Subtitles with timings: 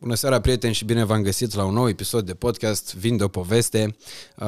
[0.00, 3.24] Bună seara, prieteni, și bine v-am găsit la un nou episod de podcast Vin de
[3.24, 3.96] o poveste.
[4.36, 4.46] Uh,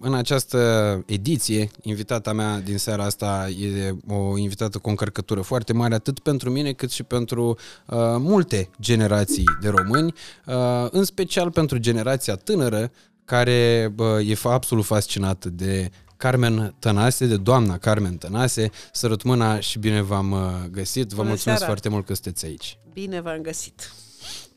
[0.00, 0.58] în această
[1.06, 6.18] ediție, invitata mea din seara asta e o invitată cu o încărcătură foarte mare, atât
[6.18, 10.14] pentru mine cât și pentru uh, multe generații de români,
[10.46, 10.54] uh,
[10.90, 12.90] în special pentru generația tânără,
[13.24, 13.92] care
[14.24, 18.70] e absolut fascinată de Carmen Tănase, de doamna Carmen Tănase.
[18.92, 20.34] Sărut mâna și bine v-am
[20.70, 21.08] găsit.
[21.08, 21.64] Vă Bună mulțumesc seara.
[21.64, 22.78] foarte mult că sunteți aici.
[22.92, 23.92] Bine v-am găsit.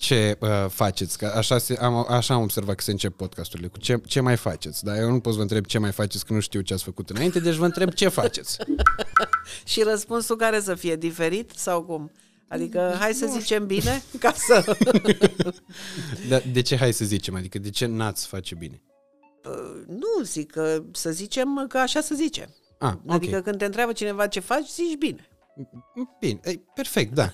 [0.01, 1.17] Ce uh, faceți?
[1.17, 3.67] Că așa, se, am, așa am observat că se încep podcasturile.
[3.67, 4.83] Cu ce, ce mai faceți?
[4.83, 6.83] Dar eu nu pot să vă întreb ce mai faceți, că nu știu ce ați
[6.83, 8.57] făcut înainte, deci vă întreb ce faceți.
[9.71, 12.11] Și răspunsul care să fie diferit sau cum?
[12.47, 14.77] Adică hai să zicem bine ca să...
[16.29, 17.35] Dar de ce hai să zicem?
[17.35, 18.81] Adică de ce n-ați face bine?
[19.45, 22.55] Uh, nu zic că să zicem că așa să zicem.
[22.77, 23.13] Ah, ok.
[23.13, 25.30] Adică când te întreabă cineva ce faci, zici bine.
[26.19, 27.31] Bine, Ei, perfect, da.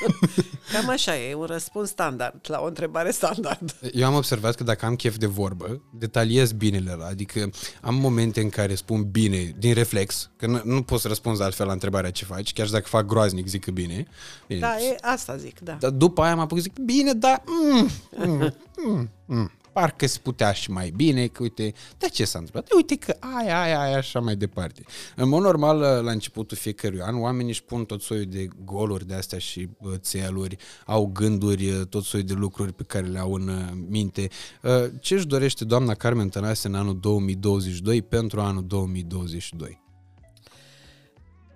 [0.72, 3.74] Cam așa e, un răspuns standard la o întrebare standard.
[3.92, 7.06] Eu am observat că dacă am chef de vorbă, detaliez binele ăla.
[7.06, 11.42] Adică am momente în care spun bine din reflex, că nu, nu pot să răspunzi
[11.42, 14.06] altfel la întrebarea ce faci, chiar și dacă fac groaznic, zic că bine.
[14.46, 14.60] bine.
[14.60, 15.72] Da, e, asta zic, da.
[15.72, 18.54] Dar după aia mă apuc zic, bine, dar mm, mm,
[18.86, 22.72] mm, mm, parcă se putea și mai bine, că uite, de ce s-a întâmplat?
[22.72, 24.82] Uite că aia, aia, aia, așa mai departe.
[25.16, 29.14] În mod normal, la începutul fiecărui an, oamenii își pun tot soiul de goluri de
[29.14, 33.32] astea și uh, țeluri, au gânduri, uh, tot soiul de lucruri pe care le au
[33.32, 34.28] în uh, minte.
[34.62, 39.82] Uh, Ce își dorește doamna Carmen Tănase în anul 2022 pentru anul 2022?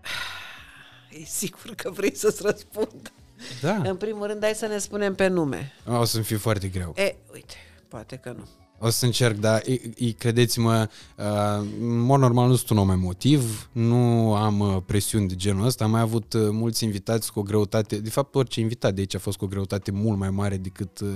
[1.20, 3.12] E sigur că vrei să-ți răspund.
[3.60, 5.72] Da, În primul rând, hai să ne spunem pe nume.
[5.86, 6.92] o să-mi fie foarte greu.
[6.96, 7.54] E, uite,
[7.90, 8.44] poate că nu.
[8.82, 12.90] O să încerc, dar e, e, credeți-mă, uh, în mod normal nu sunt un om
[12.90, 17.38] emotiv, nu am uh, presiuni de genul ăsta, am mai avut uh, mulți invitați cu
[17.38, 20.30] o greutate, de fapt orice invitat de aici a fost cu o greutate mult mai
[20.30, 21.08] mare decât uh,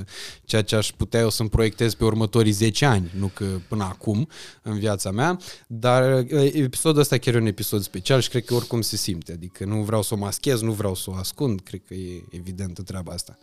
[0.45, 4.29] ceea ce aș putea eu să-mi proiectez pe următorii 10 ani, nu că până acum
[4.63, 8.55] în viața mea, dar uh, episodul ăsta chiar e un episod special și cred că
[8.55, 11.83] oricum se simte, adică nu vreau să o maschez, nu vreau să o ascund, cred
[11.87, 13.39] că e evidentă treaba asta.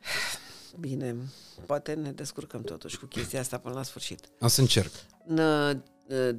[0.80, 1.16] Bine,
[1.66, 4.28] poate ne descurcăm totuși cu chestia asta până la sfârșit.
[4.40, 4.92] O să încerc.
[5.24, 5.76] Nă,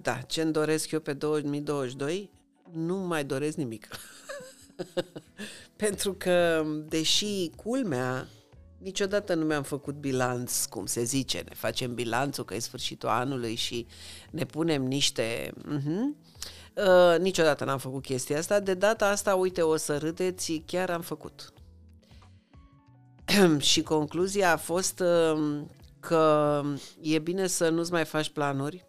[0.02, 2.32] Da, ce-mi doresc eu pe 2022?
[2.72, 3.88] Nu mai doresc nimic.
[5.76, 8.28] Pentru că, deși culmea,
[8.78, 13.56] niciodată nu mi-am făcut bilanț, cum se zice, ne facem bilanțul că e sfârșitul anului
[13.56, 13.88] și
[14.32, 15.54] ne punem niște...
[15.58, 16.28] Uh-huh.
[16.74, 18.60] Uh, niciodată n-am făcut chestia asta.
[18.60, 21.54] De data asta, uite, o să râdeți, chiar am făcut.
[23.72, 25.62] și concluzia a fost uh,
[26.00, 26.64] că
[27.02, 28.88] e bine să nu-ți mai faci planuri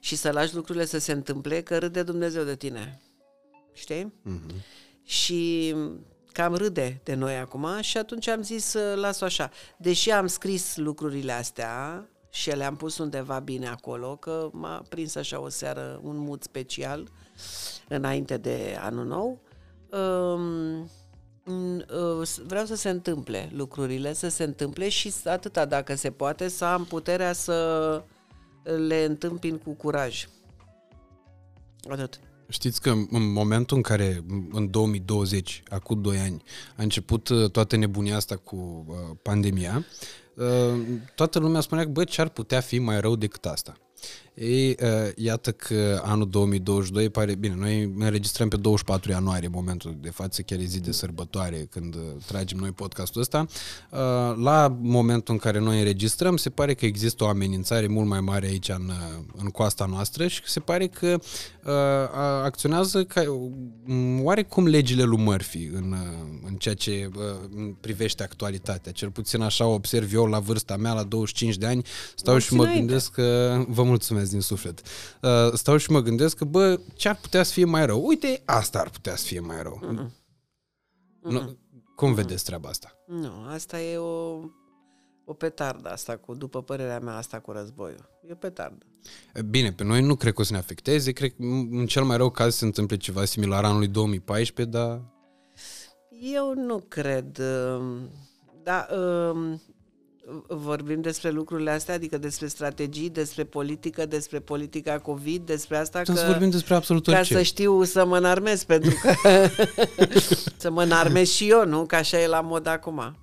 [0.00, 3.00] și să lași lucrurile să se întâmple, că râde Dumnezeu de tine.
[3.72, 4.12] Știi?
[4.22, 4.50] Mhm.
[5.02, 5.74] Și
[6.32, 9.50] cam râde de noi acum și atunci am zis să las-o așa.
[9.76, 15.40] Deși am scris lucrurile astea și le-am pus undeva bine acolo, că m-a prins așa
[15.40, 17.08] o seară un mood special
[17.88, 19.40] înainte de anul nou,
[19.90, 20.88] um, Mm, uh,
[22.46, 26.84] vreau să se întâmple lucrurile, să se întâmple și atâta dacă se poate, să am
[26.84, 28.02] puterea să
[28.62, 30.26] le întâmpin cu curaj.
[31.88, 32.20] Atât.
[32.48, 36.42] Știți că în momentul în care, în 2020, acum 2 ani,
[36.76, 39.84] a început uh, toată nebunia asta cu uh, pandemia,
[40.34, 40.80] uh,
[41.14, 43.76] toată lumea spunea că, bă, ce ar putea fi mai rău decât asta?
[44.34, 49.52] Ei, uh, iată că anul 2022 pare, bine, noi ne înregistrăm pe 24 ianuarie, în
[49.54, 53.46] momentul de față, chiar e zi de sărbătoare când uh, tragem noi podcastul ăsta.
[53.90, 53.98] Uh,
[54.42, 58.46] la momentul în care noi înregistrăm, se pare că există o amenințare mult mai mare
[58.46, 61.18] aici în, uh, în coasta noastră și se pare că
[61.64, 61.72] uh,
[62.44, 63.22] acționează ca,
[63.86, 68.92] um, oarecum legile lui Murphy în, uh, în ceea ce uh, privește actualitatea.
[68.92, 71.82] Cel puțin așa observ eu la vârsta mea, la 25 de ani,
[72.14, 72.84] stau Mulți și mă înainte.
[72.84, 73.58] gândesc că...
[73.68, 74.80] Vă mulțumesc din suflet.
[75.22, 78.06] Uh, stau și mă gândesc că, bă, ce ar putea să fie mai rău?
[78.06, 79.80] Uite, asta ar putea să fie mai rău.
[81.22, 81.58] Nu,
[81.96, 82.92] cum vedeți treaba asta?
[83.06, 84.40] Nu, asta e o,
[85.24, 88.08] o petardă asta cu, după părerea mea, asta cu războiul.
[88.28, 88.86] E o petardă.
[89.50, 92.16] Bine, pe noi nu cred că o să ne afecteze, cred că în cel mai
[92.16, 95.00] rău caz se întâmple ceva similar anului 2014, dar
[96.34, 97.38] Eu nu cred.
[97.38, 98.10] um,
[98.62, 99.62] Da, um,
[100.48, 106.14] vorbim despre lucrurile astea, adică despre strategii, despre politică, despre politica COVID, despre asta putem
[106.14, 106.20] că...
[106.20, 107.34] să vorbim despre absolut Ca orice.
[107.34, 109.12] să știu să mă înarmez, pentru că
[110.56, 111.86] să mă înarmez și eu, nu?
[111.86, 113.16] Că așa e la mod acum.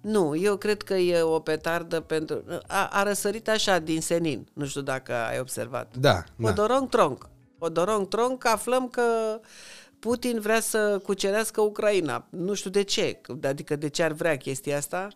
[0.00, 2.44] Nu, eu cred că e o petardă pentru...
[2.66, 5.96] A, a răsărit așa din senin, nu știu dacă ai observat.
[5.96, 6.48] Da, da.
[6.48, 7.28] Odorong tronc.
[7.58, 9.02] Odorong tronc, aflăm că
[9.98, 12.26] Putin vrea să cucerească Ucraina.
[12.30, 15.08] Nu știu de ce, adică de ce ar vrea chestia asta.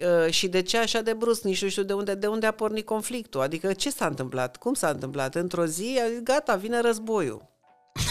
[0.00, 2.50] Uh, și de ce așa de brusc, nici nu știu de unde, de unde a
[2.50, 3.40] pornit conflictul.
[3.40, 4.56] Adică ce s-a întâmplat?
[4.56, 5.34] Cum s-a întâmplat?
[5.34, 7.48] Într-o zi, a zis, gata, vine războiul.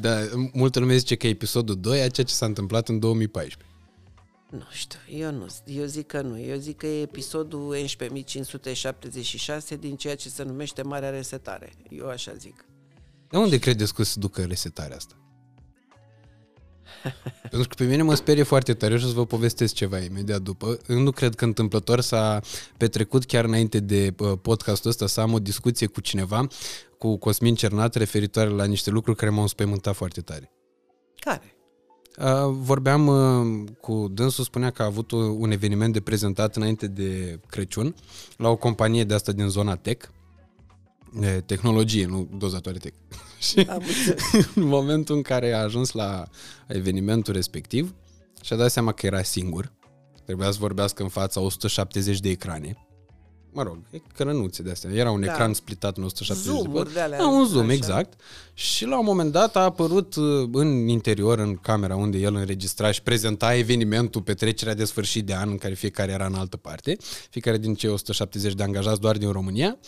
[0.00, 0.18] Da,
[0.52, 3.66] multă lume zice că e episodul 2 a ceea ce s-a întâmplat în 2014.
[4.50, 6.40] Nu știu, eu nu, eu zic că nu.
[6.40, 7.82] Eu zic că e episodul 11.576
[9.78, 11.72] din ceea ce se numește Marea Resetare.
[11.88, 12.64] Eu așa zic.
[13.30, 15.14] De unde credeți că se ducă resetarea asta?
[17.50, 20.40] Pentru că pe mine mă sperie foarte tare și o să vă povestesc ceva imediat
[20.40, 20.78] după.
[20.88, 22.40] Eu nu cred că întâmplător s-a
[22.76, 26.46] petrecut chiar înainte de uh, podcastul ăsta să am o discuție cu cineva,
[26.98, 30.52] cu Cosmin Cernat, referitoare la niște lucruri care m-au înspăimântat foarte tare.
[31.18, 31.56] Care?
[32.18, 37.40] Uh, vorbeam uh, cu dânsul, spunea că a avut un eveniment de prezentat înainte de
[37.46, 37.94] Crăciun
[38.36, 40.17] la o companie de asta din zona tech, de
[41.46, 42.96] tehnologie, nu dozatoare tech.
[43.48, 43.66] Și
[44.54, 46.24] în momentul în care a ajuns la
[46.66, 47.94] evenimentul respectiv
[48.42, 49.72] și-a dat seama că era singur,
[50.24, 52.87] trebuia să vorbească în fața 170 de ecrane,
[53.58, 54.90] mă rog, ecrănuțe de astea.
[54.90, 55.32] Era un da.
[55.32, 57.18] ecran splitat în 170 Zoom-uri de alea.
[57.18, 57.72] Da, un zoom, așa.
[57.72, 58.20] exact.
[58.54, 62.90] Și la un moment dat a apărut uh, în interior, în camera unde el înregistra
[62.90, 66.96] și prezenta evenimentul, petrecerea de sfârșit de an, în care fiecare era în altă parte,
[67.30, 69.78] fiecare din cei 170 de angajați doar din România,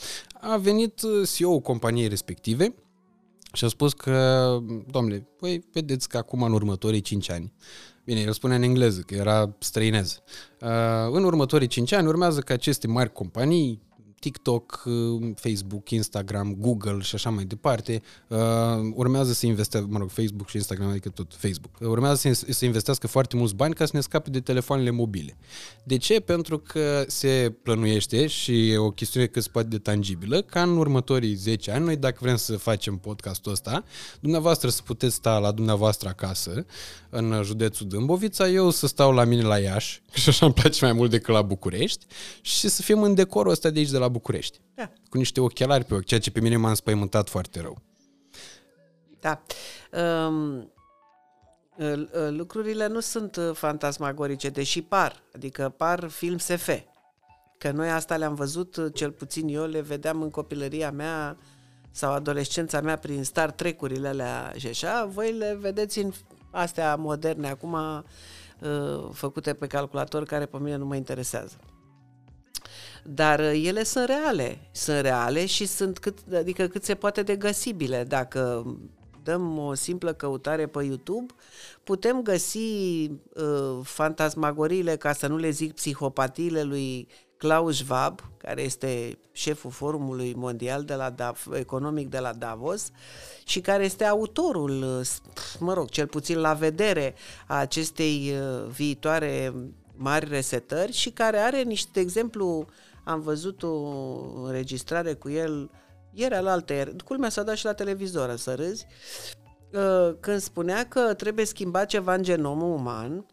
[0.41, 2.75] a venit uh, CEO-ul companiei respective
[3.53, 4.59] și a spus că,
[4.91, 7.53] domnule, voi vedeți că acum în următorii 5 ani
[8.05, 10.23] Bine, el spune în engleză, că era străinez.
[10.61, 10.69] Uh,
[11.11, 13.83] în următorii 5 ani urmează că aceste mari companii,
[14.21, 18.39] TikTok, uh, Facebook, Instagram, Google și așa mai departe, uh,
[18.95, 23.07] urmează să investească, mă rog, Facebook și Instagram, adică tot Facebook, urmează să, să investească
[23.07, 25.37] foarte mulți bani ca să ne scape de telefoanele mobile.
[25.85, 26.21] De ce?
[26.21, 30.77] Pentru că se plănuiește și e o chestiune cât se poate de tangibilă, ca în
[30.77, 33.85] următorii 10 ani, noi dacă vrem să facem podcastul ăsta,
[34.21, 36.67] dumneavoastră să puteți sta la dumneavoastră acasă,
[37.11, 40.93] în județul Dâmbovița, eu să stau la mine la Iași, și așa îmi place mai
[40.93, 42.07] mult decât la București,
[42.41, 44.61] și să fim în decorul ăsta de aici de la București.
[44.75, 44.91] Da.
[45.09, 47.83] Cu niște ochelari pe ochi, ceea ce pe mine m-a înspăimântat foarte rău.
[49.21, 49.43] Da.
[50.33, 50.73] Um,
[52.29, 56.71] lucrurile nu sunt uh, fantasmagorice, deși par, adică par film SF.
[57.59, 61.37] Că noi asta le-am văzut, uh, cel puțin eu le vedeam în copilăria mea
[61.91, 66.13] sau adolescența mea prin Star Trek-urile alea și așa, voi le vedeți în
[66.51, 71.59] astea moderne acum uh, făcute pe calculator care pe mine nu mă interesează.
[73.05, 77.37] Dar uh, ele sunt reale, sunt reale și sunt cât, adică cât se poate de
[77.37, 78.05] găsibile.
[78.05, 78.65] Dacă
[79.23, 81.35] dăm o simplă căutare pe YouTube,
[81.85, 89.19] putem găsi uh, fantasmagoriile, ca să nu le zic psihopatiile lui Klaus Schwab, care este
[89.33, 92.91] șeful Forumului Mondial de la Dav- Economic de la Davos
[93.45, 95.03] și care este autorul,
[95.59, 97.15] mă rog, cel puțin la vedere,
[97.47, 99.55] a acestei uh, viitoare
[99.97, 102.67] mari resetări și care are niște, de exemplu,
[103.05, 103.75] am văzut o
[104.45, 105.71] înregistrare cu el
[106.13, 108.87] ieri al alte, culmea s-a dat și la televizor, să râzi,
[109.73, 113.27] uh, când spunea că trebuie schimbat ceva în genomul uman,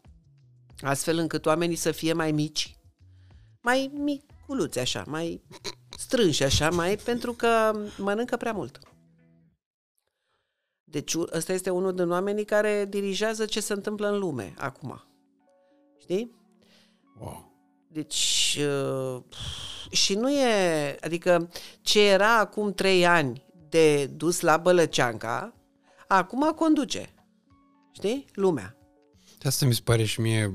[0.80, 2.76] astfel încât oamenii să fie mai mici,
[3.62, 5.42] mai miculuți așa, mai
[5.98, 8.78] strânși așa, mai pentru că mănâncă prea mult.
[10.84, 15.02] Deci ăsta este unul din oamenii care dirigează ce se întâmplă în lume acum.
[15.98, 16.34] Știi?
[17.18, 17.47] Wow.
[17.88, 19.22] Deci, uh,
[19.90, 25.54] și nu e, adică ce era acum trei ani de dus la Bălăceanca,
[26.08, 27.14] acum conduce.
[27.92, 28.26] Știi?
[28.34, 28.77] Lumea.
[29.42, 30.52] Asta mi se pare și mie,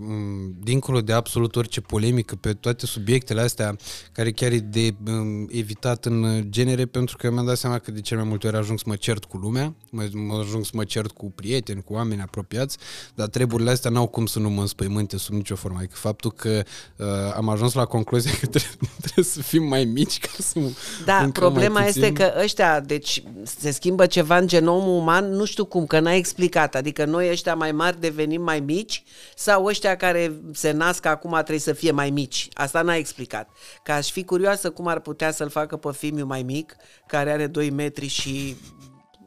[0.59, 3.75] dincolo de absolut orice polemică pe toate subiectele astea,
[4.11, 8.01] care chiar e de um, evitat în genere, pentru că mi-am dat seama că de
[8.01, 10.83] cel mai multe ori ajung să mă cert cu lumea, mă, mă ajung să mă
[10.83, 12.77] cert cu prieteni, cu oameni apropiați,
[13.15, 15.77] dar treburile astea n-au cum să nu mă înspăimânte sub nicio formă.
[15.77, 16.63] Adică faptul că
[16.97, 20.59] uh, am ajuns la concluzia că trebuie, trebuie să fim mai mici ca să
[21.05, 25.85] Da, problema este că ăștia, deci se schimbă ceva în genomul uman, nu știu cum,
[25.85, 26.75] că n-ai explicat.
[26.75, 29.03] Adică noi ăștia mai mari devenim mai mici mici
[29.35, 32.49] sau ăștia care se nasc acum trebuie să fie mai mici?
[32.53, 33.49] Asta n-a explicat.
[33.83, 36.75] Că aș fi curioasă cum ar putea să-l facă pe Fimiu mai mic,
[37.07, 38.55] care are 2 metri și...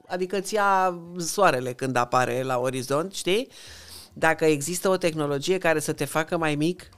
[0.08, 3.48] Adică ți ia soarele când apare la orizont, știi?
[4.12, 6.88] Dacă există o tehnologie care să te facă mai mic,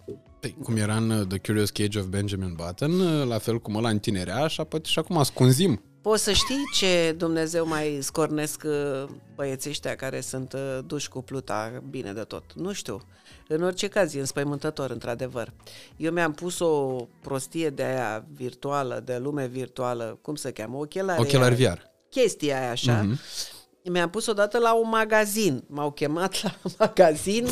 [0.40, 3.74] Păi, cum era în uh, The Curious Cage of Benjamin Button, uh, la fel cum
[3.74, 5.82] ăla întinerea, așa poate și acum ascunzim.
[6.02, 10.54] Poți să știi ce Dumnezeu mai scornesc uh, băieții ăștia care sunt
[10.86, 12.44] duși cu pluta bine de tot.
[12.54, 13.00] Nu știu.
[13.48, 15.52] În orice caz, e înspăimântător, într-adevăr.
[15.96, 20.78] Eu mi-am pus o prostie de aia virtuală, de lume virtuală, cum se cheamă?
[20.78, 21.20] Ochelari.
[21.20, 21.78] Ochelari VR.
[22.10, 23.04] Chestia aia așa.
[23.04, 23.56] Mm-hmm
[23.88, 25.64] mi-am pus odată la un magazin.
[25.66, 27.46] M-au chemat la magazin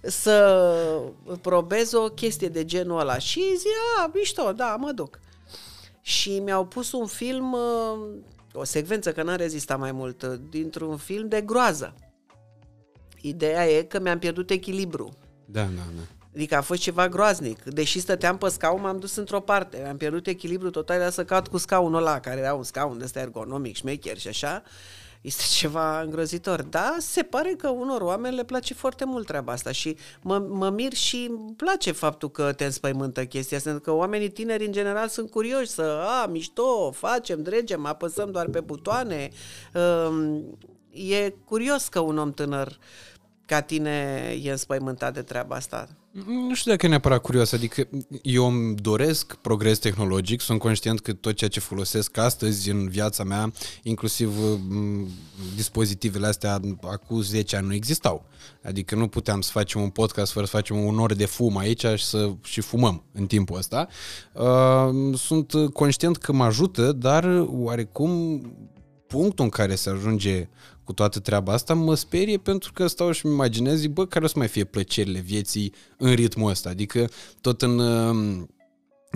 [0.00, 0.66] să
[1.40, 3.18] probez o chestie de genul ăla.
[3.18, 3.66] Și zi,
[3.98, 5.18] a, mișto, da, mă duc.
[6.00, 7.98] Și mi-au pus un film, uh,
[8.52, 11.94] o secvență, că n-am rezistat mai mult, uh, dintr-un film de groază.
[13.20, 15.12] Ideea e că mi-am pierdut echilibru.
[15.44, 16.02] Da, da, da.
[16.34, 17.62] Adică a fost ceva groaznic.
[17.62, 19.86] Deși stăteam pe scaun, m-am dus într-o parte.
[19.86, 23.04] Am pierdut echilibru total, era să caut cu scaunul ăla, care era un scaun de
[23.04, 24.62] ăsta ergonomic, șmecher și așa.
[25.20, 26.62] Este ceva îngrozitor.
[26.62, 30.70] Da, se pare că unor oameni le place foarte mult treaba asta și mă, mă
[30.70, 34.72] mir și îmi place faptul că te înspăimântă chestia asta, pentru că oamenii tineri în
[34.72, 39.30] general sunt curioși să, a, mișto, facem, dregem, apăsăm doar pe butoane.
[39.74, 40.58] Um,
[40.90, 42.78] e curios că un om tânăr
[43.46, 45.88] ca tine e înspăimântat de treaba asta.
[46.26, 47.88] Nu știu dacă e neapărat curios, adică
[48.22, 53.24] eu îmi doresc progres tehnologic, sunt conștient că tot ceea ce folosesc astăzi în viața
[53.24, 53.52] mea,
[53.82, 55.06] inclusiv m-
[55.54, 58.24] dispozitivele astea acum 10 ani nu existau.
[58.62, 61.86] Adică nu puteam să facem un podcast fără să facem un oră de fum aici
[61.86, 63.88] și să și fumăm în timpul ăsta.
[64.32, 68.42] Uh, sunt conștient că mă ajută, dar oarecum
[69.06, 70.48] punctul în care se ajunge
[70.90, 74.28] cu toată treaba asta mă sperie pentru că stau și-mi imaginez, zic, bă, care o
[74.28, 76.68] să mai fie plăcerile vieții în ritmul ăsta?
[76.68, 77.08] Adică
[77.40, 78.42] tot în uh,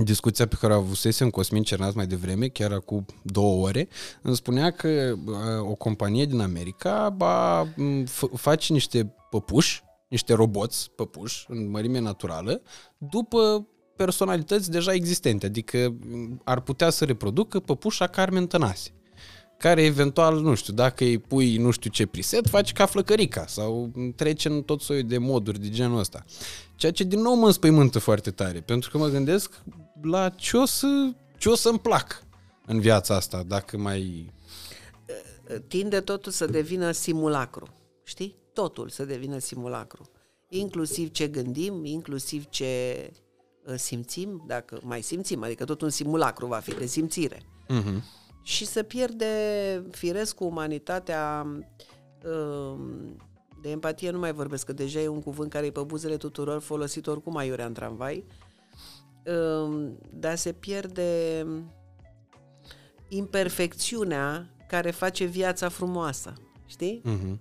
[0.05, 3.89] discuția pe care o avusesem Cosmin Cernaz mai devreme, chiar acum două ore,
[4.23, 7.67] îmi spunea că uh, o companie din America ba,
[8.05, 12.63] f- face niște păpuși, niște roboți păpuși în mărime naturală,
[12.99, 15.97] după personalități deja existente, adică
[16.45, 18.91] ar putea să reproducă păpușa Carmen Tănase
[19.59, 23.93] care eventual, nu știu, dacă îi pui nu știu ce preset, faci ca flăcărica sau
[24.17, 26.25] trece în tot soiul de moduri de genul ăsta.
[26.77, 29.63] Ceea ce din nou mă înspăimântă foarte tare, pentru că mă gândesc
[30.03, 32.23] la ce o, să, ce o să-mi plac
[32.67, 34.33] în viața asta, dacă mai...
[35.69, 37.69] Tinde totul să devină simulacru,
[38.03, 38.37] știi?
[38.53, 40.11] Totul să devină simulacru.
[40.49, 43.11] Inclusiv ce gândim, inclusiv ce
[43.67, 47.43] uh, simțim, dacă mai simțim, adică tot un simulacru va fi de simțire.
[47.69, 49.27] Uh-huh și se pierde
[49.91, 51.47] firesc cu umanitatea
[52.25, 53.17] um,
[53.63, 56.61] de empatie nu mai vorbesc, că deja e un cuvânt care e pe buzele tuturor
[56.61, 58.25] folosit oricum aiurea în tramvai,
[59.25, 61.47] um, dar se pierde
[63.09, 66.33] imperfecțiunea care face viața frumoasă,
[66.67, 67.03] știi?
[67.05, 67.39] Uh-huh.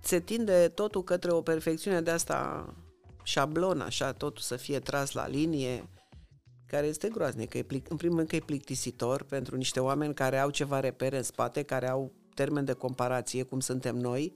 [0.00, 2.66] Se tinde totul către o perfecțiune de asta
[3.22, 5.88] șablon, așa, totul să fie tras la linie,
[6.70, 7.54] care este groaznic.
[7.54, 11.16] E plic, în primul rând că e plictisitor pentru niște oameni care au ceva repere
[11.16, 14.34] în spate, care au termen de comparație, cum suntem noi,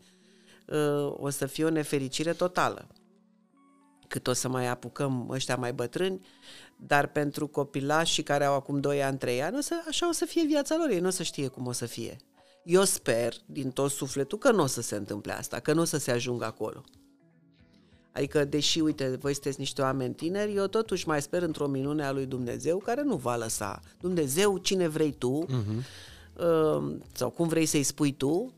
[0.67, 2.87] uh, o să fie o nefericire totală.
[4.09, 6.21] Cât o să mai apucăm ăștia mai bătrâni,
[6.77, 10.25] dar pentru copilașii care au acum 2 ani, 3 ani, o să, așa o să
[10.25, 12.17] fie viața lor, ei nu o să știe cum o să fie.
[12.65, 15.85] Eu sper din tot sufletul că nu o să se întâmple asta, că nu o
[15.85, 16.85] să se ajungă acolo.
[18.13, 22.13] Adică, deși, uite, voi sunteți niște oameni tineri, eu totuși mai sper într-o minune a
[22.13, 23.81] lui Dumnezeu care nu va lăsa.
[24.01, 25.85] Dumnezeu, cine vrei tu, uh-huh.
[26.37, 28.53] uh, sau cum vrei să-i spui tu,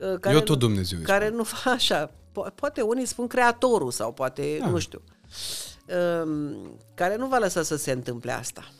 [0.00, 2.10] uh, care, eu tot Dumnezeu care nu fa așa.
[2.10, 4.68] Po- poate unii spun creatorul sau poate, da.
[4.68, 5.02] nu știu,
[5.86, 6.54] uh,
[6.94, 8.72] care nu va lăsa să se întâmple asta.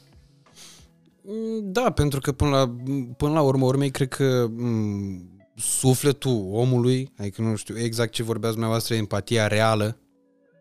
[1.62, 2.74] Da, pentru că până la,
[3.16, 8.22] până la urmă urmei, cred că m- mm, sufletul omului, adică nu știu exact ce
[8.22, 9.96] vorbeați dumneavoastră, empatia reală,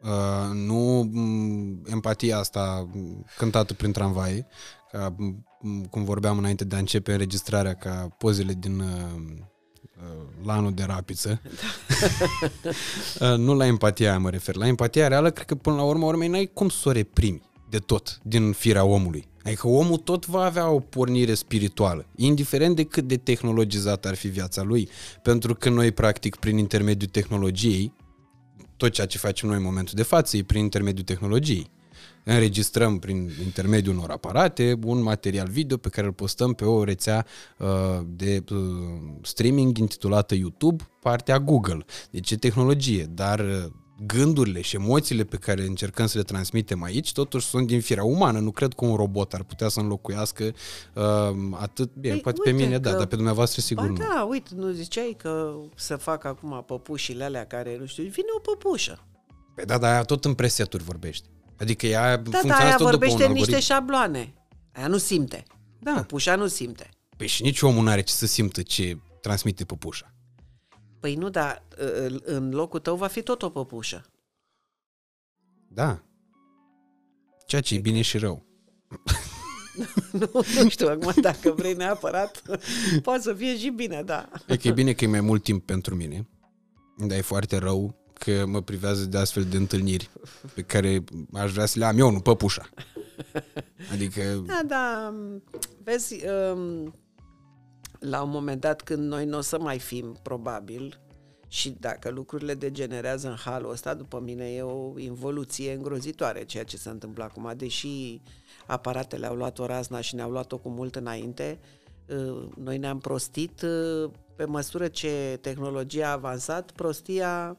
[0.04, 2.90] Uh, nu mm, empatia asta
[3.38, 4.46] cântată prin tramvai,
[4.92, 8.88] ca mm, cum vorbeam înainte de a începe înregistrarea, ca pozele din uh,
[10.02, 11.42] uh, lanul de rapiță.
[12.62, 12.70] Da.
[13.32, 14.56] uh, nu la empatia aia mă refer.
[14.56, 17.78] La empatia reală, cred că până la urmă, urmei, n-ai cum să o reprimi de
[17.78, 19.28] tot din firea omului.
[19.44, 24.28] Adică omul tot va avea o pornire spirituală, indiferent de cât de tehnologizată ar fi
[24.28, 24.90] viața lui.
[25.24, 27.94] Pentru că noi, practic, prin intermediul tehnologiei,
[28.82, 31.70] tot ceea ce facem noi în momentul de față e prin intermediul tehnologiei.
[32.24, 37.26] Înregistrăm prin intermediul unor aparate un material video pe care îl postăm pe o rețea
[37.58, 37.68] uh,
[38.06, 38.58] de uh,
[39.22, 41.86] streaming intitulată YouTube, partea Google.
[42.12, 43.66] Deci e tehnologie, dar uh,
[44.06, 48.40] gândurile și emoțiile pe care încercăm să le transmitem aici, totuși sunt din firea umană.
[48.40, 50.44] Nu cred că un robot ar putea să înlocuiască
[50.94, 51.04] uh,
[51.52, 53.96] atât, bine, păi, poate pe mine, da, dar pe dumneavoastră sigur ba, nu.
[53.96, 58.40] da, uite, nu ziceai că să fac acum păpușile alea care, nu știu, vine o
[58.40, 59.06] păpușă.
[59.56, 61.28] Păi da, dar aia tot în preseturi vorbești.
[61.60, 63.74] Adică ea da, funcționează da, aia tot vorbește după un niște algoritm.
[63.74, 64.34] șabloane.
[64.72, 65.44] Aia nu simte.
[65.80, 65.92] Da.
[65.92, 66.90] Păpușa nu simte.
[67.18, 70.14] Păi și nici omul nu are ce să simtă ce transmite păpușa.
[71.02, 74.06] Păi nu, dar uh, în locul tău va fi tot o păpușă.
[75.68, 76.04] Da.
[77.46, 78.46] Ceea ce e bine și rău.
[80.12, 80.30] nu,
[80.62, 82.42] nu știu acum dacă vrei neapărat,
[83.04, 84.30] poate să fie și bine, da.
[84.48, 86.30] E că e bine că e mai mult timp pentru mine,
[86.98, 90.10] dar e foarte rău că mă privează de astfel de întâlniri
[90.54, 91.04] pe care
[91.34, 92.70] aș vrea să le am eu, nu păpușa.
[93.92, 94.44] Adică...
[94.46, 95.14] Da, da,
[95.84, 96.94] vezi, um,
[98.02, 101.00] la un moment dat când noi nu o să mai fim, probabil,
[101.48, 106.78] și dacă lucrurile degenerează în halul ăsta, după mine e o involuție îngrozitoare ceea ce
[106.78, 108.22] se întâmplă acum, deși
[108.68, 111.60] aparatele au luat o razna și ne-au luat-o cu mult înainte,
[112.08, 117.58] uh, noi ne-am prostit uh, pe măsură ce tehnologia a avansat, prostia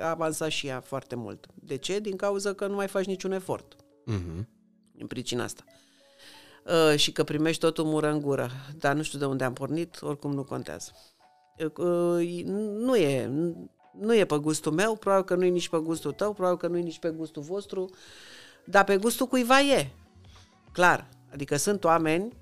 [0.00, 1.46] a avansat și ea foarte mult.
[1.54, 2.00] De ce?
[2.00, 3.76] Din cauza că nu mai faci niciun efort.
[3.76, 4.44] Uh-huh.
[4.98, 5.64] În pricina asta.
[6.66, 8.50] Uh, și că primești totul mură în gură.
[8.78, 10.92] Dar nu știu de unde am pornit, oricum nu contează.
[11.76, 12.42] Uh,
[12.78, 13.30] nu e,
[14.00, 16.66] nu e pe gustul meu, probabil că nu e nici pe gustul tău, probabil că
[16.66, 17.90] nu e nici pe gustul vostru,
[18.64, 19.90] dar pe gustul cuiva e.
[20.72, 21.08] Clar.
[21.32, 22.32] Adică sunt oameni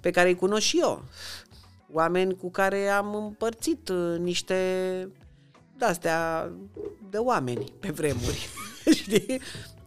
[0.00, 1.02] pe care îi cunosc și eu.
[1.92, 4.58] Oameni cu care am împărțit uh, niște
[5.76, 6.52] de-astea
[7.10, 8.48] de oameni pe vremuri.
[9.02, 9.40] Știi?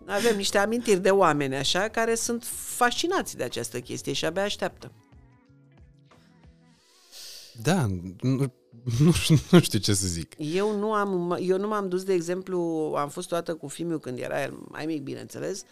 [0.06, 2.44] Avem niște amintiri de oameni așa care sunt
[2.76, 4.92] fascinați de această chestie și abia așteaptă.
[7.62, 7.86] Da,
[8.22, 8.54] nu,
[9.00, 9.14] nu,
[9.52, 10.34] nu știu ce să zic.
[10.38, 12.60] Eu nu, am, eu nu m-am dus, de exemplu,
[12.98, 15.64] am fost toată cu filmul când era el mai mic, bineînțeles,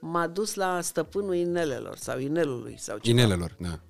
[0.00, 3.20] m-a dus la stăpânul inelelor sau inelului sau ceva.
[3.20, 3.80] Inelelor, da.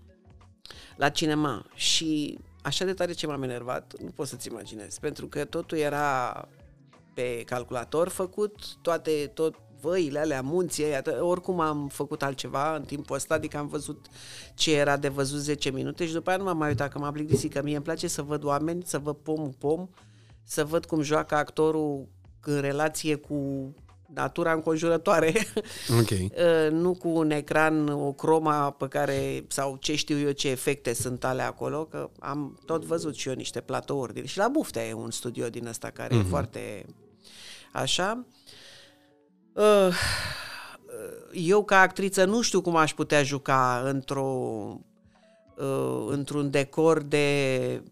[0.96, 5.44] La cinema și așa de tare ce m-am enervat, nu poți să-ți imaginezi, pentru că
[5.44, 6.48] totul era
[7.14, 13.16] pe calculator făcut, toate, tot văile alea, munții aia, oricum am făcut altceva în timpul
[13.16, 14.06] ăsta, adică am văzut
[14.54, 17.10] ce era de văzut 10 minute și după aia nu m-am mai uitat, că m-a
[17.10, 19.88] plictisit, că mie îmi place să văd oameni, să văd pom pom,
[20.44, 22.08] să văd cum joacă actorul
[22.40, 23.72] în relație cu
[24.14, 25.32] natura înconjurătoare,
[26.00, 26.32] okay.
[26.40, 30.92] Uh, nu cu un ecran, o croma pe care, sau ce știu eu ce efecte
[30.92, 34.26] sunt ale acolo, că am tot văzut și eu niște platouri.
[34.26, 36.18] Și la Buftea e un studio din ăsta care uh-huh.
[36.18, 36.28] e mhm.
[36.28, 36.84] foarte
[37.72, 38.26] așa.
[39.52, 39.94] Uh,
[41.32, 44.28] eu ca actriță nu știu cum aș putea juca într-o
[45.56, 47.82] uh, într-un decor de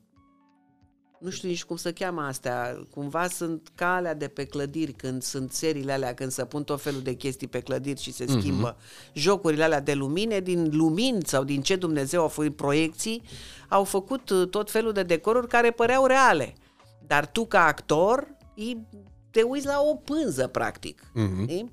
[1.19, 5.53] nu știu nici cum să cheamă astea, cumva sunt calea de pe clădiri când sunt
[5.53, 8.39] seriile alea, când se pun tot felul de chestii pe clădiri și se mhm.
[8.39, 9.13] schimbă uh-huh.
[9.13, 13.23] jocurile alea de lumine, din lumini sau din ce Dumnezeu au făcut proiecții,
[13.69, 16.55] au făcut uh, tot felul de decoruri care păreau reale.
[17.07, 18.37] Dar tu ca actor
[19.31, 21.03] te uiți la o pânză, practic.
[21.03, 21.65] Uh-huh.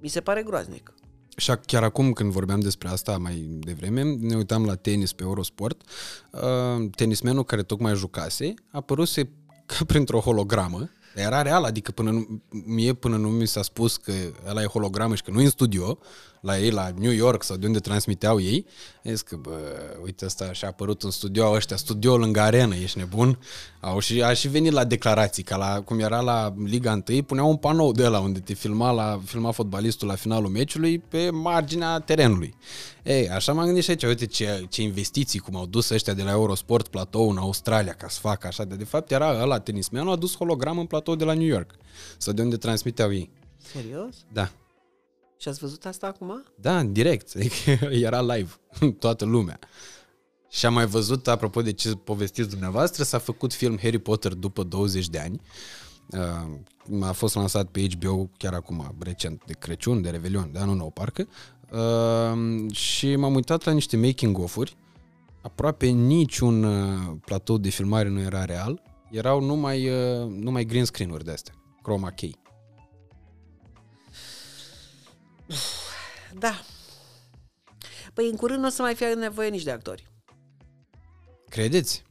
[0.00, 0.92] Mi se pare groaznic.
[1.36, 5.82] Și chiar acum când vorbeam despre asta mai devreme, ne uitam la tenis pe Eurosport.
[6.30, 9.30] Uh, tenismenul care tocmai jucase a păruse
[9.66, 10.90] ca printr-o hologramă.
[11.14, 14.12] Era real, adică până nu, mie până nu mi s-a spus că
[14.48, 15.98] ăla e hologramă și că nu e în studio,
[16.40, 18.66] la ei, la New York sau de unde transmiteau ei,
[19.04, 19.58] zis că, bă,
[20.02, 23.38] uite, asta și-a apărut în studio ăștia, studio lângă arenă, ești nebun?
[23.80, 27.48] Au și, a și venit la declarații, ca la, cum era la Liga 1, puneau
[27.48, 31.98] un panou de la unde te filma, la, filma fotbalistul la finalul meciului pe marginea
[31.98, 32.54] terenului.
[33.02, 36.22] Ei, așa m-am gândit și aici, uite ce, ce investiții cum au dus ăștia de
[36.22, 40.12] la Eurosport platou în Australia ca să facă așa, de, de fapt era ăla tenismenul
[40.12, 41.74] a dus hologram în platou de la New York,
[42.18, 43.30] sau de unde transmiteau ei.
[43.72, 44.14] Serios?
[44.32, 44.50] Da.
[45.38, 46.44] Și ați văzut asta acum?
[46.54, 47.32] Da, în direct.
[48.06, 48.50] Era live.
[48.98, 49.58] Toată lumea.
[50.50, 54.62] Și am mai văzut, apropo de ce povestiți dumneavoastră, s-a făcut film Harry Potter după
[54.62, 55.40] 20 de ani.
[56.90, 60.76] Uh, a fost lansat pe HBO chiar acum, recent, de Crăciun, de Revelion, de anul
[60.76, 61.28] nou, parcă.
[61.72, 64.76] Uh, și m-am uitat la niște making-of-uri.
[65.42, 68.82] Aproape niciun uh, platou de filmare nu era real.
[69.10, 69.90] Erau numai,
[70.28, 72.34] numai green screen-uri de astea, chroma key.
[76.38, 76.60] Da.
[78.14, 80.06] Păi în curând nu o să mai fie nevoie nici de actori.
[81.48, 82.04] Credeți?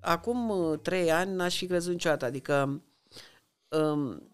[0.00, 2.24] Acum uh, trei ani n-aș fi crezut niciodată.
[2.24, 2.82] Adică
[3.68, 4.30] um,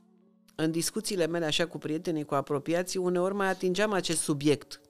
[0.54, 4.80] în discuțiile mele așa cu prietenii, cu apropiații, uneori mai atingeam acest subiect.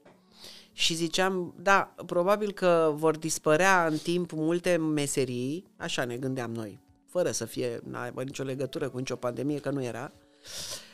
[0.73, 6.81] Și ziceam, da, probabil că vor dispărea în timp multe meserii, așa ne gândeam noi,
[7.07, 10.88] fără să fie, n-aibă nicio legătură cu nicio pandemie, că nu era, uh, Uh,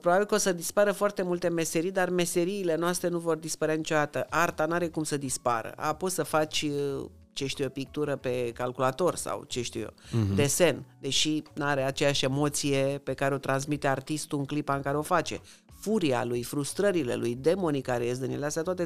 [0.00, 4.26] probabil că o să dispară foarte multe meserii, dar meseriile noastre nu vor dispărea niciodată.
[4.30, 5.72] Arta nu are cum să dispară.
[5.76, 7.04] A poți să faci uh,
[7.38, 10.34] ce știu eu, pictură pe calculator sau ce știu eu, uh-huh.
[10.34, 14.96] desen, deși nu are aceeași emoție pe care o transmite artistul în clipa în care
[14.96, 15.40] o face.
[15.80, 18.84] Furia lui, frustrările lui, demonii care ies din ele, astea toate,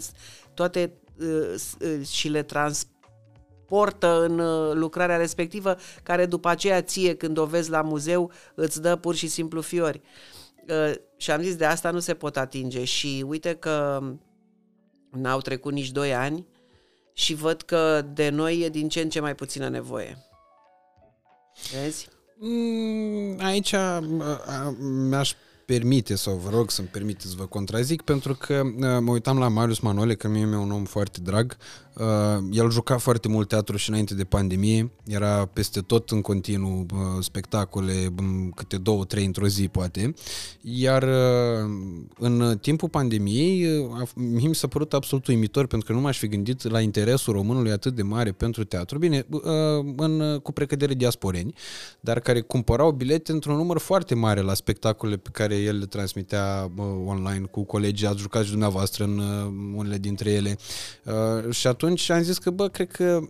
[0.54, 7.38] toate uh, uh, și le transportă în uh, lucrarea respectivă, care după aceea ție, când
[7.38, 10.00] o vezi la muzeu, îți dă pur și simplu fiori.
[10.04, 10.41] Uh,
[11.16, 14.00] și am zis de asta nu se pot atinge și uite că
[15.12, 16.46] N-au trecut nici doi ani
[17.12, 20.18] și văd că de noi e din ce în ce mai puțină nevoie.
[21.72, 22.08] Vezi?
[22.36, 23.94] Mm, Aici a,
[24.46, 29.10] a, mi-aș permite sau vă rog să-mi permite să vă contrazic pentru că uh, mă
[29.10, 31.56] uitam la Marius Manole, că mie mi-e un om foarte drag.
[31.94, 32.04] Uh,
[32.50, 36.98] el juca foarte mult teatru și înainte de pandemie, era peste tot în continuu uh,
[37.20, 40.14] spectacole, um, câte două, trei într-o zi poate.
[40.60, 41.70] Iar uh,
[42.18, 46.18] în timpul pandemiei uh, a- mie mi s-a părut absolut uimitor pentru că nu m-aș
[46.18, 48.98] fi gândit la interesul românului atât de mare pentru teatru.
[48.98, 49.42] Bine, uh,
[49.96, 51.54] în, cu precădere diasporeni,
[52.00, 56.70] dar care cumpărau bilete într-un număr foarte mare la spectacole pe care el le transmitea
[56.76, 60.58] uh, online cu colegii, ați jucat și dumneavoastră în uh, unele dintre ele.
[61.04, 63.20] Uh, și atunci am zis că, bă, cred că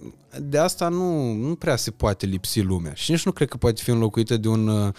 [0.41, 3.83] de asta nu, nu prea se poate lipsi lumea și nici nu cred că poate
[3.83, 4.93] fi înlocuită de, un, uh,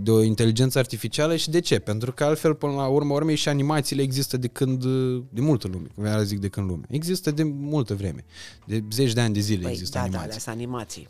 [0.00, 1.78] de o inteligență artificială și de ce?
[1.78, 5.68] Pentru că altfel, până la urmă, urmei și animațiile există de când, uh, de multă
[5.68, 6.84] lume, vreau să zic de când lume.
[6.88, 8.24] Există de multă vreme,
[8.64, 10.28] de zeci de ani de zile Păi, există da, da, animații.
[10.28, 11.08] alea sunt animații.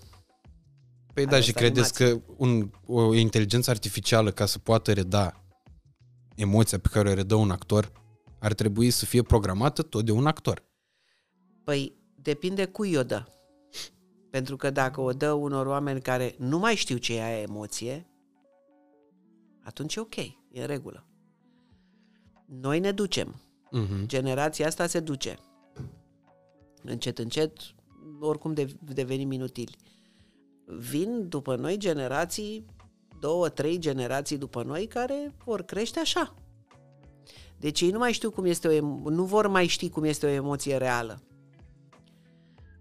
[1.14, 5.45] Păi da, Alea și sunt credeți că un, o inteligență artificială, ca să poată reda
[6.36, 7.92] emoția pe care o redă un actor,
[8.38, 10.64] ar trebui să fie programată tot de un actor.
[11.64, 13.24] Păi, depinde cui o dă.
[14.30, 18.06] Pentru că dacă o dă unor oameni care nu mai știu ce e aia emoție,
[19.62, 21.06] atunci e ok, e în regulă.
[22.46, 23.40] Noi ne ducem.
[23.72, 24.06] Uh-huh.
[24.06, 25.38] Generația asta se duce.
[26.82, 27.52] Încet, încet,
[28.20, 29.76] oricum de, devenim inutili.
[30.64, 32.64] Vin după noi generații,
[33.20, 36.34] două, trei generații după noi, care vor crește așa.
[37.58, 40.26] Deci ei nu mai știu cum este o emo- nu vor mai ști cum este
[40.26, 41.20] o emoție reală.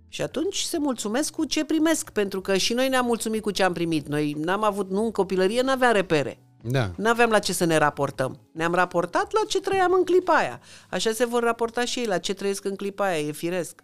[0.07, 3.63] Și atunci se mulțumesc cu ce primesc, pentru că și noi ne-am mulțumit cu ce
[3.63, 4.07] am primit.
[4.07, 6.39] Noi n-am avut, nu în copilărie, n-aveam repere.
[6.61, 6.91] Da.
[6.97, 8.39] N-aveam la ce să ne raportăm.
[8.51, 10.59] Ne-am raportat la ce trăiam în clipa aia.
[10.89, 13.83] Așa se vor raporta și ei la ce trăiesc în clipa aia, e firesc.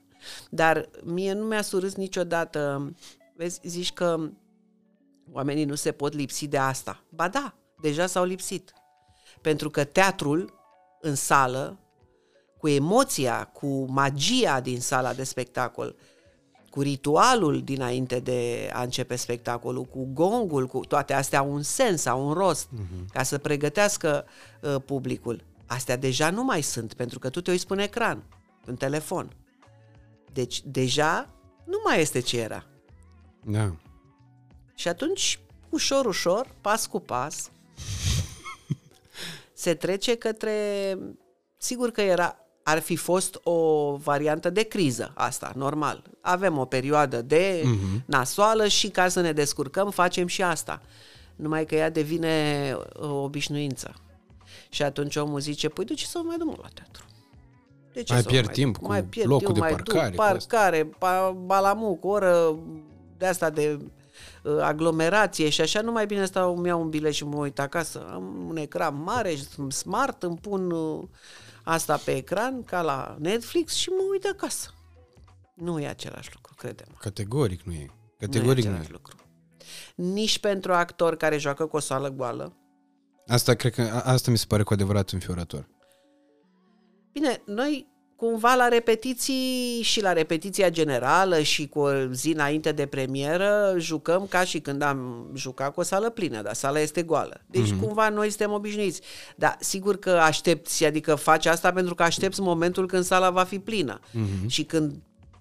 [0.49, 2.91] Dar mie nu mi-a surâs niciodată,
[3.35, 4.29] vezi, zici că
[5.31, 7.03] oamenii nu se pot lipsi de asta.
[7.09, 8.73] Ba da, deja s-au lipsit.
[9.41, 10.53] Pentru că teatrul
[11.01, 11.79] în sală,
[12.57, 15.95] cu emoția, cu magia din sala de spectacol,
[16.69, 22.05] cu ritualul dinainte de a începe spectacolul, cu gongul, cu toate astea au un sens,
[22.05, 23.13] au un rost, uh-huh.
[23.13, 24.25] ca să pregătească
[24.61, 25.43] uh, publicul.
[25.65, 28.23] Astea deja nu mai sunt, pentru că tu te uiți pe un ecran,
[28.65, 29.35] pe un telefon.
[30.33, 31.29] Deci, deja
[31.65, 32.65] nu mai este ce era.
[33.43, 33.75] Da.
[34.81, 35.39] Și atunci,
[35.69, 37.51] ușor, ușor, pas cu pas,
[39.53, 40.53] se trece către...
[41.57, 46.03] Sigur că era, ar fi fost o variantă de criză, asta, normal.
[46.21, 48.05] Avem o perioadă de uh-huh.
[48.05, 50.81] nasoală și ca să ne descurcăm facem și asta.
[51.35, 53.93] Numai că ea devine o obișnuință.
[54.69, 57.05] Și atunci omul zice, păi de ce să mai dăm la teatru?
[57.93, 58.83] De Mai să pierd mai timp duc?
[58.83, 60.31] cu mai pierd locul timp, de mai parcare, Duc, cu asta.
[60.31, 62.59] parcare, pa, balamuc, oră
[63.17, 63.85] de asta de uh,
[64.61, 68.09] aglomerație și așa, nu mai bine stau, îmi iau un bilet și mă uit acasă.
[68.13, 71.03] Am un ecran mare, sunt smart, îmi pun uh,
[71.63, 74.69] asta pe ecran, ca la Netflix și mă uit acasă.
[75.55, 76.87] Nu e același lucru, credem.
[76.99, 77.77] Categoric nu e.
[77.77, 78.73] Nu e Categoric nu e.
[78.73, 79.15] același lucru.
[79.95, 82.55] Nici pentru actor care joacă cu o sală goală.
[83.27, 85.67] Asta cred că a- asta mi se pare cu adevărat înfiorător.
[87.11, 87.87] Bine, noi
[88.21, 94.25] cumva la repetiții și la repetiția generală și cu o zi înainte de premieră jucăm
[94.29, 97.41] ca și când am jucat cu o sală plină, dar sala este goală.
[97.45, 97.79] Deci mm-hmm.
[97.79, 99.01] cumva noi suntem obișnuiți.
[99.35, 103.59] Dar sigur că aștepți, adică faci asta pentru că aștepți momentul când sala va fi
[103.59, 104.47] plină mm-hmm.
[104.47, 104.93] și când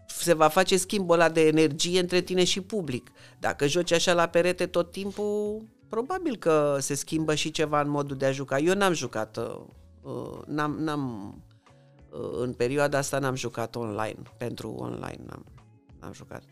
[0.07, 3.11] se va face schimbul ăla de energie între tine și public.
[3.39, 8.17] Dacă joci așa la perete tot timpul, probabil că se schimbă și ceva în modul
[8.17, 8.59] de a juca.
[8.59, 9.61] Eu n-am jucat, uh,
[10.03, 11.50] uh, n-am, n-am uh,
[12.33, 15.45] în perioada asta n-am jucat online, pentru online n-am,
[16.01, 16.43] n-am jucat.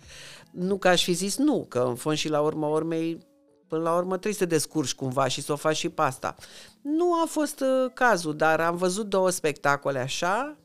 [0.51, 3.19] Nu că aș fi zis nu, că în fond și la urma urmei,
[3.67, 6.35] până la urmă trebuie să te descurci cumva și să o faci și pe asta.
[6.83, 10.57] Nu a fost uh, cazul, dar am văzut două spectacole așa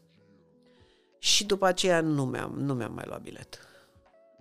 [1.18, 3.60] și după aceea nu mi-am, nu mi-am mai luat bilet.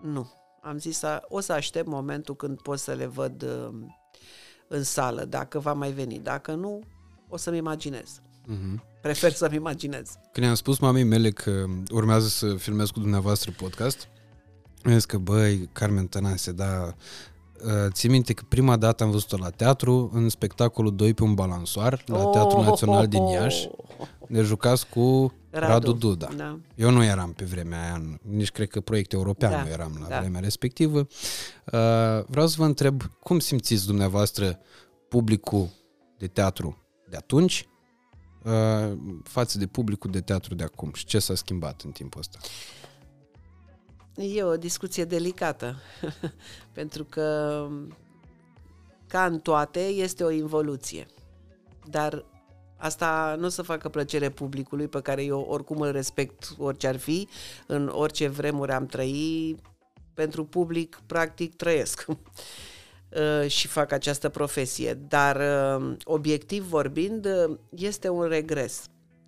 [0.01, 0.33] Nu.
[0.63, 3.75] Am zis, a, o să aștept momentul când pot să le văd uh,
[4.69, 6.19] în sală, dacă va mai veni.
[6.19, 6.83] Dacă nu,
[7.29, 8.21] o să-mi imaginez.
[8.47, 8.83] Mhm.
[9.03, 10.11] Prefer să-mi imaginez.
[10.33, 14.09] Când i-am spus mamei mele că urmează să filmez cu dumneavoastră podcast,
[14.85, 16.95] am zis că, băi, Carmen Tănase, da,
[17.89, 22.03] ții minte că prima dată am văzut-o la teatru, în spectacolul 2 pe un balansoar,
[22.07, 23.69] la Teatrul Național din Iași,
[24.29, 26.29] ne jucați cu Radu, Radu Duda.
[26.37, 26.59] Da.
[26.75, 30.09] Eu nu eram pe vremea aia, nici cred că proiect european Da, nu eram la
[30.09, 30.19] da.
[30.19, 30.99] vremea respectivă.
[30.99, 34.59] Uh, vreau să vă întreb, cum simțiți dumneavoastră
[35.09, 35.69] publicul
[36.19, 36.77] de teatru
[37.09, 37.67] de atunci
[38.45, 42.39] uh, față de publicul de teatru de acum și ce s-a schimbat în timpul ăsta?
[44.15, 45.77] E o discuție delicată,
[46.73, 47.67] pentru că,
[49.07, 51.07] ca în toate, este o involuție.
[51.91, 52.25] Dar
[52.77, 56.97] asta nu o să facă plăcere publicului, pe care eu oricum îl respect orice ar
[56.97, 57.29] fi,
[57.67, 59.59] în orice vremuri am trăit,
[60.15, 62.17] pentru public, practic, trăiesc uh,
[63.47, 64.95] și fac această profesie.
[64.95, 65.37] Dar,
[65.81, 68.85] uh, obiectiv vorbind, uh, este un regres.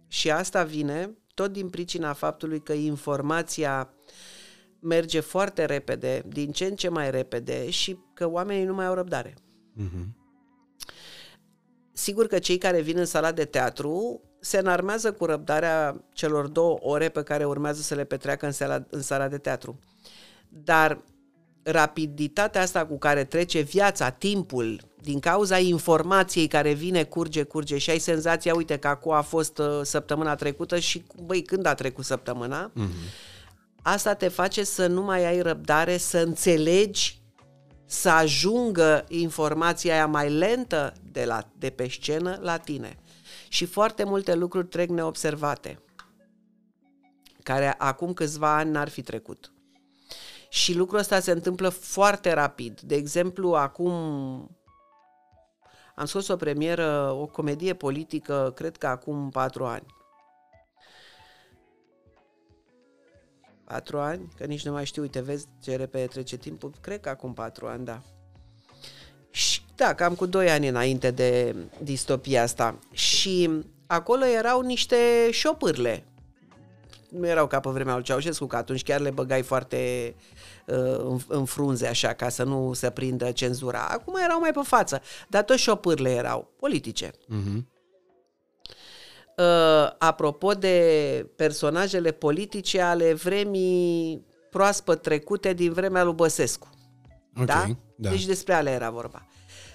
[0.09, 3.95] Și asta vine tot din pricina faptului că informația
[4.81, 8.95] merge foarte repede, din ce în ce mai repede și că oamenii nu mai au
[8.95, 9.35] răbdare.
[9.81, 10.07] Uh-huh.
[11.93, 16.79] Sigur că cei care vin în sala de teatru se înarmează cu răbdarea celor două
[16.81, 19.79] ore pe care urmează să le petreacă în sala, în sala de teatru.
[20.49, 21.03] Dar
[21.65, 27.91] rapiditatea asta cu care trece viața, timpul, din cauza informației care vine, curge, curge și
[27.91, 32.05] ai senzația, uite, că acum a fost uh, săptămâna trecută și, băi, când a trecut
[32.05, 32.71] săptămâna?
[32.71, 33.33] Uh-huh
[33.87, 37.23] asta te face să nu mai ai răbdare, să înțelegi,
[37.87, 42.99] să ajungă informația aia mai lentă de, la, de pe scenă la tine.
[43.49, 45.79] Și foarte multe lucruri trec neobservate,
[47.43, 49.53] care acum câțiva ani n-ar fi trecut.
[50.55, 52.81] Și lucrul ăsta se întâmplă foarte rapid.
[52.81, 53.93] De exemplu, acum
[55.95, 59.87] am scos o premieră, o comedie politică, cred că acum patru ani.
[63.65, 67.09] patru ani, că nici nu mai știu, uite, vezi ce repede trece timpul, cred că
[67.09, 68.03] acum patru ani, da.
[69.31, 72.79] Și da, cam cu doi ani înainte de distopia asta.
[72.93, 73.51] Și
[73.87, 74.97] acolo erau niște
[75.31, 76.05] șopârle.
[77.11, 80.34] Nu erau ca pe vremea lui Ceaușescu, că atunci chiar le băgai foarte uh,
[80.65, 83.87] în, în frunze așa, ca să nu se prindă cenzura.
[83.91, 87.11] Acum erau mai pe față, dar toți șopârle erau politice.
[87.11, 87.73] Uh-huh.
[89.37, 96.69] Uh, apropo de personajele politice ale vremii proaspăt trecute din vremea lui Băsescu.
[97.33, 97.67] Okay, da?
[97.97, 98.11] da?
[98.11, 99.27] Deci despre alea era vorba.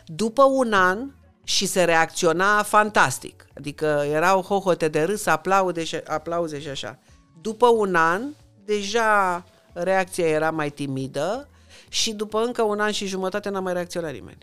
[0.06, 1.12] După un an
[1.44, 3.48] și se reacționa fantastic.
[3.58, 7.00] Adică erau hohote de râs, aplauze și, aplauze și așa.
[7.42, 8.22] După un an,
[8.66, 11.48] deja reacția era mai timidă
[11.90, 14.38] și după încă un an și jumătate n-a mai reacționat nimeni.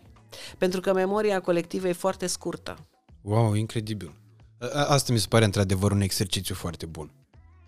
[0.58, 2.76] Pentru că memoria colectivă e foarte scurtă.
[3.22, 4.12] Wow, incredibil.
[4.72, 7.10] Asta mi se pare într-adevăr un exercițiu foarte bun.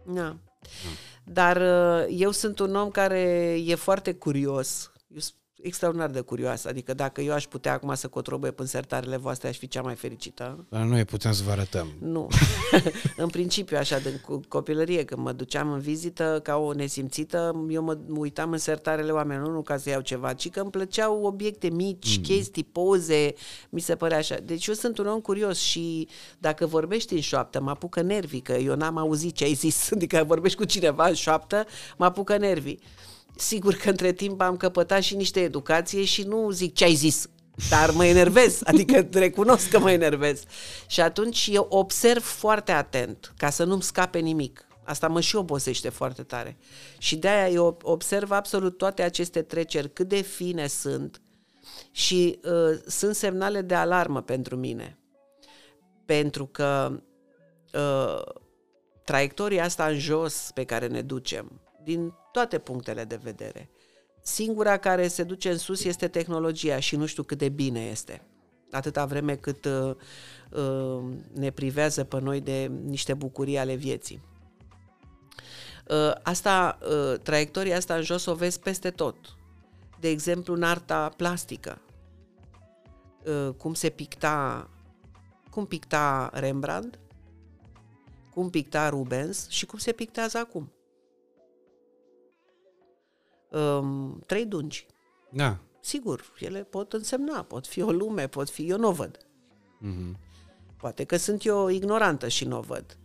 [0.07, 0.37] Da.
[1.25, 3.21] Dar uh, eu sunt un om care
[3.65, 4.93] e foarte curios.
[5.15, 5.21] Eu
[5.63, 6.69] extraordinar de curioasă.
[6.69, 9.95] Adică dacă eu aș putea acum să cotrobăie în sertarele voastre, aș fi cea mai
[9.95, 10.67] fericită.
[10.69, 11.89] Dar noi putem să vă arătăm.
[12.01, 12.29] Nu.
[13.17, 17.99] în principiu, așa, din copilărie, când mă duceam în vizită ca o nesimțită, eu mă
[18.09, 22.17] uitam în sertarele oamenilor, nu ca să iau ceva, ci că îmi plăceau obiecte mici,
[22.17, 22.23] mm.
[22.23, 23.35] chestii, poze,
[23.69, 24.37] mi se părea așa.
[24.45, 28.53] Deci eu sunt un om curios și dacă vorbești în șoaptă, mă apucă nervii, că
[28.53, 29.89] eu n-am auzit ce ai zis.
[29.93, 31.67] Adică vorbești cu cineva în șoaptă,
[31.97, 32.81] mă apucă nervii.
[33.41, 37.29] Sigur că între timp am căpătat și niște educație și nu zic ce ai zis,
[37.71, 40.43] dar mă enervez, adică recunosc că mă enervez.
[40.87, 44.67] Și atunci eu observ foarte atent, ca să nu-mi scape nimic.
[44.85, 46.57] Asta mă și obosește foarte tare.
[46.99, 51.23] Și de-aia eu observ absolut toate aceste treceri, cât de fine sunt
[51.91, 54.99] și uh, sunt semnale de alarmă pentru mine.
[56.05, 57.01] Pentru că
[57.75, 58.23] uh,
[59.05, 63.69] traiectoria asta în jos pe care ne ducem, din toate punctele de vedere.
[64.23, 68.23] Singura care se duce în sus este tehnologia și nu știu cât de bine este.
[68.71, 69.95] Atâta vreme cât uh,
[70.51, 74.23] uh, ne privează pe noi de niște bucurii ale vieții.
[75.89, 79.17] Uh, asta, uh, traiectoria asta în jos o vezi peste tot.
[80.01, 81.81] De exemplu, în arta plastică.
[83.25, 84.69] Uh, cum se picta,
[85.51, 86.99] cum picta Rembrandt,
[88.31, 90.73] cum picta Rubens și cum se pictează acum
[93.51, 94.87] um, trei dungi.
[95.31, 95.59] Da.
[95.81, 99.19] Sigur, ele pot însemna, pot fi o lume, pot fi, eu nu o văd.
[99.19, 100.17] Mm-hmm.
[100.77, 102.99] Poate că sunt eu ignorantă și nu o văd.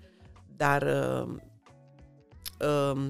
[0.55, 1.35] Dar uh,
[2.67, 3.09] uh,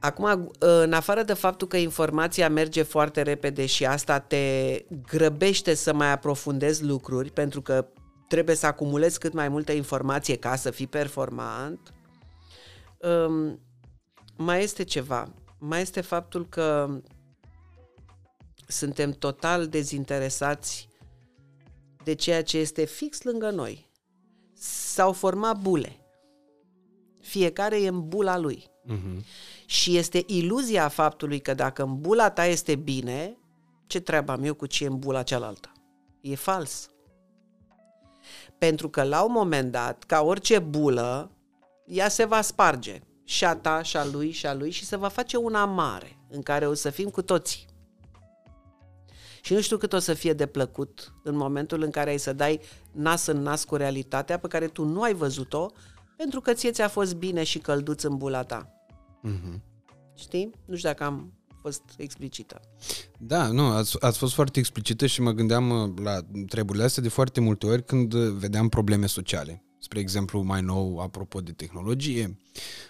[0.00, 5.94] Acum, în afară de faptul că informația merge foarte repede și asta te grăbește să
[5.94, 7.86] mai aprofundezi lucruri, pentru că
[8.28, 11.92] trebuie să acumulezi cât mai multă informație ca să fii performant,
[12.98, 13.60] um,
[14.38, 15.32] mai este ceva.
[15.58, 17.00] Mai este faptul că
[18.66, 20.88] suntem total dezinteresați
[22.04, 23.90] de ceea ce este fix lângă noi.
[24.54, 26.00] S-au format bule.
[27.20, 28.70] Fiecare e în bula lui.
[28.88, 29.24] Uh-huh.
[29.66, 33.38] Și este iluzia faptului că dacă în bula ta este bine,
[33.86, 35.72] ce treabă am eu cu ce e în bula cealaltă?
[36.20, 36.90] E fals.
[38.58, 41.30] Pentru că la un moment dat, ca orice bulă,
[41.86, 43.00] ea se va sparge.
[43.28, 46.18] Și a ta, și a lui, și a lui și se va face una mare,
[46.28, 47.66] în care o să fim cu toții.
[49.42, 52.32] Și nu știu cât o să fie de plăcut în momentul în care ai să
[52.32, 52.60] dai
[52.92, 55.70] nas în nas cu realitatea pe care tu nu ai văzut-o,
[56.16, 58.72] pentru că ție ți-a fost bine și călduț în bula ta.
[59.22, 59.62] Mhm.
[60.14, 60.50] Știi?
[60.64, 62.60] Nu știu dacă am fost explicită.
[63.18, 67.08] Da, nu, ați, ați fost foarte explicită și mă gândeam uh, la treburile astea de
[67.08, 69.62] foarte multe ori când uh, vedeam probleme sociale.
[69.80, 72.38] Spre exemplu, mai nou, apropo de tehnologie,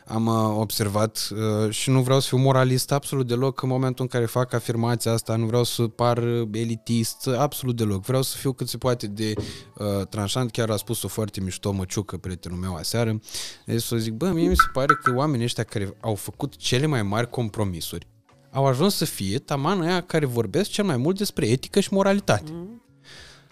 [0.06, 4.10] am uh, observat uh, și nu vreau să fiu moralist absolut deloc în momentul în
[4.10, 8.04] care fac afirmația asta, nu vreau să par uh, elitist absolut deloc.
[8.04, 12.16] Vreau să fiu cât se poate de uh, tranșant, chiar a spus-o foarte mișto Măciucă,
[12.16, 13.20] prietenul meu aseară.
[13.64, 16.86] Deci să zic, bă, mie mi se pare că oamenii ăștia care au făcut cele
[16.86, 18.06] mai mari compromisuri
[18.52, 22.50] au ajuns să fie taman aia care vorbesc cel mai mult despre etică și moralitate.
[22.52, 22.82] Mm.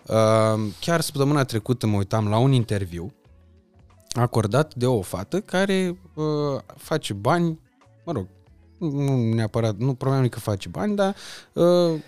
[0.07, 3.13] Uh, chiar săptămâna trecută mă uitam la un interviu
[4.23, 6.25] acordat de o fată care uh,
[6.77, 7.61] face bani,
[8.05, 8.27] mă rog,
[8.79, 11.17] nu neapărat, nu probabil că face bani, dar
[11.53, 12.01] uh,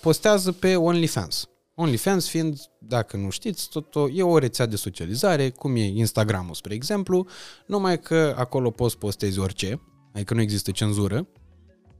[0.00, 1.48] postează pe OnlyFans.
[1.74, 6.54] OnlyFans fiind, dacă nu știți, tot o, e o rețea de socializare, cum e Instagramul,
[6.54, 7.26] spre exemplu,
[7.66, 9.80] numai că acolo poți postezi orice,
[10.14, 11.28] adică nu există cenzură,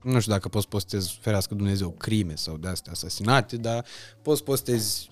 [0.03, 3.85] nu știu dacă poți postezi, ferească Dumnezeu, crime sau de astea asasinate, dar
[4.21, 5.09] poți postezi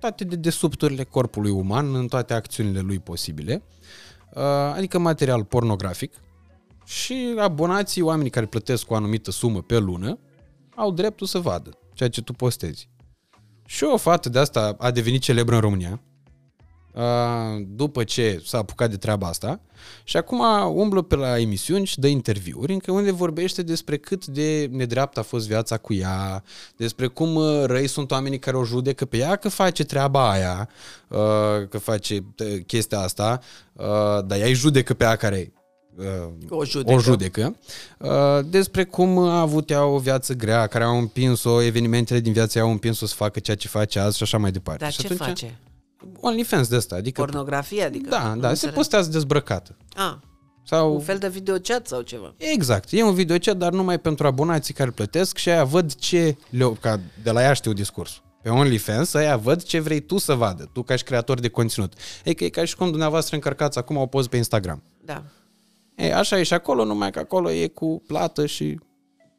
[0.00, 3.62] toate de desubturile corpului uman în toate acțiunile lui posibile,
[4.34, 4.42] uh,
[4.74, 6.12] adică material pornografic
[6.84, 10.18] și abonații, oamenii care plătesc o anumită sumă pe lună,
[10.74, 12.88] au dreptul să vadă ceea ce tu postezi.
[13.66, 16.00] Și o fată de asta a devenit celebră în România,
[17.66, 19.60] după ce s-a apucat de treaba asta
[20.04, 20.40] și acum
[20.74, 25.22] umblă pe la emisiuni și dă interviuri în unde vorbește despre cât de nedreaptă a
[25.22, 26.42] fost viața cu ea,
[26.76, 30.68] despre cum răi sunt oamenii care o judecă pe ea că face treaba aia,
[31.68, 32.24] că face
[32.66, 33.40] chestia asta,
[34.26, 35.52] dar ea îi judecă pe ea care
[36.48, 36.94] o judecă.
[36.94, 37.56] O judecă
[38.44, 42.64] despre cum a avut ea o viață grea, care au împins-o, evenimentele din viața ei
[42.64, 44.82] au împins-o să facă ceea ce face azi și așa mai departe.
[44.82, 45.58] Dar și ce atunci, face?
[46.20, 47.20] OnlyFans de asta, adică...
[47.20, 48.08] Pornografie, adică?
[48.08, 49.76] Da, da, se postează dezbrăcată.
[49.94, 50.14] Ah,
[50.64, 50.94] Sau...
[50.94, 52.34] un fel de videochat sau ceva.
[52.36, 56.72] Exact, e un videochat, dar numai pentru abonații care plătesc și aia văd ce, le
[56.80, 58.24] ca de la ea știu discursul.
[58.42, 61.92] Pe OnlyFans, aia văd ce vrei tu să vadă, tu ca și creator de conținut.
[62.24, 64.82] E că e ca și cum dumneavoastră încărcați acum o poză pe Instagram.
[65.04, 65.24] Da.
[65.94, 68.80] E, așa e și acolo, numai că acolo e cu plată și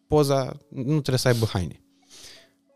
[0.07, 1.81] poza nu trebuie să aibă haine.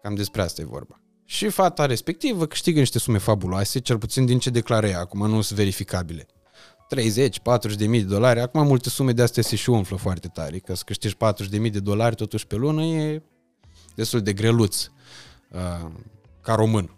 [0.01, 1.00] Cam despre asta e vorba.
[1.31, 5.41] Și fata respectivă câștigă niște sume fabuloase, cel puțin din ce declară ea, acum nu
[5.41, 6.25] sunt verificabile.
[6.87, 10.27] 30, 40 de mii de dolari, acum multe sume de astea se și umflă foarte
[10.27, 13.21] tare, că să câștigi 40 de mii de dolari totuși pe lună e
[13.95, 14.83] destul de greluț
[15.51, 15.89] uh,
[16.41, 16.95] ca român.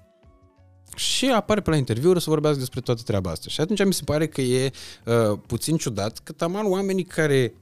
[0.95, 3.49] Și apare pe la interviuri să vorbească despre toată treaba asta.
[3.49, 4.71] Și atunci mi se pare că e
[5.05, 7.53] uh, puțin ciudat că taman oamenii care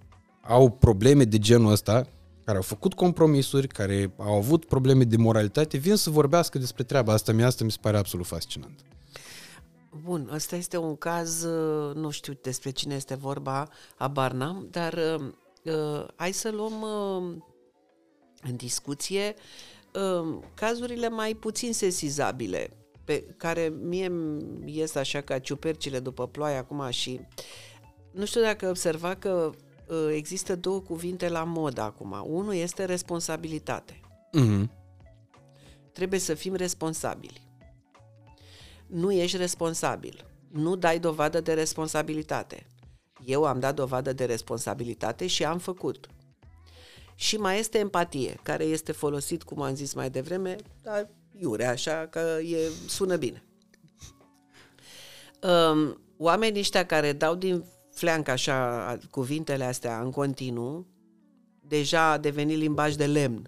[0.41, 2.07] au probleme de genul ăsta,
[2.51, 7.13] care au făcut compromisuri, care au avut probleme de moralitate, vin să vorbească despre treaba
[7.13, 7.31] asta.
[7.31, 8.79] Mie asta mi se pare absolut fascinant.
[10.03, 14.93] Bun, ăsta este un caz, uh, nu știu despre cine este vorba, abar n-am, dar
[14.93, 15.25] uh,
[15.63, 17.41] uh, hai să luăm uh,
[18.41, 19.33] în discuție
[19.93, 22.69] uh, cazurile mai puțin sesizabile,
[23.03, 27.19] pe care mie îmi ies așa ca ciupercile după ploaie acum și
[28.11, 29.69] nu știu dacă observa că uh,
[30.13, 32.23] există două cuvinte la mod acum.
[32.25, 33.99] Unul este responsabilitate.
[34.39, 34.69] Mm-hmm.
[35.91, 37.47] Trebuie să fim responsabili.
[38.87, 40.25] Nu ești responsabil.
[40.51, 42.65] Nu dai dovadă de responsabilitate.
[43.25, 46.07] Eu am dat dovadă de responsabilitate și am făcut.
[47.15, 52.07] Și mai este empatie, care este folosit, cum am zis mai devreme, dar iure, așa
[52.09, 53.43] că e, sună bine.
[55.41, 57.63] Um, oamenii ăștia care dau din
[58.01, 60.87] fleanc așa cuvintele astea în continuu,
[61.59, 63.47] deja a devenit limbaj de lemn.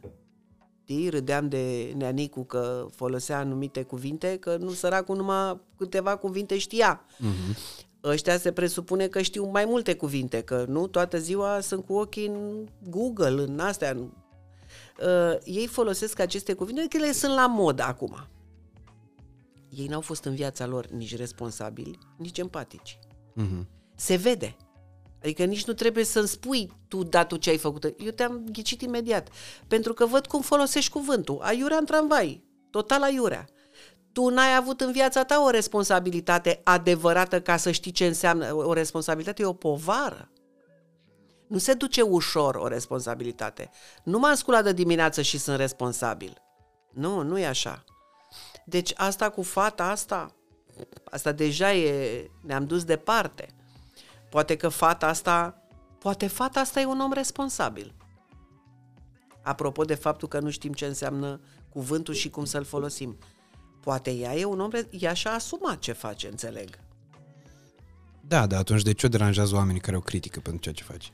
[0.81, 1.09] Știi?
[1.09, 7.05] Râdeam de neanicu că folosea anumite cuvinte, că nu săracul numai câteva cuvinte știa.
[7.05, 7.57] Mm-hmm.
[8.03, 12.27] Ăștia se presupune că știu mai multe cuvinte, că nu toată ziua sunt cu ochii
[12.27, 13.97] în Google, în astea.
[13.97, 18.27] Uh, ei folosesc aceste cuvinte, că le sunt la mod acum.
[19.69, 22.99] Ei n-au fost în viața lor nici responsabili, nici empatici.
[23.41, 23.72] Mm-hmm.
[23.95, 24.55] Se vede.
[25.21, 27.83] Adică nici nu trebuie să-mi spui tu, da, tu ce ai făcut.
[27.83, 29.29] Eu te-am ghicit imediat.
[29.67, 31.39] Pentru că văd cum folosești cuvântul.
[31.41, 32.43] Aiurea în tramvai.
[32.69, 33.47] Total aiurea.
[34.11, 38.53] Tu n-ai avut în viața ta o responsabilitate adevărată ca să știi ce înseamnă.
[38.53, 40.31] O responsabilitate e o povară.
[41.47, 43.69] Nu se duce ușor o responsabilitate.
[44.03, 46.41] Nu m-am sculat de dimineață și sunt responsabil.
[46.91, 47.83] Nu, nu e așa.
[48.65, 50.35] Deci asta cu fata asta,
[51.03, 53.47] Asta deja e, ne-am dus departe.
[54.33, 55.61] Poate că fata asta,
[55.99, 57.95] poate fata asta e un om responsabil.
[59.43, 63.17] Apropo de faptul că nu știm ce înseamnă cuvântul și cum să-l folosim.
[63.81, 66.79] Poate ea e un om, ea și-a asumat ce face, înțeleg.
[68.21, 71.09] Da, dar atunci de ce o deranjează oamenii care o critică pentru ceea ce face?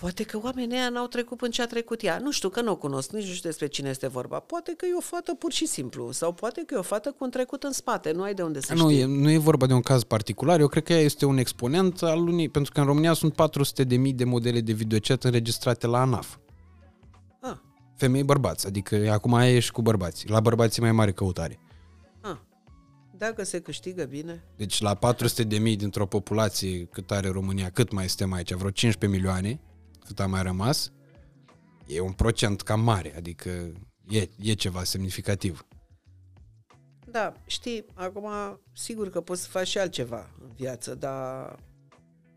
[0.00, 2.18] Poate că oamenii ăia n-au trecut până ce a trecut ea.
[2.18, 4.38] Nu știu, că nu o cunosc, nici nu știu despre cine este vorba.
[4.40, 7.24] Poate că e o fată pur și simplu, sau poate că e o fată cu
[7.24, 9.00] un trecut în spate, nu ai de unde să nu, știi.
[9.00, 12.02] E, nu e vorba de un caz particular, eu cred că ea este un exponent
[12.02, 15.86] al unui, pentru că în România sunt 400 de mii de modele de videochat înregistrate
[15.86, 16.36] la ANAF.
[17.40, 17.56] Ah,
[17.96, 20.28] Femei bărbați, adică acum aia e și cu bărbați.
[20.28, 21.58] La bărbați e mai mare căutare.
[22.20, 22.36] ah.
[23.18, 27.92] Dacă se câștigă bine, Deci la 400 de mii dintr-o populație cât are România, cât
[27.92, 29.60] mai suntem aici, vreo 15 milioane,
[30.06, 30.92] cât a mai rămas,
[31.86, 33.50] e un procent cam mare, adică
[34.08, 35.66] e, e ceva semnificativ.
[37.10, 38.28] Da, știi, acum
[38.72, 41.58] sigur că poți să faci și altceva în viață, dar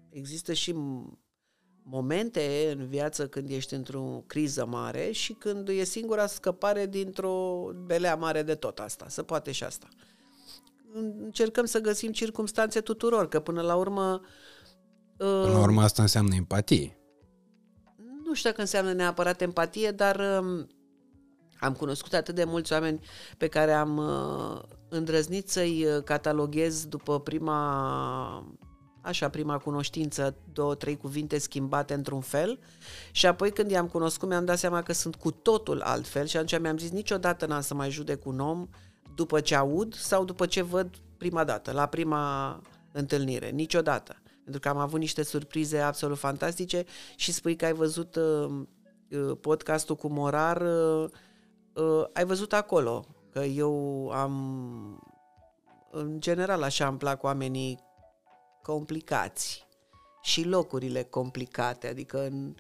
[0.09, 1.17] există și m-
[1.83, 8.15] momente în viață când ești într-o criză mare și când e singura scăpare dintr-o belea
[8.15, 9.05] mare de tot asta.
[9.09, 9.87] Se poate și asta.
[10.93, 14.21] Încercăm să găsim circumstanțe tuturor, că până la urmă...
[15.17, 16.98] Până la urmă asta înseamnă empatie.
[18.29, 20.67] Nu știu dacă înseamnă neapărat empatie, dar um,
[21.59, 22.99] am cunoscut atât de mulți oameni
[23.37, 28.45] pe care am uh, îndrăznit să-i uh, cataloghez după prima
[29.01, 32.59] așa, prima cunoștință, două, trei cuvinte schimbate într-un fel
[33.11, 36.61] și apoi când i-am cunoscut mi-am dat seama că sunt cu totul altfel și atunci
[36.61, 38.67] mi-am zis niciodată n-am să mai judec un om
[39.15, 42.61] după ce aud sau după ce văd prima dată, la prima
[42.91, 44.15] întâlnire, niciodată.
[44.49, 46.85] Pentru că am avut niște surprize absolut fantastice
[47.15, 48.49] și spui că ai văzut uh,
[49.11, 51.09] uh, podcastul cu Morar, uh,
[51.73, 54.33] uh, ai văzut acolo că eu am
[55.91, 57.79] în general așa îmi plac oamenii
[58.61, 59.67] complicați
[60.21, 62.55] și locurile complicate, adică în,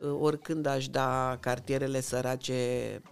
[0.00, 3.02] uh, oricând aș da cartierele sărace,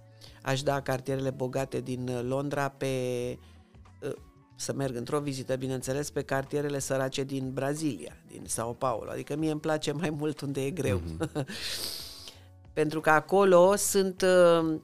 [0.42, 2.86] aș da cartierele bogate din uh, Londra pe
[3.38, 3.59] uh,
[4.60, 9.10] să merg într-o vizită, bineînțeles, pe cartierele sărace din Brazilia, din Sao Paulo.
[9.10, 11.00] Adică mie îmi place mai mult unde e greu.
[11.00, 11.44] Mm-hmm.
[12.72, 14.74] Pentru că acolo sunt uh,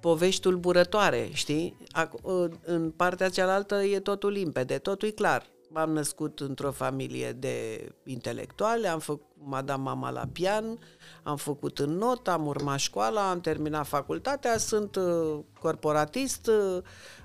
[0.00, 1.76] povești tulburătoare, știi?
[1.98, 5.46] Ac- uh, în partea cealaltă e totul limpede, totul e clar.
[5.68, 10.78] M-am născut într-o familie de intelectuale, am făcut, m-a dat mama la pian,
[11.22, 16.82] am făcut în not, am urmat școala, am terminat facultatea, sunt uh, corporatist, uh,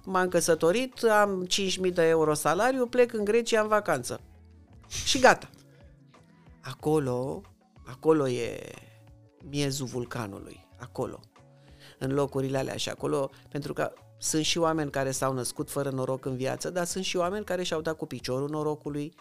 [0.10, 1.48] m-am căsătorit, am
[1.86, 4.22] 5.000 de euro salariu, plec în Grecia în vacanță.
[5.06, 5.50] Și gata.
[6.62, 7.42] Acolo,
[7.86, 8.60] acolo e
[9.50, 11.20] miezul vulcanului, acolo.
[12.00, 16.26] În locurile alea și acolo, pentru că sunt și oameni care s-au născut fără noroc
[16.26, 19.14] în viață, dar sunt și oameni care și-au dat cu piciorul norocului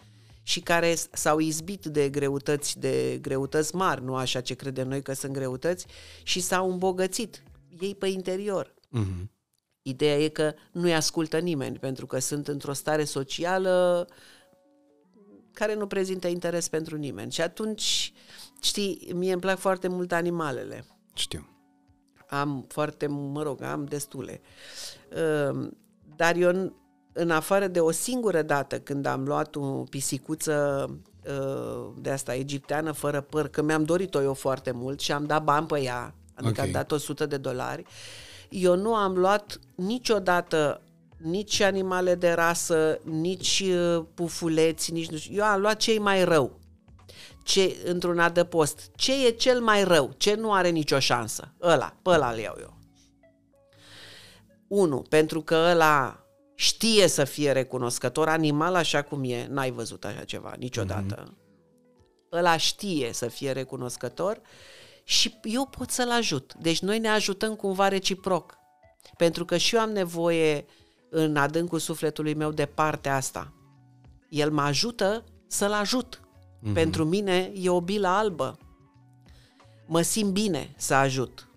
[0.43, 5.12] și care s-au izbit de greutăți, de greutăți mari, nu așa ce credem noi că
[5.12, 5.87] sunt greutăți,
[6.22, 7.43] și s-au îmbogățit
[7.80, 8.74] ei pe interior.
[8.99, 9.36] Mm-hmm.
[9.89, 14.07] Ideea e că nu-i ascultă nimeni, pentru că sunt într-o stare socială
[15.53, 17.32] care nu prezintă interes pentru nimeni.
[17.32, 18.12] Și atunci,
[18.62, 20.84] știi, mie îmi plac foarte mult animalele.
[21.14, 21.49] Știu.
[22.28, 24.41] Am foarte, mă rog, am destule.
[25.53, 25.68] Uh,
[26.16, 26.72] Dar eu, în-
[27.12, 29.61] în afară de o singură dată când am luat o
[29.91, 30.87] pisicuță
[31.28, 35.45] uh, de asta egipteană fără păr, că mi-am dorit-o eu foarte mult și am dat
[35.45, 36.66] bani pe ea, adică Ok.
[36.66, 37.84] am dat 100 de dolari,
[38.49, 40.81] eu nu am luat niciodată
[41.17, 45.35] nici animale de rasă, nici uh, pufuleți, nici nu știu.
[45.35, 46.61] Eu am luat cei mai rău.
[47.43, 48.91] Ce, într-un adăpost.
[48.97, 50.15] Ce e cel mai rău?
[50.17, 51.55] Ce nu are nicio șansă?
[51.63, 52.79] Ăla, pe ăla îl iau eu.
[54.69, 56.21] Unu, pentru că ăla
[56.55, 61.25] știe să fie recunoscător, animal așa cum e, n-ai văzut așa ceva niciodată.
[61.25, 61.45] Mm-hmm.
[62.33, 64.41] Ăla știe să fie recunoscător
[65.09, 66.55] și eu pot să-l ajut.
[66.55, 68.59] Deci noi ne ajutăm cumva reciproc.
[69.17, 70.65] Pentru că și eu am nevoie
[71.11, 73.53] în adâncul sufletului meu de partea asta.
[74.29, 76.21] El mă ajută să-l ajut.
[76.21, 76.73] Mm-hmm.
[76.73, 78.59] Pentru mine e o bilă albă.
[79.87, 81.49] Mă simt bine să ajut.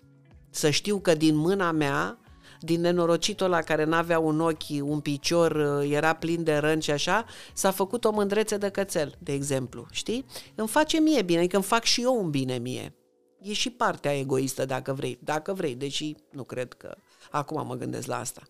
[0.50, 2.18] Să știu că din mâna mea,
[2.60, 6.90] din nenorocitul ăla care n-avea un ochi, un picior, uh, era plin de răni și
[6.90, 10.24] așa, s-a făcut o mândrețe de cățel, de exemplu, știi?
[10.54, 12.94] Îmi face mie bine, adică îmi fac și eu un bine mie.
[13.42, 16.96] E și partea egoistă, dacă vrei, dacă vrei, deși nu cred că
[17.30, 18.42] acum mă gândesc la asta.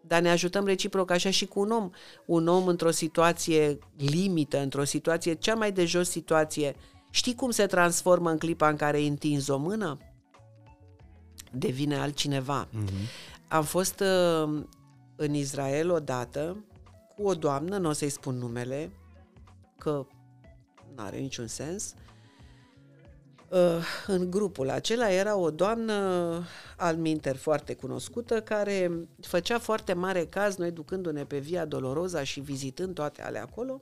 [0.00, 1.90] Dar ne ajutăm reciproc așa și cu un om.
[2.26, 6.76] Un om într-o situație limită, într-o situație, cea mai de jos situație,
[7.10, 9.98] știi cum se transformă în clipa în care îi întinzi o mână?
[11.52, 12.68] Devine altcineva.
[12.68, 13.28] Mm-hmm.
[13.48, 14.62] Am fost uh,
[15.16, 16.64] în Israel odată
[17.16, 18.90] cu o doamnă, nu o să-i spun numele,
[19.78, 20.06] că
[20.94, 21.94] nu are niciun sens.
[21.94, 22.10] Uh,
[24.06, 25.94] în grupul acela era o doamnă
[26.76, 32.40] al minter foarte cunoscută care făcea foarte mare caz, noi ducându-ne pe Via Doloroza și
[32.40, 33.78] vizitând toate ale acolo,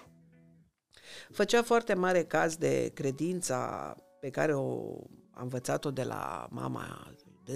[1.30, 4.96] făcea foarte mare caz de credința pe care o
[5.30, 7.12] a învățat-o de la mama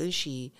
[0.08, 0.52] și,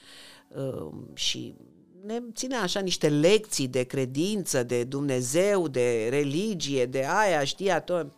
[0.48, 1.57] uh, și
[2.05, 8.12] ne ține așa niște lecții de credință, de Dumnezeu, de religie, de aia, știa tot.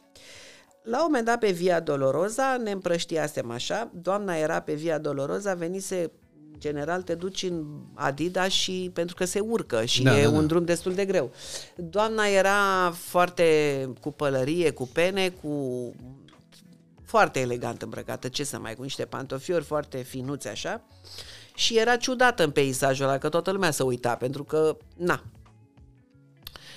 [0.84, 5.54] La un moment dat pe Via Doloroza ne împrăștiasem așa, doamna era pe Via Doloroza,
[5.54, 6.10] venise
[6.58, 7.64] general te duci în
[7.94, 10.36] Adidas și pentru că se urcă și da, e da, da.
[10.36, 11.32] un drum destul de greu.
[11.76, 15.94] Doamna era foarte cu pălărie, cu pene, cu
[17.02, 20.82] foarte elegant îmbrăcată, ce să mai, cu niște pantofiori foarte finuți așa.
[21.54, 25.22] Și era ciudată în peisajul ăla, că toată lumea se uita, pentru că, na,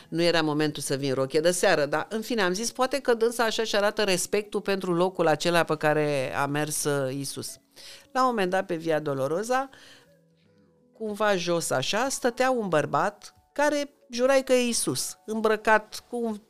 [0.07, 3.13] nu era momentul să vin rochie de seară, dar în fine am zis, poate că
[3.13, 7.59] dânsa așa și arată respectul pentru locul acela pe care a mers uh, Isus.
[8.11, 9.69] La un moment dat pe Via Doloroza,
[10.93, 16.41] cumva jos așa, stătea un bărbat care jurai că e Isus, îmbrăcat cu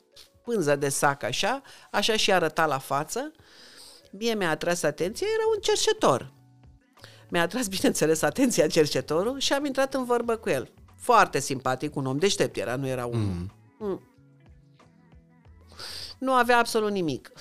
[0.43, 3.31] pânză de sac așa, așa și arăta la față.
[4.11, 6.33] Mie mi-a atras atenția, era un cercetor.
[7.29, 10.71] Mi-a atras, bineînțeles, atenția cercetorul și am intrat în vorbă cu el.
[10.97, 13.19] Foarte simpatic, un om deștept era, nu era un...
[13.19, 13.51] Mm.
[13.79, 14.01] Mm.
[16.17, 17.31] Nu avea absolut nimic.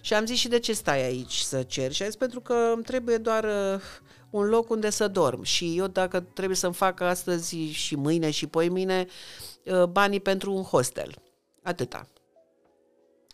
[0.00, 1.94] Și am zis și de ce stai aici să ceri?
[1.94, 3.80] Și a zis pentru că îmi trebuie doar uh,
[4.30, 5.42] un loc unde să dorm.
[5.42, 9.06] Și eu dacă trebuie să-mi fac astăzi și mâine și poi mâine
[9.64, 11.14] uh, banii pentru un hostel.
[11.62, 12.08] Atâta.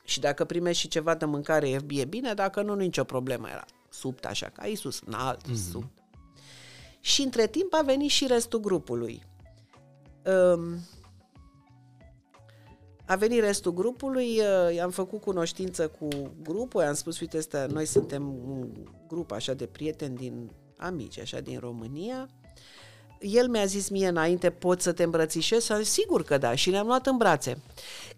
[0.04, 3.64] Și dacă primești și ceva de mâncare e bine, dacă nu, nu nicio problemă era.
[3.88, 5.70] Subt așa, ca Iisus, înalt, mm-hmm.
[5.70, 5.98] subt.
[7.00, 9.22] Și între timp a venit și restul grupului.
[10.24, 10.78] Um,
[13.06, 16.08] a venit restul grupului, uh, am făcut cunoștință cu
[16.42, 18.68] grupul, am spus, uite, asta, noi suntem un
[19.08, 22.28] grup așa de prieteni din amici, așa din România.
[23.20, 25.70] El mi-a zis mie înainte, pot să te îmbrățișez?
[25.70, 27.62] Am zis, sigur că da, și ne-am luat în brațe.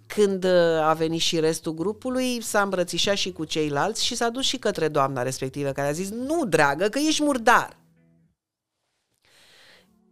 [0.07, 4.45] Când uh, a venit și restul grupului, s-a îmbrățișat și cu ceilalți și s-a dus
[4.45, 7.77] și către doamna respectivă, care a zis, nu, dragă, că ești murdar.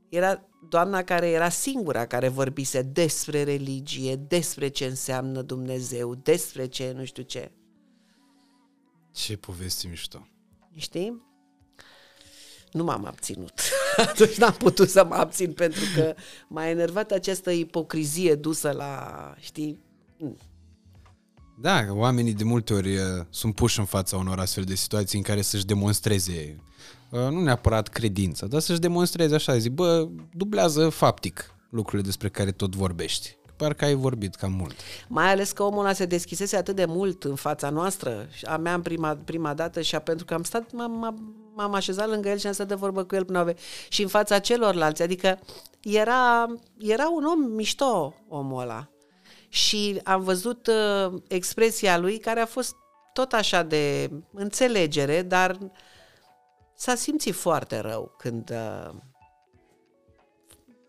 [0.08, 6.92] Era doamna care era singura care vorbise despre religie, despre ce înseamnă Dumnezeu, despre ce
[6.96, 7.50] nu știu ce.
[9.12, 10.26] Ce povesti mișto.
[10.74, 11.22] Știi?
[12.72, 13.60] Nu m-am abținut.
[13.96, 16.14] Atunci n-am putut să mă abțin pentru că
[16.48, 19.78] m-a enervat această ipocrizie dusă la, știi?
[20.18, 20.36] Mm.
[21.58, 25.24] Da, oamenii de multe ori uh, sunt puși în fața unor astfel de situații în
[25.24, 26.71] care să-și demonstreze Uh,
[27.18, 32.74] nu neapărat credință, dar să-și demonstreze așa, zic, bă, dublează faptic lucrurile despre care tot
[32.74, 33.36] vorbești.
[33.56, 34.74] Parcă ai vorbit cam mult.
[35.08, 38.74] Mai ales că omul ăla se deschisese atât de mult în fața noastră, a mea
[38.74, 42.38] în prima, prima dată și a, pentru că am stat, m-am, m-am așezat lângă el
[42.38, 43.54] și am stat de vorbă cu el până ave.
[43.88, 45.38] Și în fața celorlalți, adică
[45.80, 46.46] era,
[46.78, 48.88] era un om mișto, omul ăla.
[49.48, 52.74] Și am văzut uh, expresia lui care a fost
[53.12, 55.58] tot așa de înțelegere, dar
[56.82, 58.50] s-a simțit foarte rău când...
[58.50, 58.94] Uh,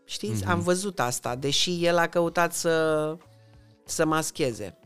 [0.05, 0.47] știți, mm-hmm.
[0.47, 3.17] am văzut asta, deși el a căutat să,
[3.85, 4.77] să mascheze.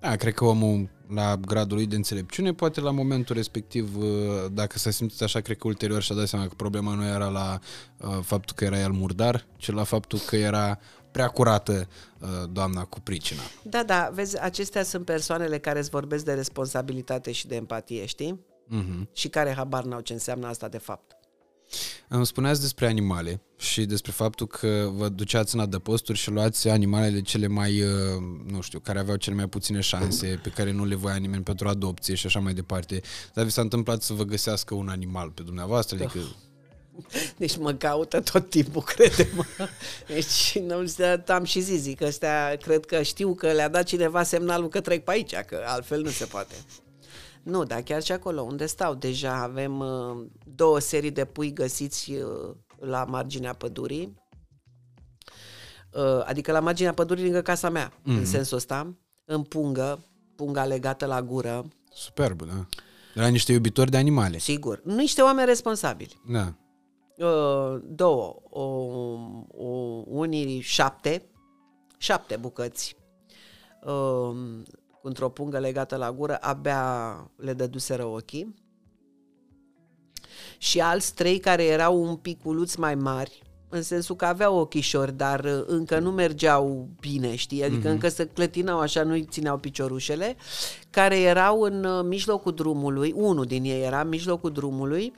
[0.00, 4.06] Da, cred că omul la gradul lui de înțelepciune, poate la momentul respectiv, uh,
[4.52, 7.58] dacă s-a simțit așa, cred că ulterior și-a dat seama că problema nu era la
[7.98, 10.78] uh, faptul că era el murdar, ci la faptul că era
[11.10, 11.88] prea curată
[12.20, 13.42] uh, doamna cu pricina.
[13.62, 18.52] Da, da, vezi, acestea sunt persoanele care îți vorbesc de responsabilitate și de empatie, știi?
[18.66, 19.12] Uh-huh.
[19.12, 21.16] și care habar n-au ce înseamnă asta de fapt.
[22.08, 27.20] Îmi spuneați despre animale și despre faptul că vă duceați în adăposturi și luați animalele
[27.20, 27.88] cele mai, uh,
[28.46, 31.68] nu știu, care aveau cele mai puține șanse, pe care nu le voia nimeni pentru
[31.68, 33.00] adopție și așa mai departe.
[33.34, 35.96] Dar vi s-a întâmplat să vă găsească un animal pe dumneavoastră?
[35.96, 36.18] Adică...
[37.36, 39.44] Deci mă caută tot timpul, crede-mă.
[40.06, 40.86] Deci nu
[41.26, 44.80] am și zis, zic, că ăstea cred că știu că le-a dat cineva semnalul că
[44.80, 46.54] trec pe aici, că altfel nu se poate.
[47.44, 52.12] Nu, dar chiar și acolo unde stau, deja avem uh, două serii de pui găsiți
[52.12, 54.14] uh, la marginea pădurii,
[55.92, 58.04] uh, adică la marginea pădurii lângă casa mea, mm-hmm.
[58.04, 58.24] în mhm.
[58.24, 60.04] sensul ăsta, în pungă,
[60.36, 61.64] punga legată la gură.
[61.92, 62.66] Superb, da.
[63.14, 64.38] De la niște iubitori de animale.
[64.38, 64.80] Sigur.
[64.84, 66.20] Niște oameni responsabili.
[66.28, 66.54] Da.
[67.26, 68.62] Uh, două, o,
[69.48, 69.66] o,
[70.06, 71.30] unii șapte,
[71.98, 72.96] șapte bucăți.
[73.82, 74.62] Uh,
[75.06, 78.54] într-o pungă legată la gură, abia le dăduseră ochii.
[80.58, 85.12] Și alți trei care erau un pic uluți mai mari, în sensul că aveau ochișori,
[85.12, 87.64] dar uh, încă nu mergeau bine, știi?
[87.64, 87.92] Adică mm-hmm.
[87.92, 90.36] încă se clătinau așa, nu-i țineau piciorușele,
[90.90, 95.12] care erau în uh, mijlocul drumului, unul din ei era în mijlocul drumului,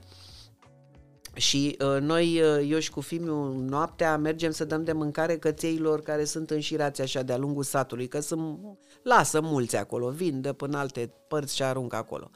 [1.36, 6.02] și uh, noi, uh, eu și cu filmul, noaptea mergem să dăm de mâncare cățeilor
[6.02, 8.58] care sunt înșirați așa de-a lungul satului, că sunt,
[9.02, 12.30] lasă mulți acolo, vin de până alte părți și aruncă acolo.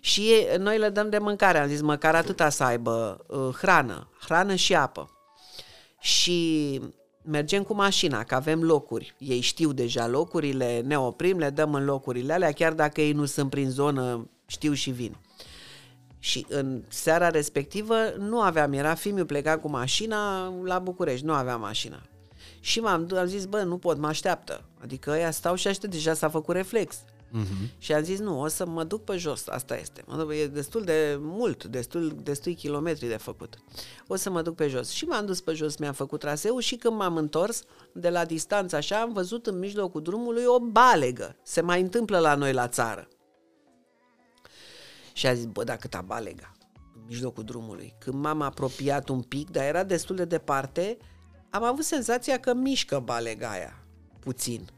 [0.00, 4.54] Și noi le dăm de mâncare, am zis, măcar atâta să aibă uh, hrană, hrană
[4.54, 5.10] și apă.
[6.00, 6.80] Și
[7.22, 9.14] mergem cu mașina, că avem locuri.
[9.18, 13.24] Ei știu deja locurile, ne oprim, le dăm în locurile alea, chiar dacă ei nu
[13.24, 15.16] sunt prin zonă, știu și vin.
[16.18, 21.60] Și în seara respectivă nu aveam, era filmul pleca cu mașina la București, nu aveam
[21.60, 22.02] mașina.
[22.60, 24.64] Și m-am am zis, bă, nu pot, mă așteaptă.
[24.82, 26.96] Adică ăia stau și aștept, deja s-a făcut reflex.
[26.96, 27.78] Uh-huh.
[27.78, 30.02] Și am zis, nu, o să mă duc pe jos, asta este.
[30.06, 33.54] Mă duc, e destul de mult, destul, destui kilometri de făcut.
[34.06, 34.90] O să mă duc pe jos.
[34.90, 37.62] Și m-am dus pe jos, mi-am făcut traseul și când m-am întors,
[37.92, 41.36] de la distanță așa, am văzut în mijlocul drumului o balegă.
[41.42, 43.08] Se mai întâmplă la noi la țară.
[45.18, 46.52] Și a zis, bă, dacă ta balega
[46.94, 47.94] în mijlocul drumului.
[47.98, 50.96] Când m-am apropiat un pic, dar era destul de departe,
[51.50, 53.84] am avut senzația că mișcă balega aia
[54.20, 54.68] puțin.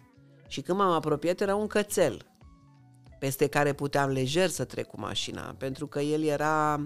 [0.49, 2.27] Și când m-am apropiat era un cățel
[3.19, 6.77] peste care puteam lejer să trec cu mașina, pentru că el era,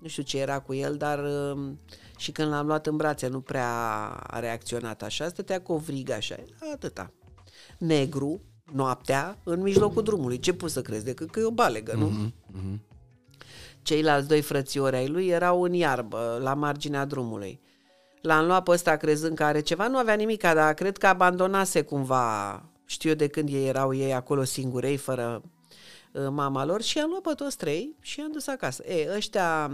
[0.00, 1.80] nu știu ce era cu el, dar um,
[2.16, 3.70] și când l-am luat în brațe nu prea
[4.08, 6.36] a reacționat așa, stătea cu o vrigă așa,
[6.72, 7.12] atâta.
[7.78, 8.40] Negru,
[8.72, 10.38] noaptea, în mijlocul drumului.
[10.38, 12.10] Ce poți să crezi decât că e o balegă, nu?
[12.10, 12.78] Uh-huh, uh-huh.
[13.82, 17.60] Ceilalți doi frățiori ai lui erau în iarbă, la marginea drumului.
[18.20, 21.82] L-am luat pe ăsta crezând că are ceva, nu avea nimic, dar cred că abandonase
[21.82, 25.42] cumva, știu eu de când ei erau ei acolo singurei, fără
[26.12, 28.82] uh, mama lor, și am luat pe toți trei și am dus acasă.
[28.86, 29.70] E, ăștia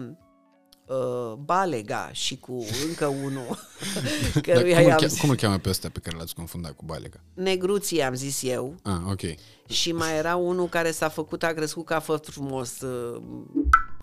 [0.91, 3.59] uh, Balega și cu încă unul
[4.43, 7.21] căruia cum, îl cheamă, cum îl cheamă pe ăsta pe care l-ați confundat cu Balega?
[7.35, 8.75] Negruții am zis eu.
[8.83, 9.21] Ah, ok.
[9.69, 12.81] Și mai era unul care s-a făcut, a crescut ca fost frumos.
[12.81, 13.23] Uh,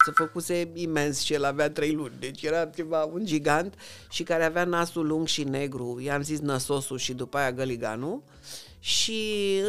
[0.05, 3.73] se făcuse imens și el avea trei luni, deci era ceva, un gigant
[4.09, 8.23] și care avea nasul lung și negru, i-am zis năsosul și după aia găliganul
[8.79, 9.21] și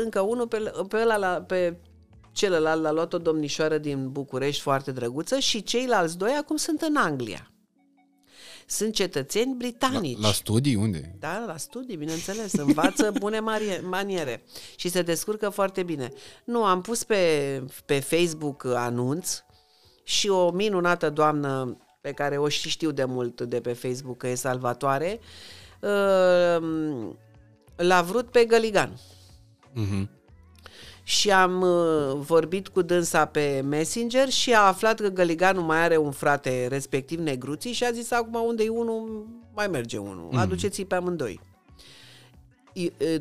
[0.02, 1.76] încă unul pe, pe, ăla, pe
[2.38, 6.96] celălalt l-a luat o domnișoară din București foarte drăguță și ceilalți doi acum sunt în
[6.96, 7.50] Anglia.
[8.66, 10.18] Sunt cetățeni britanici.
[10.18, 11.16] La, la studii unde?
[11.18, 12.52] Da, la studii, bineînțeles.
[12.52, 13.40] Învață bune
[13.82, 14.42] maniere
[14.76, 16.12] și se descurcă foarte bine.
[16.44, 19.42] Nu, am pus pe, pe Facebook anunț
[20.02, 24.28] și o minunată doamnă pe care o și știu de mult de pe Facebook, că
[24.28, 25.20] e salvatoare,
[25.80, 27.08] uh,
[27.76, 29.00] l-a vrut pe Găligan.
[29.74, 30.17] Uh-huh
[31.08, 35.96] și am uh, vorbit cu dânsa pe Messenger și a aflat că Găliganu mai are
[35.96, 40.38] un frate, respectiv Negruții, și a zis acum unde e unul, mai merge unul, mm.
[40.38, 41.40] aduceți-i pe amândoi.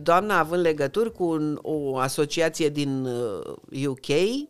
[0.02, 3.08] Doamna având legături cu un, o asociație din
[3.86, 4.42] UK, uh,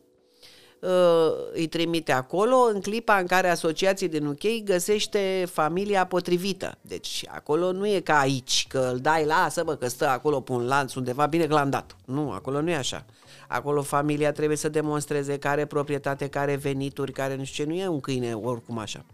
[0.79, 6.77] uh, îi trimite acolo în clipa în care asociația din UK găsește familia potrivită.
[6.81, 10.51] Deci acolo nu e ca aici, că îl dai, lasă bă, că stă acolo pe
[10.51, 11.95] un lanț undeva bine glandat.
[12.05, 13.05] Nu, acolo nu e așa.
[13.47, 17.87] Acolo familia trebuie să demonstreze care proprietate, care venituri, care nu știu ce, nu e
[17.87, 19.05] un câine oricum așa.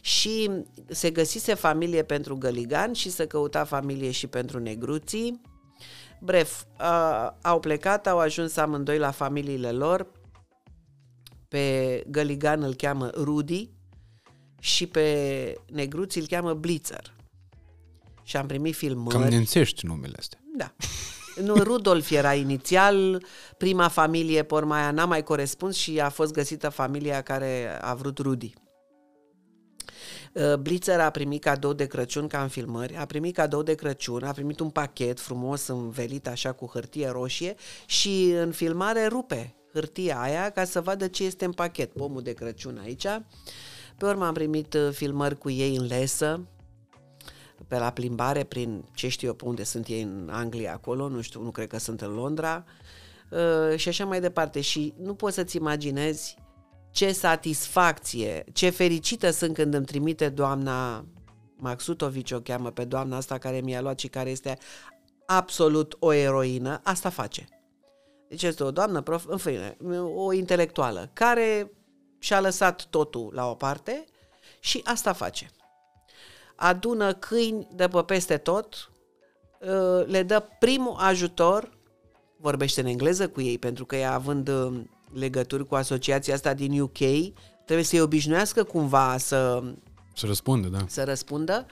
[0.00, 0.50] Și
[0.86, 5.40] se găsise familie pentru Găligan și se căuta familie și pentru negruții.
[6.20, 10.06] Bref, uh, au plecat, au ajuns amândoi la familiile lor.
[11.48, 13.70] Pe Găligan îl cheamă Rudy
[14.60, 17.14] și pe negruții îl cheamă Blitzer.
[18.22, 19.18] Și am primit filmări.
[19.18, 20.38] Cam nemțești numele astea.
[20.56, 20.74] Da.
[21.42, 23.24] Nu, Rudolf era inițial,
[23.58, 28.52] prima familie, pormaia n-a mai corespuns și a fost găsită familia care a vrut Rudy.
[30.32, 34.24] Uh, Blitzer a primit cadou de Crăciun ca în filmări, a primit cadou de Crăciun,
[34.24, 37.54] a primit un pachet frumos învelit așa cu hârtie roșie
[37.86, 42.32] și în filmare rupe hârtia aia ca să vadă ce este în pachet, pomul de
[42.32, 43.06] Crăciun aici.
[43.98, 46.46] Pe urmă am primit uh, filmări cu ei în lesă,
[47.68, 51.20] pe la plimbare prin ce știu eu pe unde sunt ei în Anglia acolo, nu
[51.20, 52.64] știu, nu cred că sunt în Londra
[53.30, 54.60] uh, și așa mai departe.
[54.60, 56.36] Și nu poți să-ți imaginezi
[56.90, 61.04] ce satisfacție, ce fericită sunt când îmi trimite doamna
[61.56, 64.58] Maxutovici o cheamă pe doamna asta care mi-a luat și care este
[65.26, 67.48] absolut o eroină, asta face.
[68.28, 69.76] Deci este o doamnă, prof, în fine,
[70.14, 71.72] o intelectuală, care
[72.18, 74.04] și-a lăsat totul la o parte
[74.60, 75.50] și asta face
[76.56, 78.90] adună câini de pe peste tot,
[79.60, 81.70] uh, le dă primul ajutor,
[82.36, 84.80] vorbește în engleză cu ei, pentru că ea având uh,
[85.12, 86.98] legături cu asociația asta din UK,
[87.64, 89.62] trebuie să-i obișnuiască cumva să...
[90.14, 90.78] Să răspundă, da.
[90.86, 91.66] Să răspundă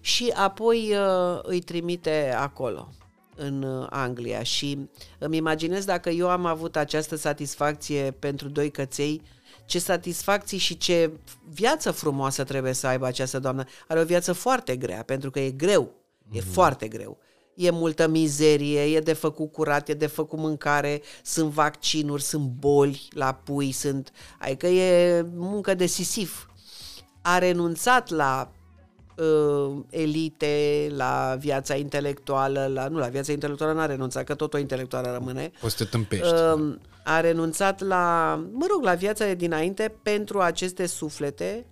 [0.00, 2.88] și apoi uh, îi trimite acolo
[3.36, 9.22] în uh, Anglia și îmi imaginez dacă eu am avut această satisfacție pentru doi căței,
[9.66, 11.10] ce satisfacții și ce
[11.48, 13.64] viață frumoasă trebuie să aibă această doamnă.
[13.88, 16.36] Are o viață foarte grea, pentru că e greu, mm-hmm.
[16.36, 16.50] e mhm.
[16.50, 17.18] foarte greu.
[17.54, 23.08] E multă mizerie, e de făcut curat, e de făcut mâncare, sunt vaccinuri, sunt boli
[23.10, 24.10] la pui, sunt...
[24.38, 26.50] Adică e muncă decisiv.
[27.22, 28.52] A renunțat la
[29.16, 34.58] uh, elite, la viața intelectuală, la, nu, la viața intelectuală n-a renunțat, că tot o
[34.58, 35.50] intelectuală rămâne.
[35.60, 36.32] Poți să te tâmpești.
[36.32, 41.66] Uh, a renunțat la, mă rog, la viața de dinainte pentru aceste suflete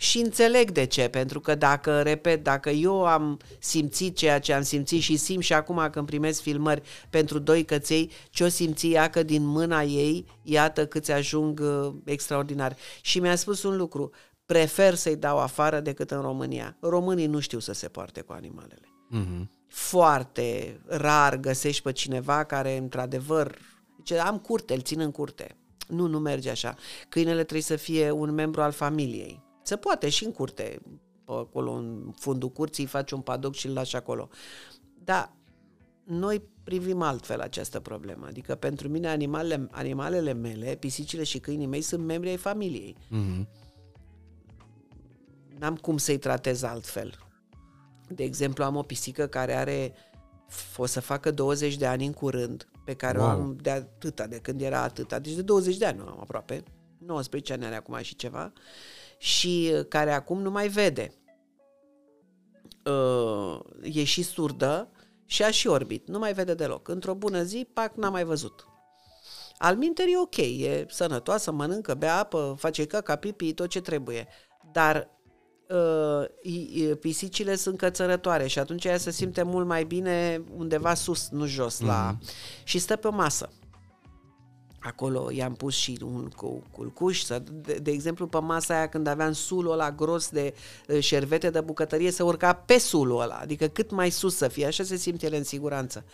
[0.00, 4.62] și înțeleg de ce, pentru că dacă, repet, dacă eu am simțit ceea ce am
[4.62, 9.10] simțit și simt și acum când primesc filmări pentru doi căței, ce o simți ea
[9.10, 12.76] că din mâna ei, iată câți ajung uh, extraordinar.
[13.00, 14.10] Și mi-a spus un lucru,
[14.48, 16.76] prefer să-i dau afară decât în România.
[16.80, 18.88] Românii nu știu să se poarte cu animalele.
[19.14, 19.48] Mm-hmm.
[19.66, 23.58] Foarte rar găsești pe cineva care, într-adevăr,
[23.96, 25.56] zice, am curte, îl țin în curte.
[25.88, 26.74] Nu, nu merge așa.
[27.08, 29.42] Câinele trebuie să fie un membru al familiei.
[29.62, 30.80] Se poate și în curte,
[31.24, 34.28] pe acolo, în fundul curții, faci un padoc și îl lași acolo.
[35.04, 35.32] Dar
[36.04, 38.26] noi privim altfel această problemă.
[38.28, 42.96] Adică pentru mine animalele, animalele mele, pisicile și câinii mei sunt membri ai familiei.
[43.10, 43.66] Mm-hmm
[45.58, 47.14] n-am cum să-i tratez altfel.
[48.08, 49.92] De exemplu, am o pisică care are,
[50.76, 53.26] o să facă 20 de ani în curând, pe care wow.
[53.26, 56.62] o am de atâta, de când era atâta, deci de 20 de ani am aproape,
[56.98, 58.52] 19 ani are acum și ceva,
[59.18, 61.12] și care acum nu mai vede.
[62.84, 64.88] Uh, e și surdă
[65.26, 66.88] și a și orbit, nu mai vede deloc.
[66.88, 68.66] Într-o bună zi, pac, n-a mai văzut.
[69.58, 74.28] Al minter e ok, e sănătoasă, mănâncă, bea apă, face caca, pipi, tot ce trebuie.
[74.72, 75.17] Dar
[75.68, 81.46] uh, pisicile sunt cățărătoare și atunci ea se simte mult mai bine undeva sus, nu
[81.46, 81.86] jos, mm-hmm.
[81.86, 82.16] la...
[82.20, 82.30] Mhm.
[82.64, 83.48] și stă pe o masă.
[84.80, 89.06] Acolo i-am pus și un cu, culcuș, să, de, de exemplu pe masa aia când
[89.06, 90.54] aveam sulul ăla gros de
[90.88, 94.66] uh, șervete de bucătărie, să urca pe sulul ăla, adică cât mai sus să fie,
[94.66, 96.04] așa se simte el în siguranță.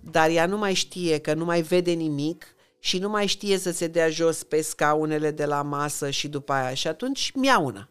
[0.00, 2.46] Dar ea nu mai știe că nu mai vede nimic
[2.78, 6.52] și nu mai știe să se dea jos pe scaunele de la masă și după
[6.52, 7.90] aia și atunci miaună.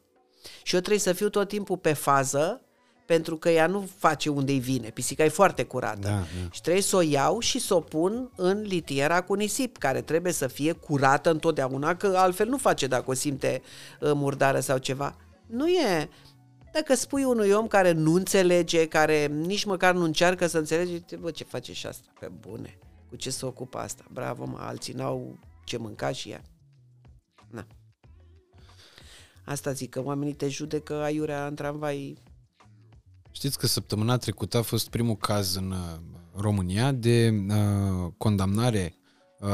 [0.64, 2.62] Și eu trebuie să fiu tot timpul pe fază,
[3.06, 4.90] pentru că ea nu face unde-i vine.
[4.90, 6.08] Pisica e foarte curată.
[6.08, 6.50] Da, da.
[6.52, 10.32] Și trebuie să o iau și să o pun în litiera cu nisip, care trebuie
[10.32, 13.62] să fie curată întotdeauna, că altfel nu face dacă o simte
[14.00, 15.16] uh, murdară sau ceva.
[15.46, 16.10] Nu e...
[16.74, 21.32] Dacă spui unui om care nu înțelege, care nici măcar nu încearcă să înțelege, bă,
[21.32, 22.08] ce face și asta?
[22.20, 22.78] Pe bune.
[23.10, 24.04] Cu ce se ocupă asta?
[24.12, 26.42] Bravo, mă, alții n-au ce mânca și ea.
[29.48, 29.54] Na.
[29.54, 32.18] Asta zic, că oamenii te judecă aiurea în tramvai.
[33.32, 36.00] Știți că săptămâna trecută a fost primul caz în uh,
[36.36, 38.96] România de uh, condamnare
[39.40, 39.50] uh,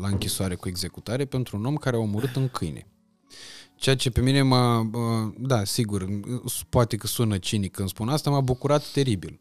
[0.00, 2.86] la închisoare cu executare pentru un om care a omorât un câine.
[3.76, 6.08] Ceea ce pe mine m-a, uh, da, sigur,
[6.68, 9.40] poate că sună cinic când spun asta, m-a bucurat teribil.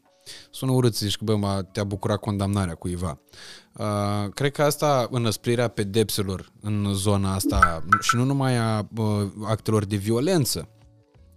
[0.51, 3.21] Sună urât să zici că, bă, te-a bucurat condamnarea cuiva.
[3.78, 9.86] Uh, cred că asta, înăsprirea pedepselor în zona asta și nu numai a uh, actelor
[9.86, 10.67] de violență,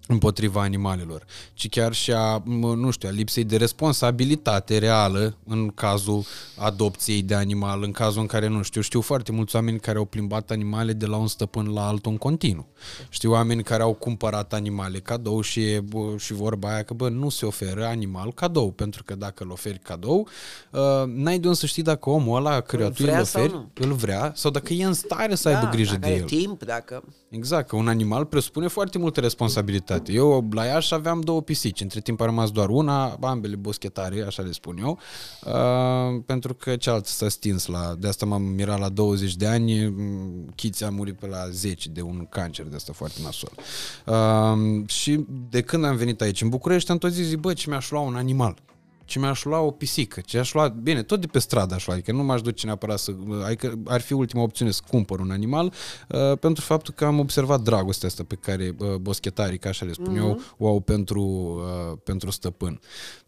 [0.07, 1.25] împotriva animalelor,
[1.55, 2.43] ci chiar și a,
[2.77, 6.25] nu știu, a lipsei de responsabilitate reală în cazul
[6.57, 10.05] adopției de animal, în cazul în care, nu știu, știu foarte mulți oameni care au
[10.05, 12.67] plimbat animale de la un stăpân la altul în continuu.
[13.09, 17.29] Știu oameni care au cumpărat animale cadou și, bă, și vorba aia că, bă, nu
[17.29, 20.29] se oferă animal cadou, pentru că dacă îl oferi cadou,
[20.71, 24.33] uh, n-ai de unde să știi dacă omul ăla căruia tu îl oferi, îl vrea,
[24.35, 26.25] sau dacă e în stare să da, aibă grijă de el.
[26.25, 27.03] timp, dacă...
[27.29, 29.94] Exact, că un animal presupune foarte multă responsabilitate.
[30.07, 34.43] Eu la Iași aveam două pisici, între timp a rămas doar una, ambele boschetare, așa
[34.43, 34.99] le spun eu,
[35.45, 39.87] uh, pentru că cealaltă s-a stins la, de asta m-am mirat la 20 de ani,
[39.87, 43.53] mm, Chiți a murit pe la 10 de un cancer de asta foarte nasol.
[44.07, 47.91] Uh, și de când am venit aici în București am tot zis, bă, ce mi-aș
[47.91, 48.57] lua un animal
[49.05, 51.95] ce mi-aș lua o pisică, ce aș lua, bine, tot de pe stradă aș lua,
[51.95, 53.13] adică nu m-aș duce neapărat să,
[53.45, 55.73] adică ar fi ultima opțiune să cumpăr un animal,
[56.09, 59.93] uh, pentru faptul că am observat dragostea asta pe care uh, boschetarii, ca așa le
[59.93, 60.19] spun mm-hmm.
[60.19, 60.55] eu, mhm.
[60.59, 62.81] o au pentru, uh, pentru stăpân.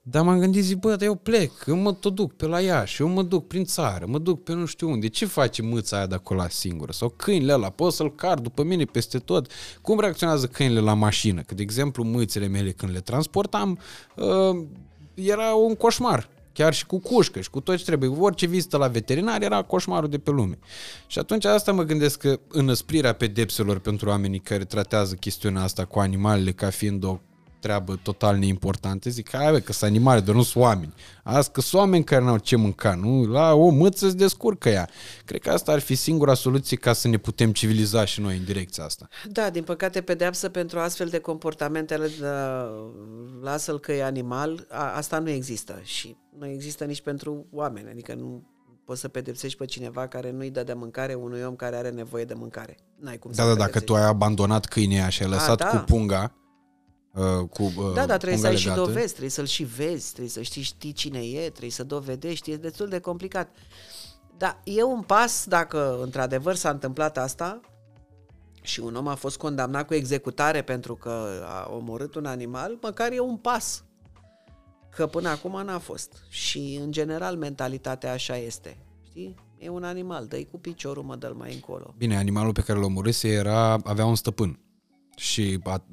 [0.09, 3.03] Dar m-am gândit, zic, bă, dar eu plec, eu mă tot duc pe la Iași,
[3.03, 5.09] eu mă duc prin țară, mă duc pe nu știu unde.
[5.09, 6.93] Ce face mâța aia de acolo singură?
[6.93, 9.51] Sau câinile ăla, pot să-l car după mine peste tot.
[9.83, 11.41] Cum reacționează câinile la mașină?
[11.41, 13.79] Că, de exemplu, mâțele mele când le transportam,
[14.17, 14.65] uh,
[15.17, 16.29] era un coșmar.
[16.53, 18.09] Chiar și cu cușcă și cu tot ce trebuie.
[18.19, 20.59] Orice vizită la veterinar era coșmarul de pe lume.
[21.07, 25.99] Și atunci asta mă gândesc că înăsprirea pedepselor pentru oamenii care tratează chestiunea asta cu
[25.99, 27.19] animalele ca fiind o
[27.67, 30.95] treabă total neimportantă, zic, hai bă, că sunt animale, dar nu sunt oameni.
[31.23, 33.25] Azi că sunt oameni care n-au ce mânca, nu?
[33.25, 34.89] La o mâță se descurcă ea.
[35.25, 38.45] Cred că asta ar fi singura soluție ca să ne putem civiliza și noi în
[38.45, 39.09] direcția asta.
[39.29, 42.01] Da, din păcate, pedeapsă pentru astfel de comportamente,
[43.43, 48.15] lasă-l că e animal, a, asta nu există și nu există nici pentru oameni, adică
[48.15, 48.43] nu
[48.85, 52.25] poți să pedepsești pe cineva care nu-i dă de mâncare unui om care are nevoie
[52.25, 52.77] de mâncare.
[52.97, 55.67] N-ai cum Da, să da, dacă tu ai abandonat câinea și ai lăsat da.
[55.67, 56.46] cu punga, uh,
[57.51, 60.09] cu uh, Da, dar trebuie să punga ai și legată, dovezi, trebuie să-l și vezi,
[60.09, 63.49] trebuie să știi, știi cine e, trebuie să dovedești, e destul de complicat.
[64.37, 67.61] Dar e un pas, dacă într-adevăr s-a întâmplat asta
[68.63, 73.13] și un om a fost condamnat cu executare pentru că a omorât un animal, măcar
[73.13, 73.85] e un pas.
[74.91, 76.13] Că până acum n-a fost.
[76.29, 78.79] Și, în general, mentalitatea așa este.
[79.09, 79.35] Știi?
[79.59, 81.95] E un animal, dă cu piciorul, mă dă mai încolo.
[81.99, 84.61] Bine, animalul pe care l omorâse era, avea un stăpân.
[85.17, 85.85] Și a,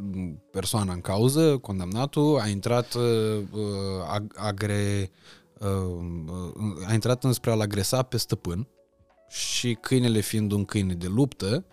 [0.51, 3.43] persoana în cauză, condamnatul, a intrat uh,
[4.17, 5.11] ag- agre,
[5.59, 8.67] uh, a intrat înspre a-l agresa pe stăpân
[9.29, 11.65] și câinele fiind un câine de luptă,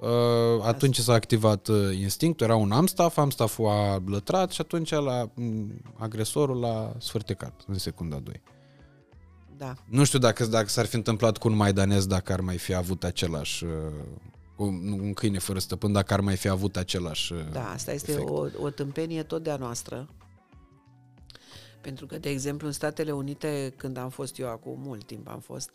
[0.00, 5.30] uh, atunci s-a activat uh, instinctul, era un amstaff, amstafful a lătrat și atunci la,
[5.98, 8.42] agresorul l-a sfârtecat în secunda 2.
[9.56, 9.74] Da.
[9.90, 13.04] Nu știu dacă, dacă s-ar fi întâmplat cu un maidanez dacă ar mai fi avut
[13.04, 13.70] același uh,
[14.32, 18.10] cu un câine fără stăpân, dacă ar mai fi avut același uh, Da, asta este
[18.10, 18.28] efect.
[18.28, 20.08] o, o tâmpenie tot de-a noastră.
[21.80, 25.40] Pentru că, de exemplu, în Statele Unite, când am fost eu acum mult timp, am
[25.40, 25.70] fost,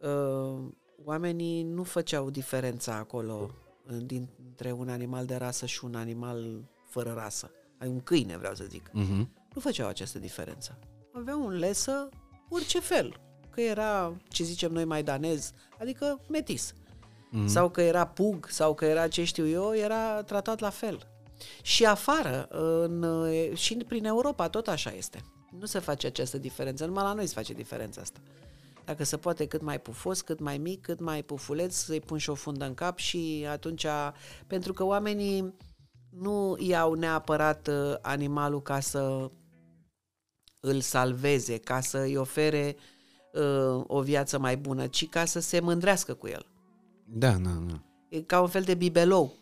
[0.00, 0.62] uh,
[1.04, 3.50] oamenii nu făceau diferența acolo
[3.90, 7.50] uh, dintre un animal de rasă și un animal fără rasă.
[7.78, 8.88] Ai un câine, vreau să zic.
[8.88, 9.26] Uh-huh.
[9.54, 10.78] Nu făceau această diferență.
[11.12, 12.08] Aveau un lesă
[12.48, 13.20] orice fel.
[13.50, 16.74] Că era, ce zicem noi, maidanez, adică metis.
[17.30, 17.46] Mm-hmm.
[17.46, 21.08] Sau că era pug, sau că era ce știu eu, era tratat la fel.
[21.62, 23.06] Și afară, în,
[23.54, 25.24] și prin Europa, tot așa este.
[25.58, 28.20] Nu se face această diferență, numai la noi se face diferența asta.
[28.84, 32.30] Dacă se poate cât mai pufos, cât mai mic, cât mai pufuleț, să-i pun și
[32.30, 33.86] o fundă în cap și atunci,
[34.46, 35.54] pentru că oamenii
[36.10, 39.30] nu iau neapărat uh, animalul ca să
[40.60, 42.76] îl salveze, ca să îi ofere
[43.32, 46.49] uh, o viață mai bună, ci ca să se mândrească cu el.
[47.12, 47.82] Da, da, da.
[48.08, 49.34] E ca un fel de bibelou.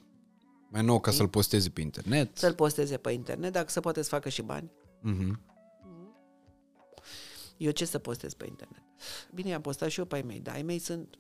[0.71, 2.39] Mai nou ca să-l posteze pe internet.
[2.39, 4.71] Să-l posteze pe internet, dacă se poate să facă și bani.
[5.05, 5.47] Uh-huh.
[7.57, 8.83] Eu ce să postez pe internet?
[9.35, 11.19] Bine, i-am postat și eu pe ai mei, dar ai mei sunt...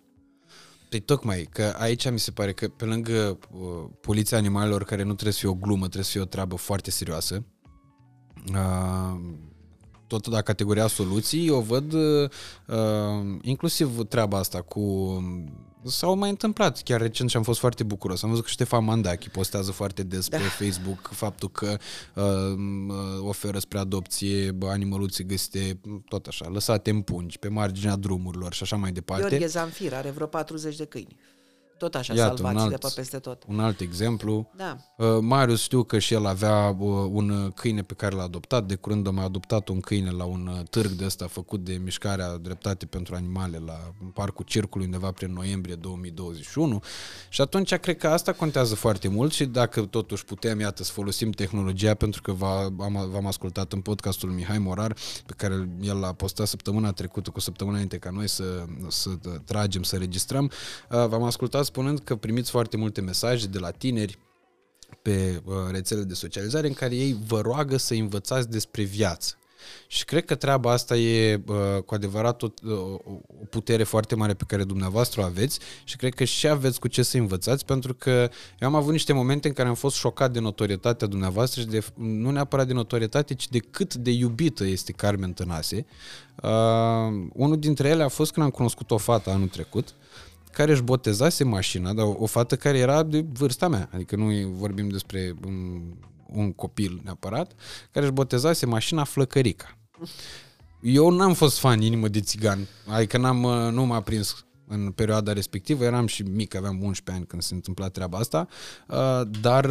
[0.88, 5.12] Păi tocmai, că aici mi se pare că pe lângă uh, poliția animalelor, care nu
[5.12, 7.44] trebuie să fie o glumă, trebuie să fie o treabă foarte serioasă,
[8.53, 9.20] uh,
[10.07, 12.30] tot la categoria soluții, eu văd uh,
[13.42, 14.82] inclusiv treaba asta cu...
[15.89, 18.22] S-au mai întâmplat chiar recent și am fost foarte bucuros.
[18.22, 20.36] Am văzut că Ștefan Mandachi postează foarte des da.
[20.36, 21.76] pe Facebook faptul că
[22.14, 22.24] uh,
[23.20, 28.76] oferă spre adopție animăluțe găsite tot așa, lăsate în pungi, pe marginea drumurilor și așa
[28.76, 29.28] mai departe.
[29.28, 31.16] Gheorghe Zanfir are vreo 40 de câini.
[31.78, 33.42] Tot așa, Iată, salvați un alt, de pe peste tot.
[33.46, 34.50] Un alt exemplu.
[34.56, 34.76] Da.
[34.96, 38.64] Uh, Marius știu că și el avea uh, un câine pe care l-a adoptat.
[38.64, 41.80] De curând a mai adoptat un câine la un uh, târg de ăsta făcut de
[41.84, 46.82] Mișcarea Dreptate pentru Animale la în Parcul Circului undeva prin noiembrie 2021.
[47.28, 51.30] Și atunci cred că asta contează foarte mult și dacă totuși putem, iată, să folosim
[51.30, 56.46] tehnologia pentru că v-am, v-am ascultat în podcastul Mihai Morar pe care el l-a postat
[56.46, 59.10] săptămâna trecută cu săptămâna înainte ca noi să, să
[59.44, 60.50] tragem, să registrăm.
[60.88, 64.18] V-am ascultat spunând că primiți foarte multe mesaje de la tineri
[65.02, 69.38] pe uh, rețele de socializare în care ei vă roagă să învățați despre viață.
[69.86, 74.44] Și cred că treaba asta e uh, cu adevărat o, o putere foarte mare pe
[74.46, 78.30] care dumneavoastră o aveți și cred că și aveți cu ce să învățați pentru că
[78.58, 81.84] eu am avut niște momente în care am fost șocat de notorietatea dumneavoastră și de,
[81.94, 85.86] nu neapărat de notorietate, ci de cât de iubită este Carmen Tănase.
[86.42, 86.50] Uh,
[87.32, 89.94] unul dintre ele a fost când am cunoscut o fată anul trecut
[90.53, 94.49] care își botezase mașina, dar o, o fată care era de vârsta mea, adică nu
[94.49, 95.80] vorbim despre un,
[96.26, 97.53] un copil neapărat,
[97.90, 99.78] care își botezase mașina Flăcărica.
[100.80, 103.40] Eu n-am fost fan inimă de țigan, adică n-am,
[103.72, 107.88] nu m-a prins în perioada respectivă, eram și mic, aveam 11 ani când se întâmpla
[107.88, 108.48] treaba asta,
[109.40, 109.70] dar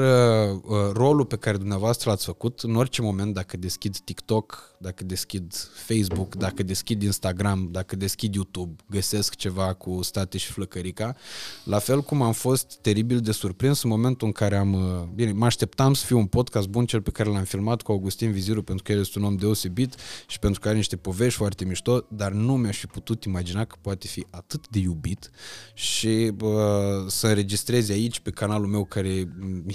[0.94, 5.54] rolul pe care dumneavoastră l-ați făcut, în orice moment, dacă deschid TikTok, dacă deschid
[5.86, 11.16] Facebook, dacă deschid Instagram, dacă deschid YouTube, găsesc ceva cu State și Flăcărica,
[11.64, 14.76] la fel cum am fost teribil de surprins în momentul în care am,
[15.16, 18.32] bine, mă așteptam să fie un podcast bun, cel pe care l-am filmat cu Augustin
[18.32, 19.96] Viziru, pentru că el este un om deosebit
[20.28, 23.76] și pentru că are niște povești foarte mișto, dar nu mi-aș fi putut imagina că
[23.82, 25.30] poate fi atât de iubit
[25.74, 29.28] și bă, să înregistrezi aici pe canalul meu care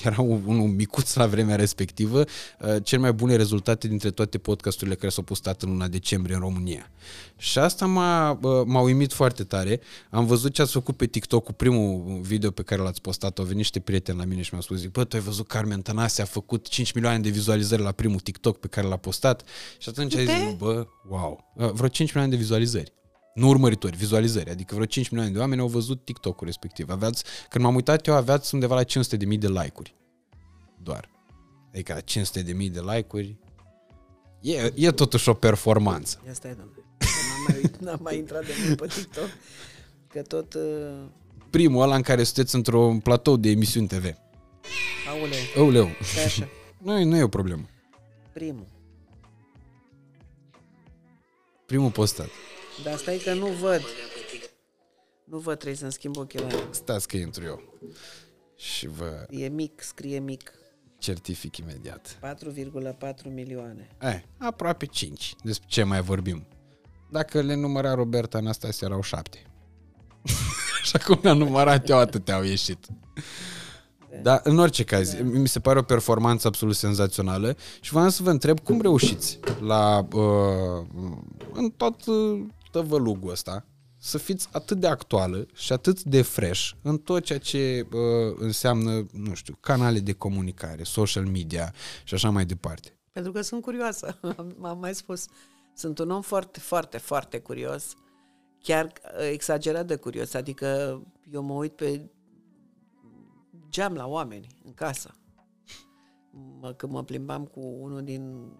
[0.05, 2.25] era unul micuț la vremea respectivă,
[2.83, 6.91] cel mai bune rezultate dintre toate podcasturile care s-au postat în luna decembrie în România.
[7.37, 9.81] Și asta m-a, m-a uimit foarte tare.
[10.11, 13.39] Am văzut ce ați făcut pe TikTok cu primul video pe care l-ați postat.
[13.39, 15.83] Au venit niște prieteni la mine și mi-au spus, zic, bă, tu ai văzut Carmen
[15.83, 19.43] Tănase a făcut 5 milioane de vizualizări la primul TikTok pe care l-a postat
[19.79, 22.93] și atunci ai zis, bă, wow, vreo 5 milioane de vizualizări.
[23.35, 24.51] Nu urmăritori, vizualizări.
[24.51, 26.91] Adică vreo 5 milioane de oameni au văzut TikTok-ul respectiv.
[26.91, 29.95] Aveați, când m-am uitat eu, aveați undeva la 500 de mii de like-uri.
[30.83, 31.11] Doar.
[31.73, 33.37] Adică la 500 de mii de like-uri
[34.41, 36.23] e, e totuși o performanță.
[36.31, 36.85] Asta e, domnule.
[36.99, 39.29] N-am mai, n-am mai intrat de mult pe TikTok,
[40.09, 40.55] că tot...
[40.55, 40.63] Uh...
[41.51, 44.15] Primul ăla în care sunteți într-un platou de emisiuni TV.
[45.09, 45.39] Aoleu.
[45.57, 45.89] Aoleu.
[46.03, 46.49] Stai așa.
[46.85, 47.69] nu, nu e o problemă.
[48.33, 48.67] Primul.
[51.67, 52.29] Primul postat.
[52.85, 53.81] Dar stai că nu văd.
[55.25, 56.67] Nu văd, trebuie să-mi schimb ochelari.
[56.71, 57.63] Stați că intru eu.
[58.57, 60.53] Și vă E mic, scrie mic.
[60.99, 62.19] certific imediat.
[62.21, 63.89] 4,4 milioane.
[64.01, 65.35] Eh, aproape 5.
[65.43, 66.47] Despre ce mai vorbim?
[67.11, 69.47] Dacă le număra Roberta Anastasia erau 7.
[70.83, 72.87] Așa cum le-am numărat eu, atâtea au ieșit.
[74.23, 75.23] Dar în orice caz, da.
[75.23, 80.07] mi se pare o performanță absolut senzațională și vreau să vă întreb cum reușiți la
[80.13, 80.87] uh,
[81.53, 82.41] în tot uh,
[82.73, 83.67] tăvălugul ăsta
[83.99, 89.07] să fiți atât de actuală și atât de fresh în tot ceea ce uh, înseamnă,
[89.13, 91.73] nu știu, canale de comunicare, social media
[92.05, 92.99] și așa mai departe.
[93.13, 94.19] Pentru că sunt curioasă,
[94.63, 95.27] am mai spus.
[95.75, 97.95] Sunt un om foarte, foarte, foarte curios,
[98.63, 101.01] chiar uh, exagerat de curios, adică
[101.33, 102.11] eu mă uit pe
[103.69, 105.15] geam la oameni în casă.
[106.61, 108.53] Mă, când mă plimbam cu unul din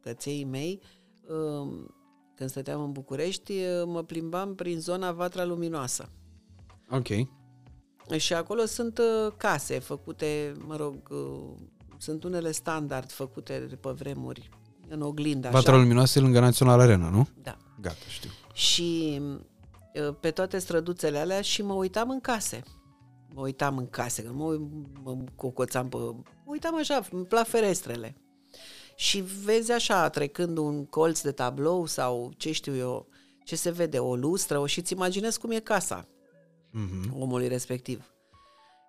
[0.00, 0.82] căței mei,
[1.28, 1.94] um,
[2.40, 6.08] când stăteam în București, uh, mă plimbam prin zona Vatra Luminoasă.
[6.90, 7.06] Ok.
[8.16, 11.58] Și acolo sunt uh, case făcute, mă rog, uh,
[11.98, 14.48] sunt unele standard făcute de pe vremuri,
[14.88, 15.48] în oglindă.
[15.48, 15.56] Așa.
[15.56, 17.28] Vatra Luminoasă e lângă Național Arena, nu?
[17.42, 17.56] Da.
[17.80, 18.30] Gata, știu.
[18.52, 19.20] Și
[20.20, 22.62] pe toate străduțele alea și mă uitam în case
[23.34, 24.58] mă uitam în case, că mă,
[25.02, 25.96] mă cocoțam pe...
[25.96, 28.16] Mă uitam așa, la ferestrele.
[29.00, 33.06] Și vezi așa, trecând un colț de tablou sau ce știu eu,
[33.44, 36.08] ce se vede, o lustră, o, și îți imaginezi cum e casa
[36.68, 37.18] mm-hmm.
[37.18, 38.14] omului respectiv.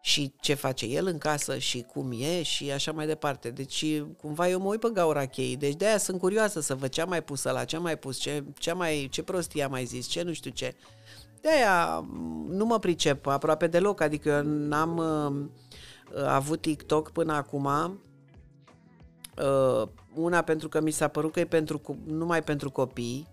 [0.01, 3.49] Și ce face el în casă și cum e și așa mai departe.
[3.49, 3.85] Deci
[4.17, 5.57] cumva eu mă uit pe gaura cheii.
[5.57, 8.17] Deci de-aia sunt curioasă să văd ce a mai pus la ce a mai pus,
[8.17, 10.75] ce, ce, mai, ce prostie a mai zis, ce nu știu ce.
[11.41, 12.05] De-aia
[12.47, 17.65] nu mă pricep aproape deloc, adică eu n-am uh, avut TikTok până acum.
[19.37, 23.27] Uh, una pentru că mi s-a părut că e pentru, numai pentru copii,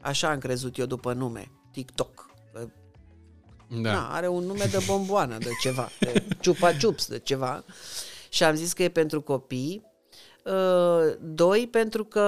[0.00, 2.28] așa am crezut eu după nume, TikTok.
[3.82, 3.92] Da.
[3.92, 7.64] Na, are un nume de bomboană, de ceva, de ciupa ciups, de ceva.
[8.28, 9.90] Și am zis că e pentru copii
[10.44, 12.20] Uh, doi, pentru că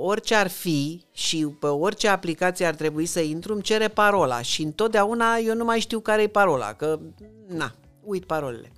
[0.00, 4.62] orice ar fi și pe orice aplicație ar trebui să intru, îmi cere parola și
[4.62, 6.98] întotdeauna eu nu mai știu care e parola, că
[7.46, 8.72] na, uit parolele.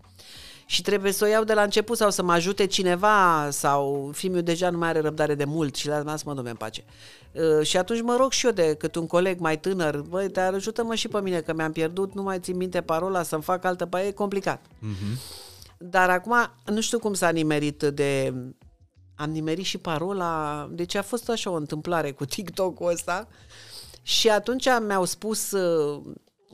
[0.70, 4.42] Și trebuie să o iau de la început sau să mă ajute cineva sau filmul
[4.42, 6.84] deja nu mai are răbdare de mult și las mă dume în pace.
[7.32, 10.40] Uh, și atunci mă rog și eu de cât un coleg mai tânăr, băi, te
[10.40, 13.86] ajută-mă și pe mine că mi-am pierdut, nu mai țin minte parola, să-mi fac altă,
[13.86, 14.60] pe e complicat.
[14.66, 15.18] Uh-huh.
[15.78, 18.34] Dar acum nu știu cum s-a nimerit de...
[19.14, 20.68] Am nimerit și parola...
[20.72, 23.28] Deci a fost așa o întâmplare cu TikTok-ul ăsta.
[24.02, 26.02] Și atunci mi-au spus uh,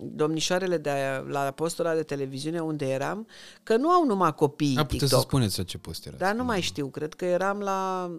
[0.00, 3.26] domnișoarele de la postura de televiziune unde eram
[3.62, 5.08] că nu au numai copii A, puteți TikTok.
[5.08, 6.16] să spuneți ce post era.
[6.16, 8.10] Dar nu mai știu, cred că eram la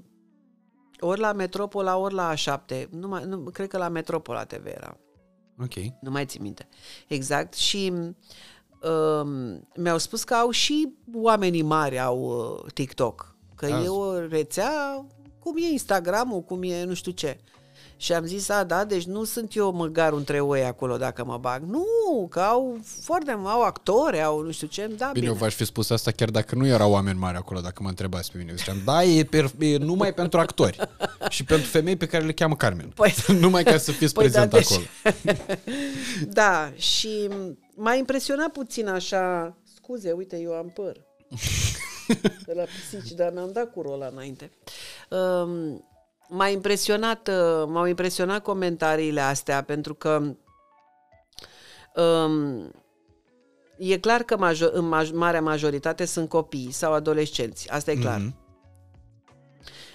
[0.99, 2.89] ori la Metropola, ori la A7.
[2.89, 4.97] Nu mai, nu, cred că la Metropola TV era.
[5.61, 5.73] Ok.
[6.01, 6.67] Nu mai țin minte.
[7.07, 7.53] Exact.
[7.53, 7.93] Și
[8.82, 9.28] uh,
[9.76, 13.36] mi-au spus că au și oamenii mari au uh, TikTok.
[13.55, 13.86] Că Azi.
[13.86, 15.05] e o rețea
[15.39, 17.39] cum e Instagram-ul, cum e nu știu ce.
[17.97, 21.37] Și am zis, a, da, deci nu sunt eu măgarul între oi acolo dacă mă
[21.37, 21.63] bag.
[21.63, 25.11] Nu, că au foarte, au actori, au nu știu ce, da, bine.
[25.13, 27.89] Bine, eu v-aș fi spus asta chiar dacă nu erau oameni mari acolo, dacă mă
[27.89, 28.49] întrebați pe mine.
[28.49, 30.77] Eu ziceam, da, e, per, e numai pentru actori
[31.29, 32.89] și pentru femei pe care le cheamă Carmen.
[32.89, 34.71] Păi, numai ca să fiți păi prezent da, deci...
[34.71, 34.85] acolo.
[36.39, 37.29] da, și
[37.75, 40.97] m-a impresionat puțin așa, scuze, uite, eu am păr.
[42.45, 44.51] de la pisici, dar mi-am dat cu rola înainte.
[45.09, 45.83] Um,
[46.30, 50.21] m-a impresionat, uh, m-au impresionat comentariile astea pentru că
[51.95, 52.71] um,
[53.78, 58.19] e clar că major, în maj, marea majoritate sunt copii sau adolescenți, asta e clar.
[58.19, 58.43] Mm-hmm.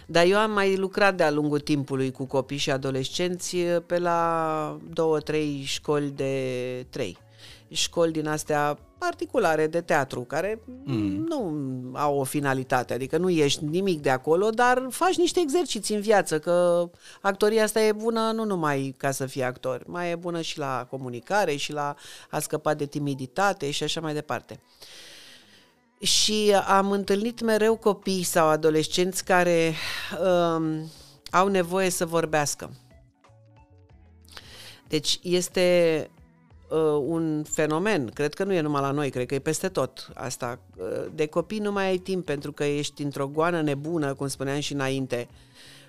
[0.06, 3.56] Dar eu am mai lucrat de-a lungul timpului cu copii și adolescenți
[3.86, 7.18] pe la două, trei școli de trei.
[7.68, 11.24] Școli din astea particulare de teatru, care mm.
[11.28, 11.52] nu
[11.92, 16.38] au o finalitate, adică nu ești nimic de acolo, dar faci niște exerciții în viață,
[16.38, 16.88] că
[17.20, 20.86] actoria asta e bună nu numai ca să fii actor, mai e bună și la
[20.90, 21.94] comunicare și la
[22.30, 24.60] a scăpa de timiditate și așa mai departe.
[26.00, 29.74] Și am întâlnit mereu copii sau adolescenți care
[30.22, 30.90] um,
[31.30, 32.70] au nevoie să vorbească.
[34.88, 36.10] Deci este
[36.70, 40.10] uh, un fenomen, cred că nu e numai la noi, cred că e peste tot
[40.14, 40.58] asta.
[40.76, 44.60] Uh, de copii nu mai ai timp pentru că ești într-o goană nebună, cum spuneam
[44.60, 45.28] și înainte.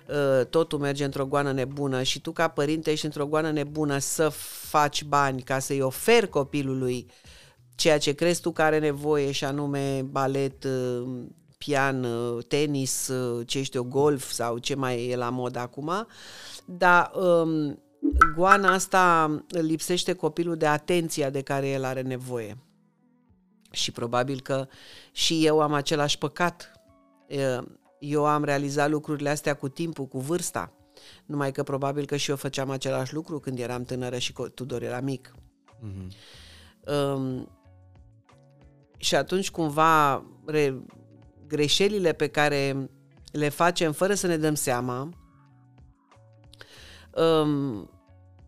[0.08, 4.28] Uh, totul merge într-o goană nebună și tu ca părinte ești într-o goană nebună să
[4.68, 7.06] faci bani ca să-i oferi copilului
[7.74, 11.08] ceea ce crezi tu că are nevoie și anume balet, uh,
[11.58, 16.06] pian, uh, tenis, uh, ce știu, golf sau ce mai e la mod acum,
[16.64, 17.81] dar um,
[18.34, 22.58] goana asta lipsește copilul de atenția de care el are nevoie.
[23.70, 24.66] Și probabil că
[25.12, 26.72] și eu am același păcat.
[27.98, 30.72] Eu am realizat lucrurile astea cu timpul, cu vârsta.
[31.26, 35.00] Numai că probabil că și eu făceam același lucru când eram tânără și Tudor era
[35.00, 35.34] mic.
[35.82, 36.08] Mm-hmm.
[37.14, 37.48] Um,
[38.96, 40.82] și atunci cumva re,
[41.46, 42.90] greșelile pe care
[43.32, 45.08] le facem fără să ne dăm seama,
[47.16, 47.90] um,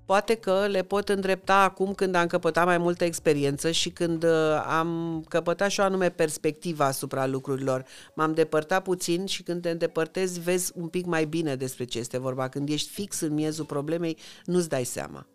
[0.04, 4.64] poate că le pot îndrepta acum când am căpătat mai multă experiență și când uh,
[4.66, 7.84] am căpătat și o anume perspectiva asupra lucrurilor.
[8.14, 12.18] M-am depărtat puțin și când te îndepărtezi vezi un pic mai bine despre ce este
[12.18, 12.48] vorba.
[12.48, 15.26] Când ești fix în miezul problemei, nu-ți dai seama.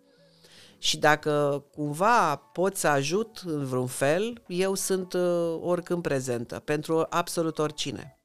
[0.77, 7.05] Și dacă cumva pot să ajut în vreun fel, eu sunt uh, oricând prezentă pentru
[7.09, 8.19] absolut oricine.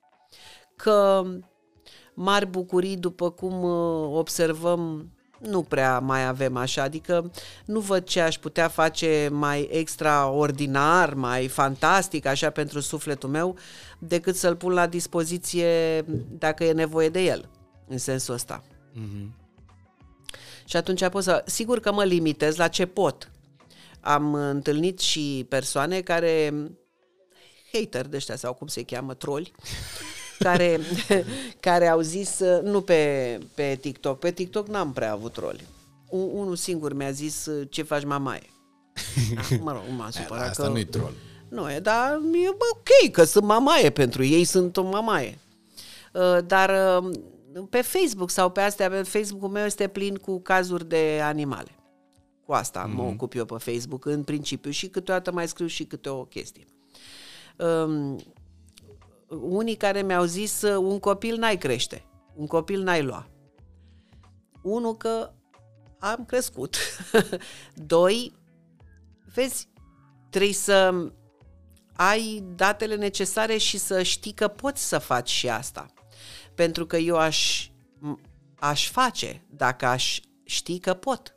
[0.77, 1.25] Că
[2.15, 7.31] mari bucurii, după cum uh, observăm, nu prea mai avem așa, adică
[7.65, 13.57] nu văd ce aș putea face mai extraordinar, mai fantastic, așa pentru sufletul meu,
[13.99, 16.05] decât să-l pun la dispoziție
[16.39, 17.49] dacă e nevoie de el,
[17.89, 18.65] în sensul ăsta.
[18.95, 19.43] Mm-hmm.
[20.65, 21.43] Și atunci pot să...
[21.47, 23.31] Sigur că mă limitez la ce pot.
[24.01, 26.53] Am întâlnit și persoane care
[27.73, 29.53] hater de ăștia sau cum se cheamă, troli,
[30.39, 30.81] care,
[31.61, 35.67] care au zis, nu pe, pe TikTok, pe TikTok n-am prea avut troli.
[36.09, 38.51] Un, unul singur mi-a zis, ce faci mamaie?
[39.65, 40.69] mă rog, m-a supărat Asta că...
[40.69, 41.13] nu-i troll.
[41.49, 45.39] Nu e, dar e ok că sunt mamaie pentru ei, sunt o mamaie.
[46.13, 47.15] Uh, dar uh,
[47.71, 51.71] pe Facebook sau pe astea, pe Facebook-ul meu este plin cu cazuri de animale.
[52.47, 52.95] Cu asta mm-hmm.
[52.95, 53.13] mă mhm.
[53.13, 56.65] ocup eu pe Facebook în principiu și câteodată mai scriu și câte o chestie.
[57.57, 58.21] Um,
[59.41, 62.05] unii care mi-au zis un copil n-ai crește,
[62.35, 63.29] un copil n-ai lua.
[64.63, 65.31] Unul că
[65.99, 66.77] am crescut.
[67.75, 68.33] Doi,
[69.35, 69.69] vezi,
[70.31, 71.11] trebuie să
[71.97, 75.87] ai datele necesare și să știi că poți să faci și asta
[76.55, 77.69] pentru că eu aș,
[78.59, 81.34] aș face dacă aș ști că pot.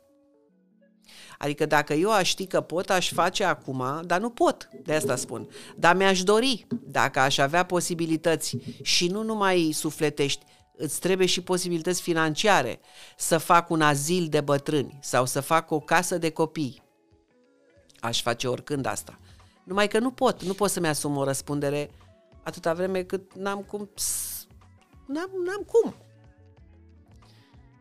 [1.38, 5.16] Adică dacă eu aș ști că pot, aș face acum, dar nu pot, de asta
[5.16, 5.48] spun.
[5.76, 10.44] Dar mi-aș dori, dacă aș avea posibilități și nu numai sufletești,
[10.76, 12.80] îți trebuie și posibilități financiare
[13.16, 16.82] să fac un azil de bătrâni sau să fac o casă de copii.
[18.00, 19.18] Aș face oricând asta.
[19.64, 21.90] Numai că nu pot, nu pot să-mi asum o răspundere
[22.42, 23.90] atâta vreme cât n-am cum
[25.06, 25.94] n-am, n-am cum.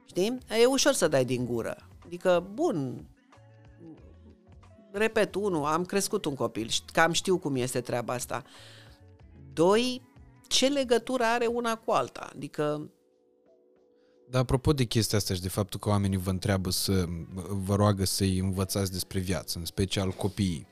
[0.05, 0.38] Știi?
[0.62, 1.78] E ușor să dai din gură.
[2.05, 3.05] Adică, bun,
[4.92, 8.43] repet, unu, am crescut un copil, cam știu cum este treaba asta.
[9.54, 10.01] Doi,
[10.47, 12.30] ce legătură are una cu alta?
[12.36, 12.92] Adică...
[14.30, 17.05] Dar apropo de chestia asta și de faptul că oamenii vă întreabă să
[17.50, 20.68] vă roagă să-i învățați despre viață, în special copiii.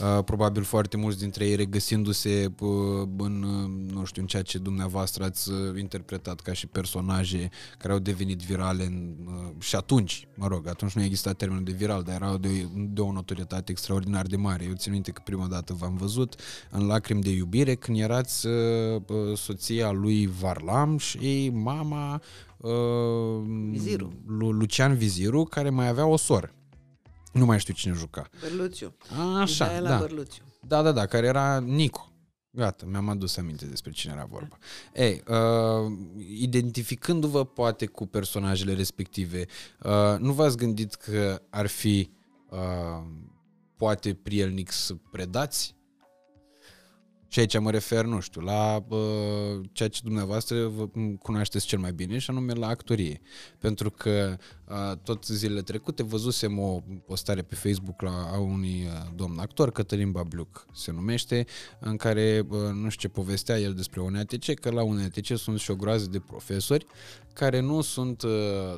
[0.00, 4.58] Uh, probabil foarte mulți dintre ei regăsindu-se uh, în, uh, nu știu, în ceea ce
[4.58, 9.14] dumneavoastră ați interpretat ca și personaje care au devenit virale în,
[9.58, 13.12] și atunci, mă rog, atunci nu exista termenul de viral, dar erau de, de o
[13.12, 14.64] notorietate extraordinar de mare.
[14.64, 16.34] Eu țin minte că prima dată v-am văzut
[16.70, 18.46] în Lacrimi de iubire când erați
[19.34, 22.22] soția lui Varlam și mama
[23.70, 24.12] Viziru.
[24.26, 26.54] lui Lucian Viziru, care mai avea o soră.
[27.32, 28.28] Nu mai știu cine juca.
[28.40, 28.96] Berluțiu.
[29.40, 29.98] Așa, da.
[29.98, 30.42] Berluțiu.
[30.66, 32.10] Da, da, da, care era Nico.
[32.52, 34.58] Gata, mi-am adus aminte despre cine era vorba.
[34.94, 35.92] Ei, uh,
[36.28, 39.46] identificându-vă poate cu personajele respective,
[39.82, 42.10] uh, nu v-ați gândit că ar fi
[42.48, 43.06] uh,
[43.76, 45.78] poate prielnic să predați?
[47.28, 50.88] Și aici mă refer, nu știu, la uh, ceea ce dumneavoastră vă
[51.22, 53.20] cunoașteți cel mai bine și anume la actorie.
[53.58, 54.38] Pentru că uh,
[55.02, 60.10] tot zilele trecute văzusem o postare pe Facebook la a unui uh, domn actor, Cătălin
[60.10, 61.46] Babluc se numește,
[61.78, 65.70] în care uh, nu știu ce povestea el despre UNATC, că la UNATC sunt și
[65.70, 66.86] o groază de profesori
[67.32, 68.30] care nu sunt uh,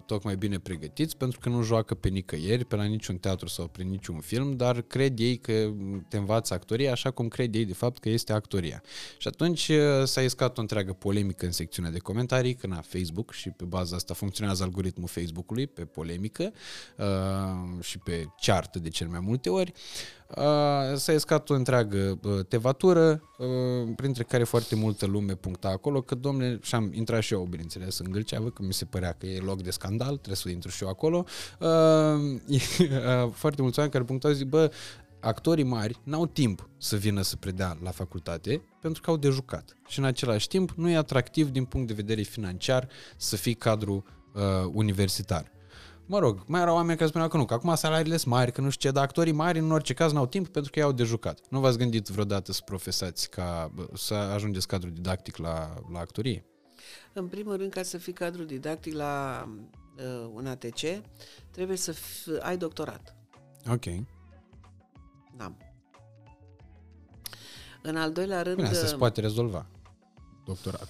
[0.06, 3.88] tocmai bine pregătiți pentru că nu joacă pe nicăieri, pe la niciun teatru sau prin
[3.88, 5.70] niciun film, dar cred ei că
[6.08, 8.82] te învață actoria așa cum cred ei de fapt că este actoria.
[9.18, 13.32] Și atunci uh, s-a iscat o întreagă polemică în secțiunea de comentarii, că na, Facebook
[13.32, 16.52] și pe baza asta funcționează algoritmul Facebook-ului pe polemică
[16.96, 19.72] uh, și pe ceartă de cel mai multe ori.
[20.36, 26.00] Uh, s-a iscat o întreagă uh, tevatură, uh, printre care foarte multă lume puncta acolo,
[26.00, 29.26] că domnule, și am intrat și eu, bineînțeles, în Gâlceavă, că mi se părea că
[29.26, 31.24] e loc de scandal, trebuie să intru și eu acolo.
[32.92, 34.70] Uh, foarte mulți oameni care punctau zic, bă,
[35.20, 39.76] actorii mari n-au timp să vină să predea la facultate pentru că au de jucat.
[39.88, 44.04] Și în același timp nu e atractiv din punct de vedere financiar să fii cadru
[44.32, 44.42] uh,
[44.72, 45.50] universitar.
[46.06, 48.60] Mă rog, mai erau oameni care spuneau că nu, că acum salariile sunt mari, că
[48.60, 50.92] nu știu ce, dar actorii mari în orice caz n-au timp pentru că ei au
[50.92, 51.40] de jucat.
[51.50, 56.44] Nu v-ați gândit vreodată să profesați ca să ajungeți cadru didactic la, la actorie?
[57.12, 59.44] În primul rând, ca să fii cadru didactic la
[59.96, 60.80] uh, un ATC,
[61.50, 63.16] trebuie să f- ai doctorat.
[63.70, 63.84] Ok.
[65.36, 65.56] N-am.
[67.82, 68.56] În al doilea rând...
[68.56, 69.66] Bine, asta se poate rezolva.
[70.44, 70.88] Doctorat.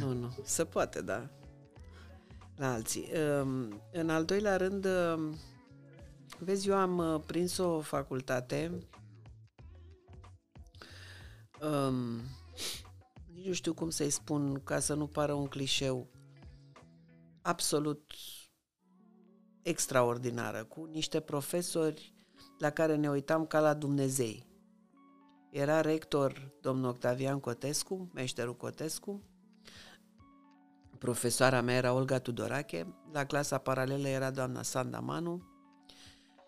[0.00, 0.18] Nu, nu.
[0.20, 0.34] nu.
[0.44, 1.30] Se poate, da.
[2.56, 3.08] La alții.
[3.40, 5.36] Um, În al doilea rând, um,
[6.38, 8.78] vezi, eu am uh, prins o facultate
[11.60, 12.20] um,
[13.34, 16.10] nici nu știu cum să-i spun ca să nu pară un clișeu
[17.42, 18.12] absolut
[19.62, 22.14] extraordinară, cu niște profesori
[22.58, 24.46] la care ne uitam ca la Dumnezei.
[25.50, 29.22] Era rector domnul Octavian Cotescu, meșterul Cotescu,
[30.98, 35.42] profesoara mea era Olga Tudorache, la clasa paralelă era doamna Sanda Manu,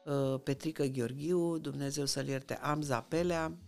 [0.04, 3.58] uh, Petrică Gheorghiu, Dumnezeu să-l ierte, Amza Pelea,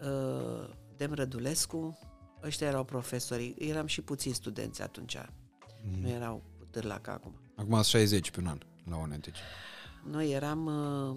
[0.00, 1.98] uh, Dem Rădulescu,
[2.42, 5.16] ăștia erau profesorii, eram și puțini studenți atunci,
[5.82, 6.00] mm.
[6.00, 7.34] nu erau târla ca acum.
[7.54, 9.34] Acum sunt 60 pe un an la UNTC.
[10.04, 11.16] Noi eram uh,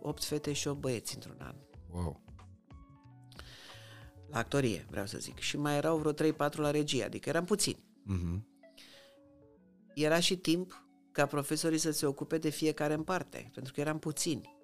[0.00, 1.54] 8 fete și 8 băieți într-un an.
[1.92, 2.20] Wow.
[4.30, 5.38] La actorie, vreau să zic.
[5.38, 7.84] Și mai erau vreo 3-4 la regie, adică eram puțini.
[8.12, 8.40] Mm-hmm.
[9.94, 13.98] Era și timp ca profesorii să se ocupe de fiecare în parte, pentru că eram
[13.98, 14.58] puțini.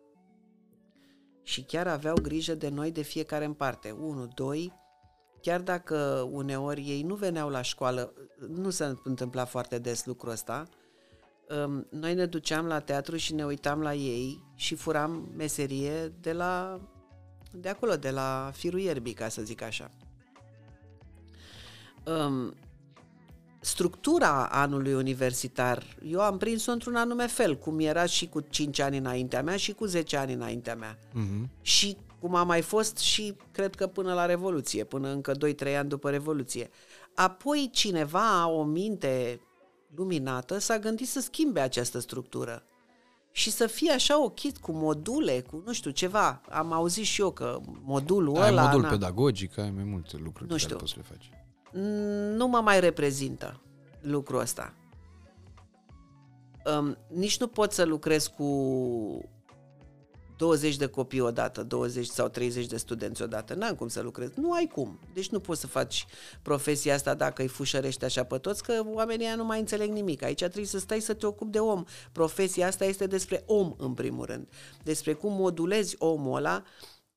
[1.42, 3.90] Și chiar aveau grijă de noi de fiecare în parte.
[3.90, 4.72] Unu, doi,
[5.40, 8.12] chiar dacă uneori ei nu veneau la școală,
[8.48, 10.68] nu se întâmpla foarte des lucrul ăsta,
[11.64, 16.32] um, noi ne duceam la teatru și ne uitam la ei și furam meserie de
[16.32, 16.80] la
[17.60, 19.90] de acolo, de la firul ierbii, ca să zic așa.
[22.04, 22.54] Um,
[23.60, 28.96] structura anului universitar, eu am prins-o într-un anume fel, cum era și cu 5 ani
[28.96, 30.98] înaintea mea și cu 10 ani înaintea mea.
[30.98, 31.60] Mm-hmm.
[31.60, 35.88] Și cum a mai fost și cred că până la Revoluție, până încă 2-3 ani
[35.88, 36.70] după Revoluție.
[37.14, 39.40] Apoi cineva, o minte
[39.94, 42.62] luminată, s-a gândit să schimbe această structură
[43.36, 46.40] și să fie așa o kit cu module, cu nu știu, ceva.
[46.50, 48.64] Am auzit și eu că modulul Ai ăla...
[48.64, 50.76] modul na, pedagogic, ai mai multe lucruri Nu pe știu.
[50.76, 51.30] care poți să le faci.
[52.36, 53.60] nu mă mai reprezintă
[54.00, 54.72] lucrul ăsta.
[56.78, 58.44] Um, nici nu pot să lucrez cu
[60.36, 63.54] 20 de copii odată, 20 sau 30 de studenți odată.
[63.54, 64.30] N-am cum să lucrez.
[64.34, 64.98] Nu ai cum.
[65.12, 66.06] Deci nu poți să faci
[66.42, 70.22] profesia asta dacă îi fușărești așa pe toți, că oamenii ăia nu mai înțeleg nimic.
[70.22, 71.84] Aici trebuie să stai să te ocupi de om.
[72.12, 74.48] Profesia asta este despre om, în primul rând.
[74.82, 76.62] Despre cum modulezi omul ăla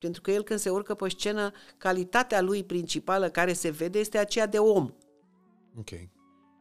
[0.00, 4.18] pentru că el când se urcă pe scenă, calitatea lui principală care se vede este
[4.18, 4.90] aceea de om.
[5.78, 5.88] Ok.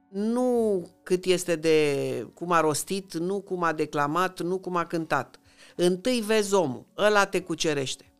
[0.09, 5.38] Nu cât este de cum a rostit, nu cum a declamat, nu cum a cântat.
[5.81, 8.13] Întâi vezi omul, ăla te cucerește.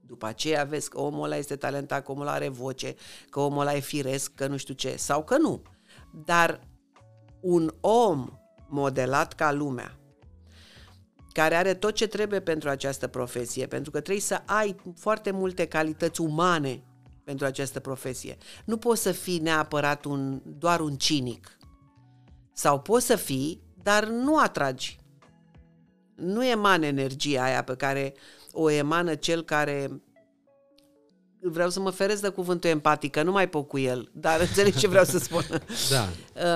[0.00, 2.94] După aceea vezi că omul ăla este talentat, că omul ăla are voce,
[3.30, 5.62] că omul ăla e firesc, că nu știu ce, sau că nu.
[6.24, 6.60] Dar
[7.40, 8.28] un om
[8.68, 9.98] modelat ca lumea,
[11.32, 15.66] care are tot ce trebuie pentru această profesie, pentru că trebuie să ai foarte multe
[15.66, 16.84] calități umane
[17.24, 18.36] pentru această profesie.
[18.64, 21.58] Nu poți să fii neapărat un, doar un cinic.
[22.52, 25.02] Sau poți să fii, dar nu atragi.
[26.14, 28.14] Nu emană energia aia pe care
[28.52, 30.02] o emană cel care
[31.40, 34.74] vreau să mă feresc de cuvântul empatic, că nu mai pot cu el, dar înțeleg
[34.74, 35.44] ce vreau să spun.
[35.90, 36.08] Da.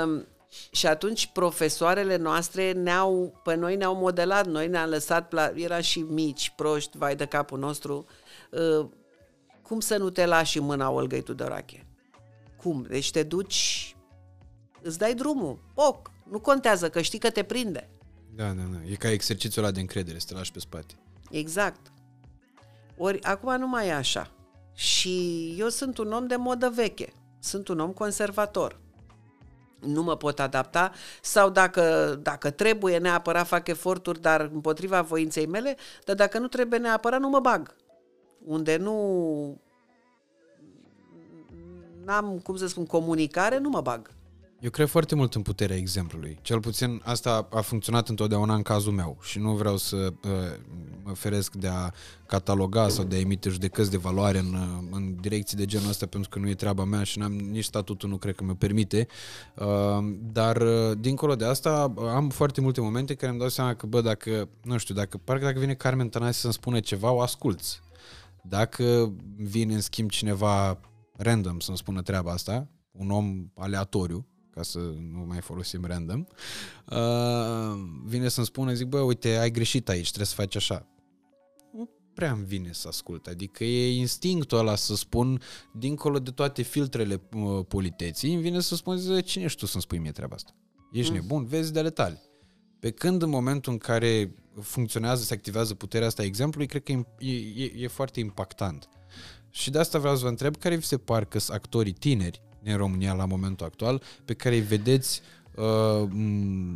[0.02, 0.26] Um,
[0.70, 6.00] Și atunci profesoarele noastre ne-au, pe noi ne-au modelat, noi ne-am lăsat, pla- era și
[6.00, 8.06] mici, proști, vai de capul nostru,
[8.50, 8.86] uh,
[9.62, 11.86] cum să nu te lași în mâna Olgăi Tudorache?
[12.62, 12.86] Cum?
[12.88, 13.96] Deci te duci,
[14.82, 17.90] îți dai drumul, poc, nu contează, că știi că te prinde.
[18.38, 18.90] Da, da, da.
[18.90, 20.94] E ca exercițiul ăla de încredere, să te lași pe spate.
[21.30, 21.92] Exact.
[22.96, 24.30] Ori acum nu mai e așa.
[24.74, 27.12] Și eu sunt un om de modă veche.
[27.38, 28.80] Sunt un om conservator.
[29.80, 30.92] Nu mă pot adapta
[31.22, 36.78] sau dacă, dacă trebuie neapărat fac eforturi, dar împotriva voinței mele, dar dacă nu trebuie
[36.78, 37.74] neapărat nu mă bag.
[38.44, 39.60] Unde nu
[42.04, 44.10] n-am, cum să spun, comunicare, nu mă bag.
[44.60, 46.38] Eu cred foarte mult în puterea exemplului.
[46.42, 50.30] Cel puțin asta a funcționat întotdeauna în cazul meu și nu vreau să uh,
[51.02, 51.90] mă feresc de a
[52.26, 56.06] cataloga sau de a emite judecăți de valoare în, uh, în direcții de genul ăsta
[56.06, 59.06] pentru că nu e treaba mea și n-am nici statutul, nu cred că mi permite.
[59.54, 59.66] Uh,
[60.32, 64.00] dar uh, dincolo de asta am foarte multe momente care îmi dau seama că, bă,
[64.00, 67.80] dacă, nu știu, dacă parcă dacă vine Carmen Tănase să-mi spune ceva, o asculți.
[68.42, 70.80] Dacă vine în schimb cineva
[71.16, 74.26] random să-mi spună treaba asta, un om aleatoriu,
[74.58, 74.78] ca să
[75.12, 76.24] nu mai folosim random,
[76.90, 76.96] uh,
[78.04, 80.86] vine să-mi spună, zic, bă, uite, ai greșit aici, trebuie să faci așa.
[81.72, 85.40] Nu prea îmi vine să ascult, adică e instinctul ăla să spun,
[85.74, 89.82] dincolo de toate filtrele uh, politeții, îmi vine să spun, zic, cine ești tu să-mi
[89.82, 90.54] spui mie treaba asta?
[90.92, 91.18] Ești mm.
[91.18, 92.22] nebun, vezi de ale tale.
[92.80, 96.92] Pe când în momentul în care funcționează, se activează puterea asta a exemplului, cred că
[96.92, 97.04] e,
[97.54, 98.88] e, e foarte impactant.
[99.50, 102.46] Și de asta vreau să vă întreb, care vi se par că sunt actorii tineri
[102.68, 105.22] din România la momentul actual, pe care îi vedeți
[105.56, 106.08] uh,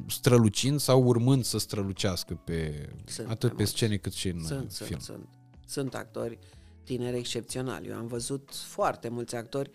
[0.09, 4.89] strălucind sau urmând să strălucească pe, sunt atât pe scene cât și în sunt, film.
[4.89, 5.29] Sunt, sunt,
[5.67, 6.39] sunt actori
[6.85, 7.89] tineri excepționali.
[7.89, 9.71] Eu am văzut foarte mulți actori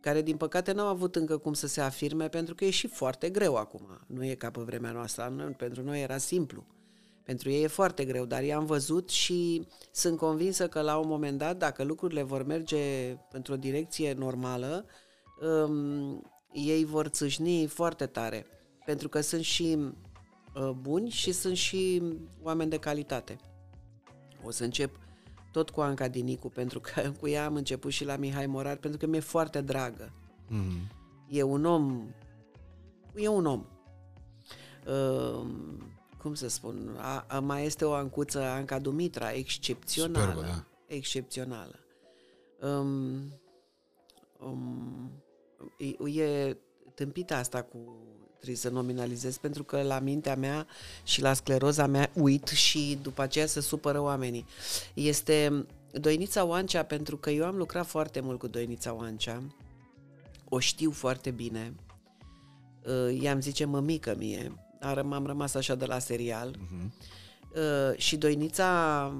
[0.00, 3.30] care din păcate n-au avut încă cum să se afirme pentru că e și foarte
[3.30, 4.00] greu acum.
[4.06, 6.66] Nu e ca pe vremea noastră, pentru noi era simplu.
[7.22, 11.38] Pentru ei e foarte greu, dar i-am văzut și sunt convinsă că la un moment
[11.38, 14.84] dat, dacă lucrurile vor merge într-o direcție normală,
[15.42, 18.46] um, ei vor țâșni foarte tare,
[18.84, 19.78] pentru că sunt și
[20.54, 22.02] uh, buni și sunt și
[22.42, 23.36] oameni de calitate.
[24.44, 24.98] O să încep
[25.52, 28.98] tot cu Anca Dinicu, pentru că cu ea am început și la Mihai Morar, pentru
[28.98, 30.12] că mi-e foarte dragă.
[30.48, 30.90] Mm.
[31.28, 32.08] E un om,
[33.14, 33.66] e un om.
[34.86, 35.46] Uh,
[36.18, 40.32] cum să spun, a, a, mai este o ancuță, Anca Dumitra, excepțională.
[40.32, 40.64] Superbă, da.
[40.86, 41.78] Excepțională.
[42.60, 43.32] Um,
[44.38, 45.10] um,
[45.76, 46.56] e, e
[46.94, 47.78] tâmpită asta cu
[48.42, 50.66] trebuie să nominalizez pentru că la mintea mea
[51.04, 54.46] și la scleroza mea uit și după aceea se supără oamenii.
[54.94, 59.42] Este Doinița Oancea pentru că eu am lucrat foarte mult cu Doinița Oancea,
[60.48, 61.74] o știu foarte bine,
[63.20, 64.52] i-am zice mămică mie,
[65.10, 67.96] am rămas așa de la serial uh-huh.
[67.96, 69.14] și Doinița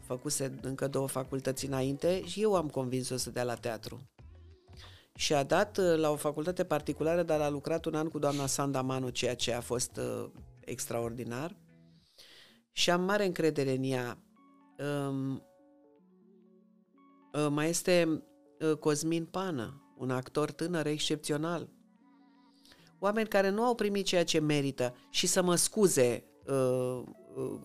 [0.00, 4.00] făcuse încă două facultăți înainte și eu am convins-o să dea la teatru
[5.14, 8.46] și a dat uh, la o facultate particulară, dar a lucrat un an cu doamna
[8.46, 10.30] Sanda Manu, ceea ce a fost uh,
[10.60, 11.56] extraordinar.
[12.72, 14.18] Și am mare încredere în ea.
[15.08, 15.42] Um,
[17.32, 18.22] uh, mai este
[18.60, 21.68] uh, Cosmin Pană, un actor tânăr excepțional.
[22.98, 27.02] Oameni care nu au primit ceea ce merită și să mă scuze uh,
[27.34, 27.60] uh,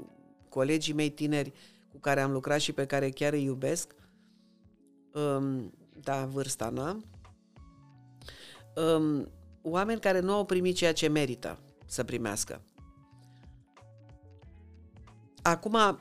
[0.49, 1.53] colegii mei tineri
[1.88, 3.95] cu care am lucrat și pe care chiar îi iubesc,
[5.14, 7.06] um, da, vârsta n-am,
[8.82, 9.32] um,
[9.62, 12.62] oameni care nu au primit ceea ce merită să primească.
[15.41, 15.99] Acum,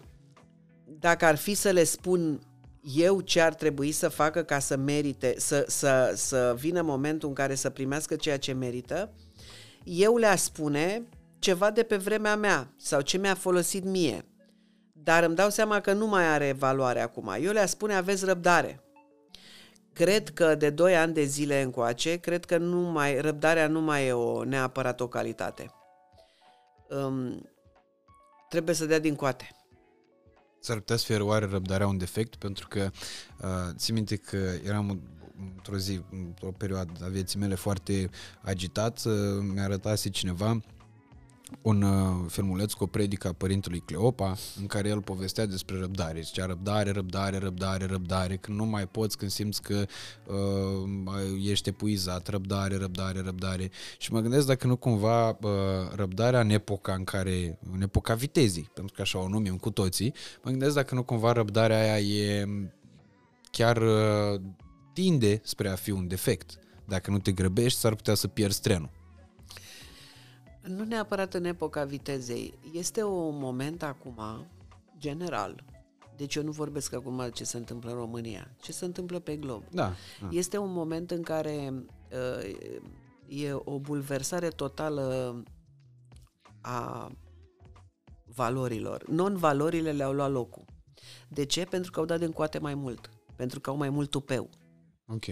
[0.85, 2.41] dacă ar fi să le spun
[2.95, 7.35] eu ce ar trebui să facă ca să merite, să, să, să vină momentul în
[7.35, 9.13] care să primească ceea ce merită,
[9.85, 11.03] eu le-aș spune
[11.39, 14.25] ceva de pe vremea mea sau ce mi-a folosit mie.
[14.93, 17.35] Dar îmi dau seama că nu mai are valoare acum.
[17.41, 18.81] Eu le-aș spune aveți răbdare.
[19.97, 24.07] Cred că de 2 ani de zile încoace, cred că nu mai, răbdarea nu mai
[24.07, 25.71] e o, neapărat o calitate.
[26.89, 27.49] Um,
[28.49, 29.51] trebuie să dea din coate.
[30.61, 32.37] S-ar putea să fie oare răbdarea un defect?
[32.37, 32.91] Pentru că
[33.41, 35.01] uh, țin minte că eram
[35.57, 38.11] într-o zi, într-o perioadă a vieții mele foarte
[38.43, 39.13] agitat, uh,
[39.53, 40.61] mi-a arătat cineva
[41.63, 46.21] un uh, filmuleț cu o predică a părintelui Cleopa în care el povestea despre răbdare.
[46.21, 49.85] Zicea răbdare, răbdare, răbdare, răbdare, când nu mai poți, când simți că
[50.27, 53.71] uh, ești epuizat, răbdare, răbdare, răbdare.
[53.99, 55.51] Și mă gândesc dacă nu cumva uh,
[55.95, 60.15] răbdarea în epoca în care, în epoca vitezii, pentru că așa o numim cu toții,
[60.43, 62.49] mă gândesc dacă nu cumva răbdarea aia e
[63.51, 64.41] chiar uh,
[64.93, 66.59] tinde spre a fi un defect.
[66.85, 68.91] Dacă nu te grăbești, s-ar putea să pierzi trenul.
[70.67, 72.59] Nu neapărat în epoca vitezei.
[72.73, 74.47] Este un moment acum,
[74.99, 75.65] general,
[76.17, 79.37] deci eu nu vorbesc acum de ce se întâmplă în România, ce se întâmplă pe
[79.37, 79.63] glob.
[79.71, 79.93] Da.
[80.21, 80.29] da.
[80.31, 81.73] Este un moment în care
[82.13, 82.57] uh,
[83.29, 85.43] e o bulversare totală
[86.61, 87.11] a
[88.25, 89.09] valorilor.
[89.09, 90.65] Non-valorile le-au luat locul.
[91.29, 91.65] De ce?
[91.65, 93.11] Pentru că au dat din coate mai mult.
[93.37, 94.51] Pentru că au mai mult tupeu.
[95.07, 95.25] Ok.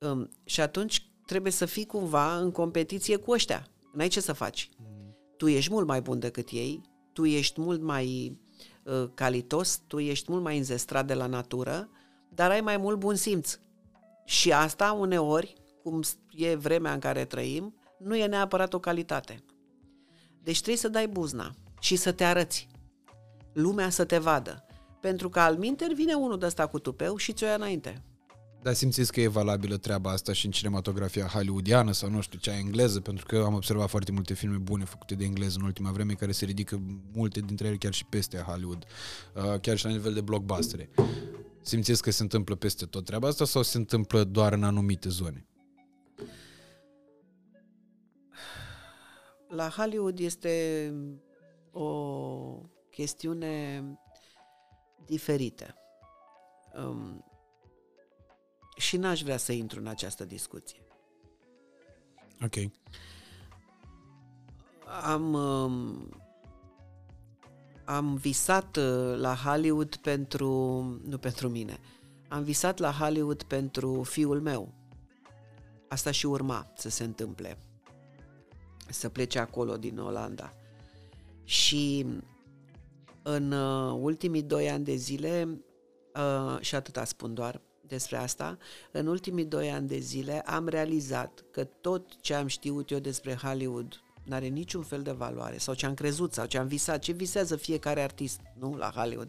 [0.00, 3.66] Um, și atunci trebuie să fii cumva în competiție cu ăștia.
[3.92, 4.70] N-ai ce să faci.
[4.76, 5.16] Mm.
[5.36, 6.80] Tu ești mult mai bun decât ei,
[7.12, 8.38] tu ești mult mai
[8.82, 11.88] uh, calitos, tu ești mult mai înzestrat de la natură,
[12.28, 13.58] dar ai mai mult bun simț.
[14.24, 16.00] Și asta, uneori, cum
[16.30, 19.44] e vremea în care trăim, nu e neapărat o calitate.
[20.42, 22.68] Deci trebuie să dai buzna și să te arăți.
[23.52, 24.64] Lumea să te vadă.
[25.00, 28.02] Pentru că al minter vine unul de ăsta cu tupeu și ți-o ia înainte.
[28.62, 32.56] Dar simțiți că e valabilă treaba asta și în cinematografia hollywoodiană sau nu știu, cea
[32.56, 36.12] engleză, pentru că am observat foarte multe filme bune făcute de engleză în ultima vreme
[36.12, 36.80] care se ridică
[37.12, 38.84] multe dintre ele chiar și peste Hollywood,
[39.34, 40.90] uh, chiar și la nivel de blockbustere.
[41.62, 45.46] Simțiți că se întâmplă peste tot treaba asta sau se întâmplă doar în anumite zone?
[49.48, 50.94] La Hollywood este
[51.72, 51.90] o
[52.90, 53.84] chestiune
[55.06, 55.74] diferită.
[56.76, 57.24] Um,
[58.82, 60.78] și n-aș vrea să intru în această discuție.
[62.44, 62.54] Ok.
[65.02, 66.08] Am, um,
[67.84, 70.48] am visat uh, la Hollywood pentru,
[71.04, 71.78] nu pentru mine,
[72.28, 74.74] am visat la Hollywood pentru fiul meu.
[75.88, 77.58] Asta și urma să se întâmple.
[78.88, 80.54] Să plece acolo din Olanda.
[81.44, 82.06] Și
[83.22, 85.64] în uh, ultimii doi ani de zile,
[86.14, 87.60] uh, și atâta spun doar,
[87.92, 88.58] despre asta,
[88.90, 93.34] în ultimii doi ani de zile am realizat că tot ce am știut eu despre
[93.34, 96.98] Hollywood nu are niciun fel de valoare, sau ce am crezut, sau ce am visat,
[96.98, 99.28] ce visează fiecare artist, nu, la Hollywood,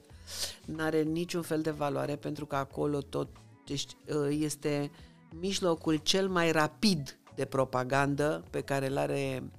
[0.65, 3.27] nu are niciun fel de valoare pentru că acolo tot
[3.65, 3.85] deci,
[4.30, 4.91] este
[5.40, 9.52] mijlocul cel mai rapid de propagandă pe care îl are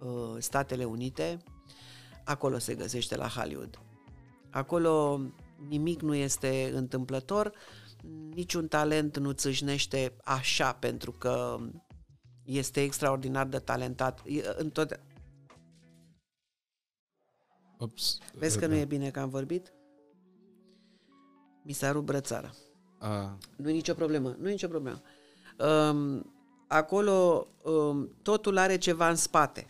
[0.00, 1.38] uh, Statele Unite,
[2.24, 3.78] acolo se găsește la Hollywood.
[4.50, 5.20] Acolo
[5.68, 7.52] nimic nu este întâmplător,
[8.34, 11.58] niciun talent nu țâșnește așa pentru că
[12.44, 14.22] este extraordinar de talentat.
[14.56, 15.00] În tot...
[17.78, 18.18] Ups.
[18.34, 19.72] Vezi că nu e bine că am vorbit?
[21.62, 22.50] Mi s-a rupt brățara.
[22.98, 23.38] A.
[23.56, 25.02] Nu e nicio problemă, nu e nicio problemă.
[25.58, 26.34] Um,
[26.68, 29.66] acolo um, totul are ceva în spate.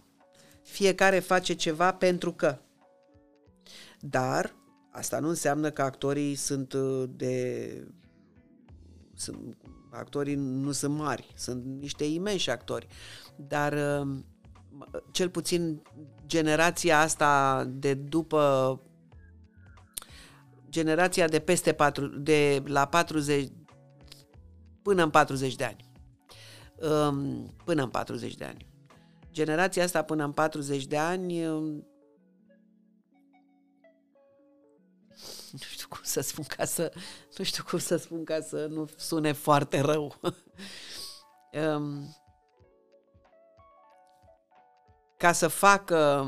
[0.62, 2.58] Fiecare face ceva pentru că.
[4.00, 4.54] Dar
[4.90, 7.86] asta nu înseamnă că actorii sunt uh, de
[9.20, 9.56] sunt,
[9.90, 12.86] actorii nu sunt mari, sunt niște imensi actori,
[13.36, 14.18] dar uh,
[15.10, 15.82] cel puțin
[16.26, 18.80] generația asta de după
[20.68, 23.48] generația de peste 4, de la 40
[24.82, 25.88] până în 40 de ani.
[26.90, 28.66] Um, până în 40 de ani.
[29.32, 31.46] Generația asta până în 40 de ani
[35.52, 36.92] nu știu cum să spun ca să,
[37.36, 40.20] nu știu cum să spun ca să nu sune foarte rău.
[41.52, 42.16] um,
[45.16, 46.26] ca să facă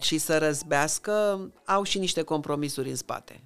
[0.00, 3.44] și să răzbească, au și niște compromisuri în spate.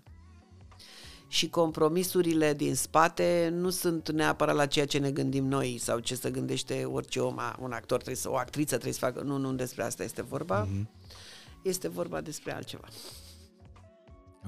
[1.28, 6.14] Și compromisurile din spate nu sunt neapărat la ceea ce ne gândim noi sau ce
[6.14, 9.20] se gândește orice om, un actor trebuie să, o actriță trebuie să facă.
[9.20, 10.66] Nu, nu despre asta este vorba.
[10.66, 10.86] Mm-hmm.
[11.62, 12.88] Este vorba despre altceva.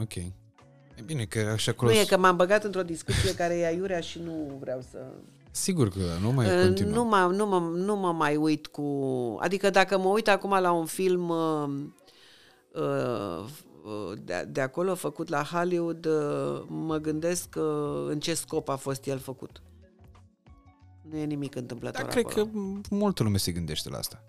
[0.01, 0.13] Ok.
[0.99, 1.91] E bine că așa acolo...
[1.91, 4.99] Nu e că m-am băgat într-o discuție care e aiurea și nu vreau să...
[5.51, 6.93] Sigur că nu mai uh, continuă.
[6.93, 8.83] Nu mă, nu, mă, nu mă mai uit cu...
[9.41, 11.69] Adică dacă mă uit acum la un film uh,
[12.73, 18.77] uh, de, de acolo făcut la Hollywood, uh, mă gândesc uh, în ce scop a
[18.77, 19.63] fost el făcut.
[21.11, 22.47] Nu e nimic întâmplător Dar cred acolo.
[22.47, 22.59] că
[22.91, 24.25] multă lume se gândește la asta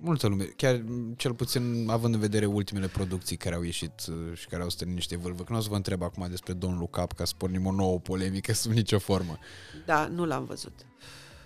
[0.00, 0.84] multă lume, chiar
[1.16, 4.94] cel puțin având în vedere ultimele producții care au ieșit uh, și care au strânit
[4.94, 7.34] niște vâlvă, că nu o să vă întreb acum despre Don Look Up ca să
[7.36, 9.38] pornim o nouă polemică sub nicio formă.
[9.86, 10.72] Da, nu l-am văzut.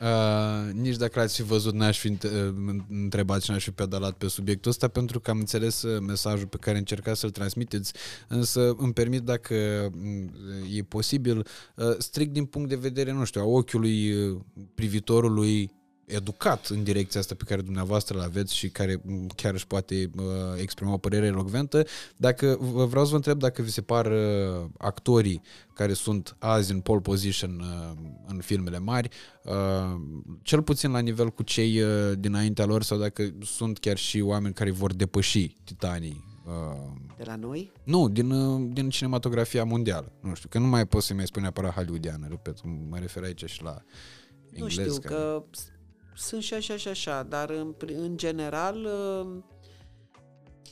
[0.01, 2.21] Uh, nici dacă l-ați fi văzut, n-aș fi uh,
[2.91, 6.57] întrebat și n-aș fi pedalat pe subiectul ăsta, pentru că am înțeles uh, mesajul pe
[6.57, 7.93] care încercați să-l transmiteți,
[8.29, 9.55] însă îmi permit, dacă
[9.95, 10.31] mm,
[10.75, 14.15] e posibil, uh, strict din punct de vedere, nu știu, a ochiului
[14.75, 15.71] privitorului
[16.07, 20.11] educat în direcția asta pe care dumneavoastră l aveți și care m, chiar își poate
[20.17, 20.23] uh,
[20.57, 21.85] exprima o părere elocventă.
[22.17, 25.43] Dacă vă- vreau să vă întreb dacă vi se par uh, actorii
[25.75, 29.09] care sunt azi în pole position uh, în filmele mari,
[29.45, 30.01] uh,
[30.43, 34.55] cel puțin la nivel cu cei uh, dinaintea lor sau dacă sunt chiar și oameni
[34.55, 37.73] care vor depăși titanii uh, De la noi?
[37.85, 40.13] nu, din, uh, din cinematografia mondială.
[40.21, 42.57] Nu știu, că nu mai pot să mai spun neapărat hollywoodiană, repet,
[42.89, 43.83] mă refer aici și la
[44.51, 44.71] Nu englez.
[44.87, 45.69] știu, că s-
[46.15, 49.43] sunt și așa și așa, dar în, pri- în general uh,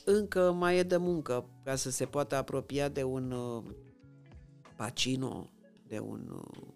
[0.05, 3.63] încă mai e de muncă ca să se poată apropia de un uh,
[4.75, 5.49] Pacino,
[5.87, 6.67] de un, uh,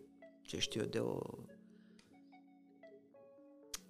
[0.41, 1.19] ce știu eu, de o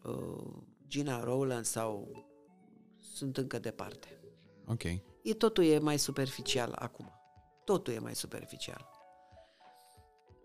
[0.03, 0.53] uh,
[0.87, 2.25] Gina Rowland sau
[2.99, 4.19] sunt încă departe.
[4.65, 4.83] Ok.
[5.23, 7.11] E, totul e mai superficial acum.
[7.63, 8.89] Totul e mai superficial.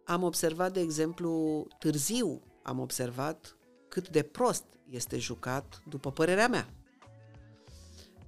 [0.04, 3.56] Am observat, de exemplu, târziu am observat
[3.92, 6.68] cât de prost este jucat, după părerea mea.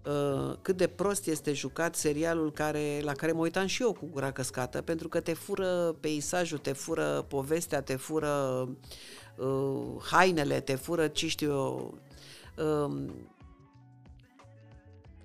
[0.07, 4.07] Uh, cât de prost este jucat serialul care, la care mă uitam și eu cu
[4.07, 8.69] gura căscată, pentru că te fură peisajul, te fură povestea, te fură
[9.37, 11.99] uh, hainele, te fură ce știu eu.
[12.57, 13.05] Uh,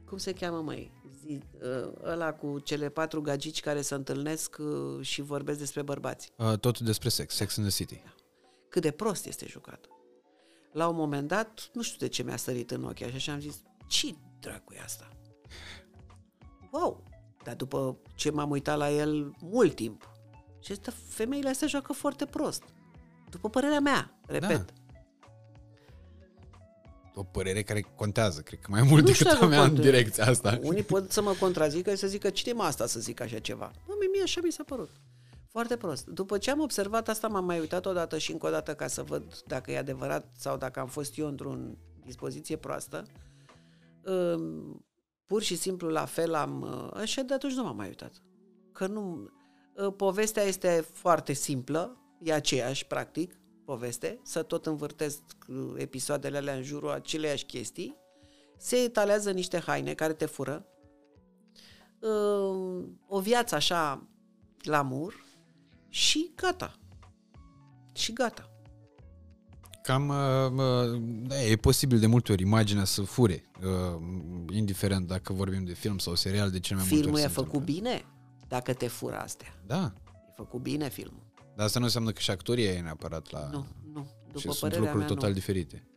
[0.05, 0.91] cum se cheamă, măi?
[1.25, 6.31] Zi, uh, ăla cu cele patru gagici care se întâlnesc uh, și vorbesc despre bărbați.
[6.35, 8.03] Uh, totul despre sex, Sex in the City.
[8.69, 9.89] Cât de prost este jucat.
[10.71, 13.39] La un moment dat, nu știu de ce mi-a sărit în ochi așa și am
[13.39, 15.09] zis, ce dracu e asta?
[16.71, 17.03] Wow!
[17.43, 20.09] Dar după ce m-am uitat la el mult timp,
[20.59, 22.63] și asta, femeile astea joacă foarte prost.
[23.29, 24.49] După părerea mea, repet.
[24.49, 24.65] Da.
[27.13, 29.67] O părere care contează, cred că mai mult Nu știu decât a dacă mea în
[29.67, 29.89] contează.
[29.91, 30.59] direcția asta.
[30.61, 33.71] Unii pot să mă contrazică și să zică cine mă asta să zic așa ceva.
[33.87, 34.89] Bă, mie, mie așa mi s-a părut.
[35.51, 36.05] Foarte prost.
[36.05, 39.03] După ce am observat asta, m-am mai uitat odată și încă o dată ca să
[39.03, 41.57] văd dacă e adevărat sau dacă am fost eu într-o
[42.05, 43.05] dispoziție proastă.
[44.05, 44.83] Um,
[45.25, 46.61] Pur și simplu la fel am...
[46.61, 48.11] uh, Așa de atunci nu m-am mai uitat.
[48.71, 49.29] Că nu...
[49.75, 56.55] uh, Povestea este foarte simplă, e aceeași, practic, poveste, să tot învârtesc uh, episoadele alea
[56.55, 57.95] în jurul aceleiași chestii,
[58.57, 60.65] se etalează niște haine care te fură,
[61.99, 64.07] uh, o viață așa
[64.63, 65.27] glamour
[65.89, 66.73] și gata.
[67.93, 68.49] Și gata.
[69.83, 70.15] Cam, uh,
[70.51, 74.01] uh, da, e posibil de multe ori imaginea să fure, uh,
[74.53, 77.41] indiferent dacă vorbim de film sau serial, de cele mai multe Filmul ori e se
[77.41, 77.73] făcut întâmplă.
[77.81, 78.05] bine
[78.47, 79.47] dacă te fură astea.
[79.65, 79.93] Da,
[80.27, 81.23] E făcut bine filmul.
[81.55, 83.49] dar asta nu înseamnă că și actorii e neapărat la...
[83.51, 84.07] Nu, nu.
[84.25, 85.35] După și sunt părerea lucruri mea, total nu.
[85.35, 85.87] diferite.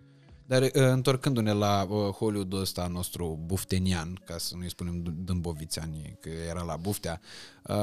[0.53, 5.91] Dar uh, întorcându-ne la uh, Hollywood-ul ăsta nostru buftenian, ca să nu-i spunem d- dâmbovițean,
[6.21, 7.21] că era la buftea,
[7.67, 7.77] uh,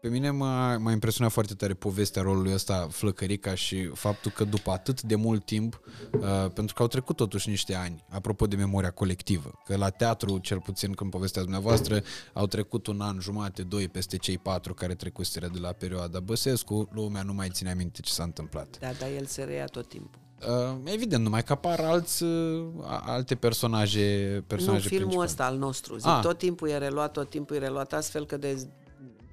[0.00, 4.70] pe mine m-a, m-a impresionat foarte tare povestea rolului ăsta Flăcărica și faptul că după
[4.70, 5.80] atât de mult timp,
[6.12, 6.20] uh,
[6.54, 10.60] pentru că au trecut totuși niște ani, apropo de memoria colectivă, că la teatru, cel
[10.60, 12.02] puțin când povestea dumneavoastră,
[12.32, 16.88] au trecut un an, jumate, doi peste cei patru care trecuseră de la perioada Băsescu,
[16.92, 18.78] lumea nu mai ține minte ce s-a întâmplat.
[18.78, 20.21] Da, dar el se reia tot timpul.
[20.48, 25.26] Uh, evident, numai că apar alți, uh, a- alte personaje, Nu, personaje filmul principale.
[25.28, 25.96] ăsta al nostru.
[25.96, 26.20] Zic, Ah.
[26.22, 28.66] tot timpul e reluat, tot timpul e reluat, astfel că de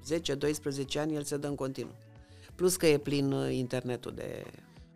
[0.04, 1.94] 10-12 ani el se dă în continuu.
[2.54, 4.44] Plus că e plin uh, internetul de...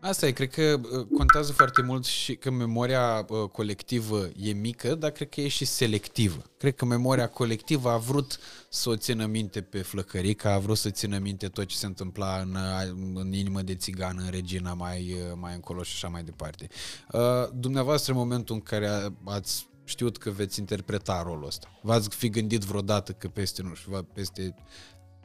[0.07, 4.95] Asta e, cred că uh, contează foarte mult și că memoria uh, colectivă e mică,
[4.95, 6.43] dar cred că e și selectivă.
[6.59, 10.91] Cred că memoria colectivă a vrut să o țină minte pe Flăcărica, a vrut să
[10.91, 15.13] țină minte tot ce se întâmpla în, uh, în inimă de țigană, în Regina, mai,
[15.13, 16.69] uh, mai încolo și așa mai departe.
[17.13, 17.21] Uh,
[17.55, 22.29] dumneavoastră, în momentul în care a- ați știut că veți interpreta rolul ăsta, v-ați fi
[22.29, 24.55] gândit vreodată că peste, nu știu, va- peste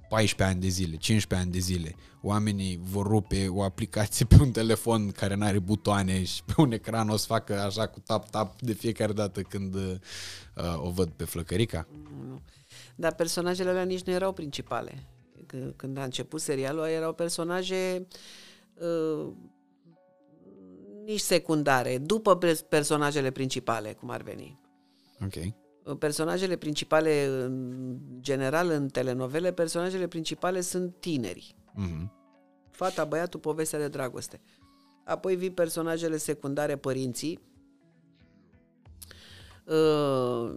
[0.10, 4.52] 14 ani de zile, 15 ani de zile, oamenii vor rupe o aplicație pe un
[4.52, 8.62] telefon care nu are butoane și pe un ecran o să facă așa cu tap-tap
[8.62, 9.96] de fiecare dată când uh,
[10.76, 11.88] o văd pe Flăcărica.
[12.28, 12.40] Nu.
[12.96, 15.04] Dar personajele alea nici nu erau principale.
[15.46, 18.08] C- Când a început serialul, erau personaje
[18.74, 19.32] uh,
[21.06, 24.60] nici secundare, după pers- personajele principale, cum ar veni.
[25.26, 25.54] Ok.
[25.96, 31.56] Personajele principale, în general, în telenovele, personajele principale sunt tineri.
[31.74, 32.12] Mhm.
[32.72, 34.42] Fata, băiatul, povestea de dragoste.
[35.06, 37.40] Apoi vin personajele secundare, părinții.
[39.66, 40.52] Uh,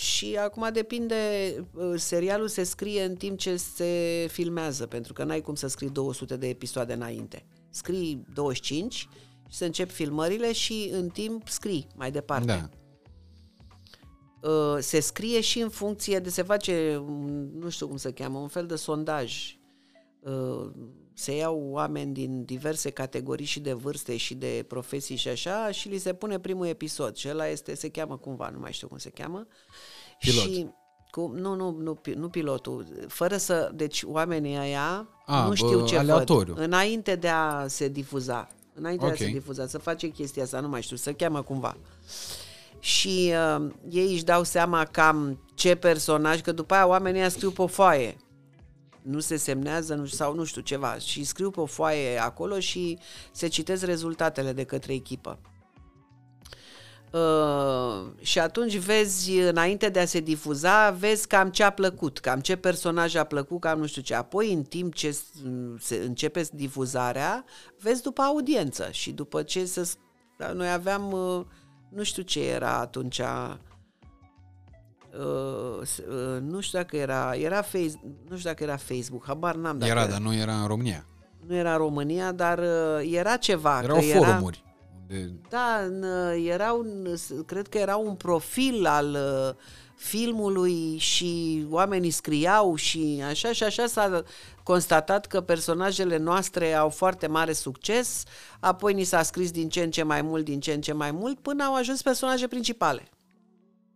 [0.00, 1.14] și acum depinde,
[1.74, 5.90] uh, serialul se scrie în timp ce se filmează, pentru că n-ai cum să scrii
[5.90, 7.46] 200 de episoade înainte.
[7.70, 8.94] Scrii 25
[9.48, 12.46] și să încep filmările și în timp scrii mai departe.
[12.46, 12.68] Da.
[14.48, 18.38] Uh, se scrie și în funcție de se face, un- nu știu cum se cheamă,
[18.38, 19.56] un fel de sondaj.
[20.20, 20.70] uh,
[21.16, 25.88] se iau oameni din diverse categorii și de vârste și de profesii și așa și
[25.88, 28.98] li se pune primul episod și ăla este, se cheamă cumva, nu mai știu cum
[28.98, 29.46] se cheamă.
[30.18, 30.42] Pilot.
[30.44, 30.66] Și
[31.10, 32.86] cu, nu, nu, nu, pi- nu pilotul.
[33.08, 33.70] Fără să...
[33.74, 36.54] Deci oamenii ăia A, nu bă, știu ce aleatoriu.
[36.54, 36.64] văd.
[36.64, 38.48] Înainte de a se difuza.
[38.74, 39.16] Înainte de Ok.
[39.20, 39.66] a se difuza.
[39.66, 41.76] Să face chestia asta, nu mai știu, să cheamă cumva.
[42.84, 47.50] Și uh, ei își dau seama cam ce personaj, că după aia oamenii ăia scriu
[47.50, 48.16] pe o foaie.
[49.02, 50.98] Nu se semnează nu, sau nu știu ceva.
[50.98, 52.98] Și scriu pe o foaie acolo și
[53.32, 55.38] se citesc rezultatele de către echipă.
[57.12, 62.40] Uh, și atunci vezi, înainte de a se difuza, vezi cam ce a plăcut, cam
[62.40, 64.14] ce personaj a plăcut, cam nu știu ce.
[64.14, 65.24] Apoi, în timp ce s-
[65.80, 67.44] se începe difuzarea,
[67.80, 69.92] vezi după audiență și după ce se...
[70.38, 71.44] da, Noi aveam, uh,
[71.94, 73.54] nu știu ce era atunci, uh,
[75.82, 77.92] s- uh, nu știu dacă era, era face,
[78.28, 81.06] nu știu dacă era Facebook, habar n-am dacă Era, dar nu era în România.
[81.46, 83.80] nu era în România, dar uh, era ceva.
[83.82, 84.64] Erau că era, forumuri.
[85.10, 85.32] Unde...
[85.48, 86.02] da, în,
[86.46, 87.06] era un,
[87.46, 89.54] cred că era un profil al uh,
[89.96, 94.22] filmului și oamenii scriau și așa și așa s-a
[94.62, 98.22] constatat că personajele noastre au foarte mare succes,
[98.60, 101.10] apoi ni s-a scris din ce în ce mai mult, din ce în ce mai
[101.10, 103.08] mult, până au ajuns personaje principale.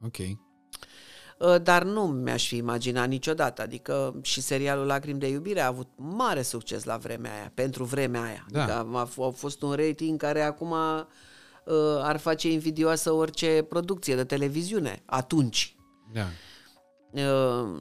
[0.04, 0.16] Ok.
[0.18, 5.88] Uh, Dar nu mi-aș fi imaginat niciodată, adică și serialul Lacrimi de iubire a avut
[5.96, 8.46] mare succes la vremea aia, pentru vremea aia.
[8.48, 8.62] Da.
[8.62, 14.14] Adică a, f- a fost un rating care acum uh, ar face invidioasă orice producție
[14.14, 15.72] de televiziune, atunci.
[16.12, 16.26] Da.
[17.10, 17.80] Uh,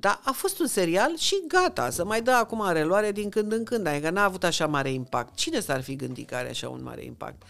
[0.00, 3.64] da, a fost un serial și gata, să mai dă acum reluare din când în
[3.64, 5.34] când, adică n-a avut așa mare impact.
[5.34, 7.42] Cine s-ar fi gândit că are așa un mare impact?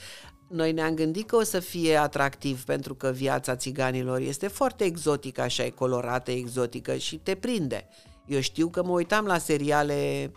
[0.48, 5.40] Noi ne-am gândit că o să fie atractiv pentru că viața țiganilor este foarte exotică,
[5.40, 7.88] așa e colorată, exotică și te prinde.
[8.26, 10.32] Eu știu că mă uitam la seriale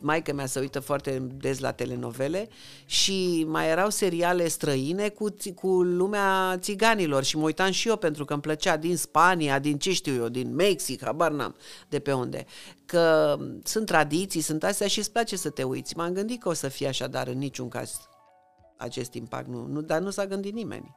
[0.00, 2.48] Maica mea se uită foarte des la telenovele
[2.84, 7.96] și mai erau seriale străine cu, ți- cu lumea țiganilor și mă uitam și eu
[7.96, 11.56] pentru că îmi plăcea din Spania, din ce știu eu, din Mexic, habar n-am
[11.88, 12.46] de pe unde.
[12.86, 15.96] Că sunt tradiții, sunt astea și îți place să te uiți.
[15.96, 18.00] M-am gândit că o să fie așa, dar în niciun caz
[18.76, 20.96] acest impact nu, nu dar nu s-a gândit nimeni.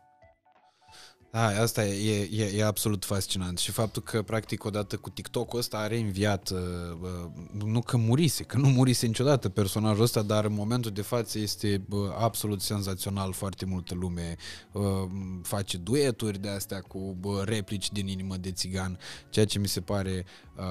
[1.33, 3.57] Da, asta e, e, e absolut fascinant.
[3.57, 6.59] Și faptul că practic odată cu TikTok-ul ăsta a reînviat, uh,
[7.01, 11.39] uh, nu că murise, că nu murise niciodată personajul ăsta, dar în momentul de față
[11.39, 14.35] este uh, absolut senzațional, foarte multă lume
[14.71, 14.83] uh,
[15.41, 18.99] face dueturi de astea cu uh, replici din inimă de țigan,
[19.29, 20.25] ceea ce mi se pare
[20.57, 20.63] uh,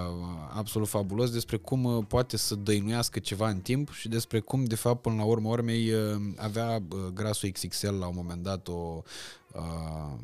[0.54, 4.74] absolut fabulos despre cum uh, poate să dăinuiască ceva în timp și despre cum de
[4.74, 9.02] fapt până la urmă urmei uh, avea uh, Grasul XXL la un moment dat o
[9.52, 10.18] uh,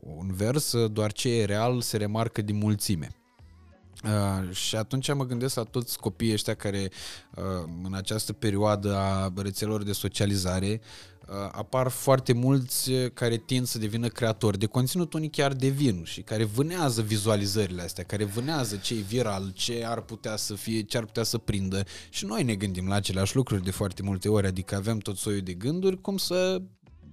[0.00, 3.14] un vers, uh, doar ce e real se remarcă din mulțime.
[4.04, 6.90] Uh, și atunci mă gândesc la toți copiii ăștia care
[7.34, 7.44] uh,
[7.84, 10.80] în această perioadă a rețelelor de socializare
[11.28, 16.04] uh, apar foarte mulți uh, care tind să devină creatori de conținut, unii chiar devin
[16.04, 20.82] și care vânează vizualizările astea, care vânează ce e viral, ce ar putea să fie,
[20.82, 24.28] ce ar putea să prindă și noi ne gândim la aceleași lucruri de foarte multe
[24.28, 26.62] ori, adică avem tot soiul de gânduri cum să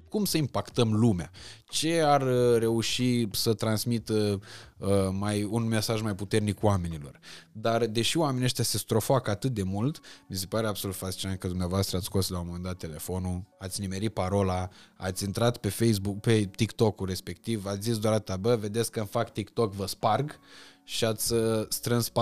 [0.10, 1.32] cum să impactăm lumea?
[1.70, 4.40] Ce ar uh, reuși să transmită
[4.78, 7.20] uh, mai un mesaj mai puternic oamenilor?
[7.52, 11.48] Dar deși oamenii ăștia se strofoacă atât de mult, mi se pare absolut fascinant că
[11.48, 16.20] dumneavoastră ați scos la un moment dat telefonul, ați nimerit parola, ați intrat pe Facebook,
[16.20, 20.40] pe TikTok-ul respectiv, ați zis doar atât, bă, vedeți că îmi fac TikTok, vă sparg
[20.84, 22.14] și ați uh, strâns 4,4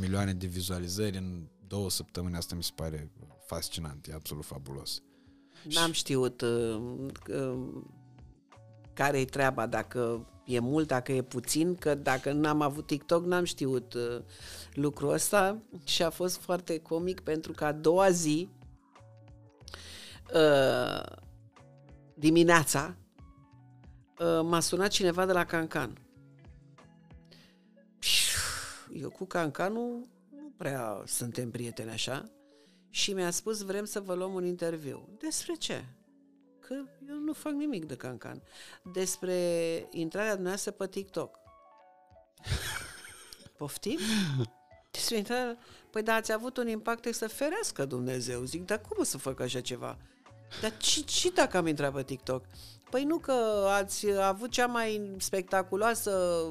[0.00, 2.36] milioane de vizualizări în două săptămâni.
[2.36, 3.10] Asta mi se pare
[3.46, 5.02] fascinant, e absolut fabulos.
[5.72, 6.80] N-am știut uh,
[7.28, 7.82] uh,
[8.92, 13.94] care-i treaba, dacă e mult, dacă e puțin, că dacă n-am avut TikTok, n-am știut
[13.94, 14.20] uh,
[14.72, 18.48] lucrul ăsta și a fost foarte comic pentru că a doua zi,
[20.34, 21.02] uh,
[22.14, 22.96] dimineața,
[24.18, 25.98] uh, m-a sunat cineva de la Cancan.
[28.92, 32.24] Eu cu Cancanul nu prea suntem prieteni așa
[32.94, 35.08] și mi-a spus vrem să vă luăm un interviu.
[35.18, 35.84] Despre ce?
[36.60, 36.74] Că
[37.08, 38.42] eu nu fac nimic de cancan.
[38.92, 39.34] Despre
[39.90, 41.38] intrarea dumneavoastră pe TikTok.
[43.58, 43.98] Poftim?
[44.90, 45.58] Despre intrarea...
[45.90, 48.44] Păi da, ați avut un impact să ferească Dumnezeu.
[48.44, 49.98] Zic, dar cum o să fac așa ceva?
[50.60, 52.44] Dar și, și dacă am intrat pe TikTok?
[52.90, 53.32] Păi nu că
[53.68, 56.44] ați avut cea mai spectaculoasă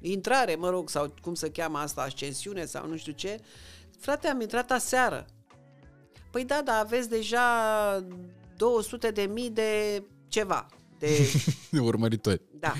[0.00, 3.40] intrare, mă rog, sau cum se cheamă asta, ascensiune sau nu știu ce,
[3.98, 5.26] Frate, am intrat aseară.
[6.30, 7.40] Păi da, dar aveți deja
[8.56, 10.66] 200 de mii de ceva.
[10.98, 11.18] De,
[11.80, 12.40] Urmăritori.
[12.58, 12.72] da.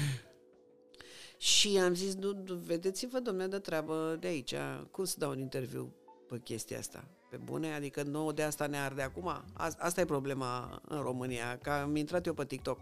[1.39, 4.55] Și am zis, nu, nu, vedeți-vă, domnule, de treabă de aici.
[4.91, 5.95] Cum să dau un interviu
[6.28, 7.05] pe chestia asta?
[7.31, 7.74] Pe bune?
[7.74, 9.28] Adică nouă de asta ne arde acum?
[9.28, 9.45] A,
[9.78, 12.81] asta e problema în România, că am intrat eu pe TikTok.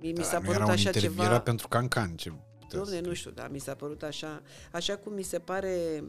[0.00, 1.24] Mi, mi s-a nu părut era un așa interviu, ceva...
[1.24, 2.16] Era pentru cancan.
[2.16, 4.42] Ce puteți Domne, să- nu știu, dar mi s-a părut așa,
[4.72, 6.04] așa cum mi se pare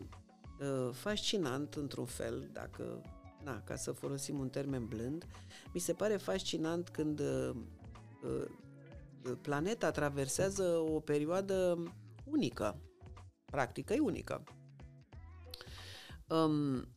[0.59, 3.01] uh, fascinant într-un fel, dacă,
[3.43, 5.25] na, ca să folosim un termen blând,
[5.73, 7.55] mi se pare fascinant când uh,
[8.23, 8.47] uh,
[9.41, 11.83] planeta traversează o perioadă
[12.23, 12.81] unică,
[13.45, 14.43] practic e unică.
[16.27, 16.87] Um,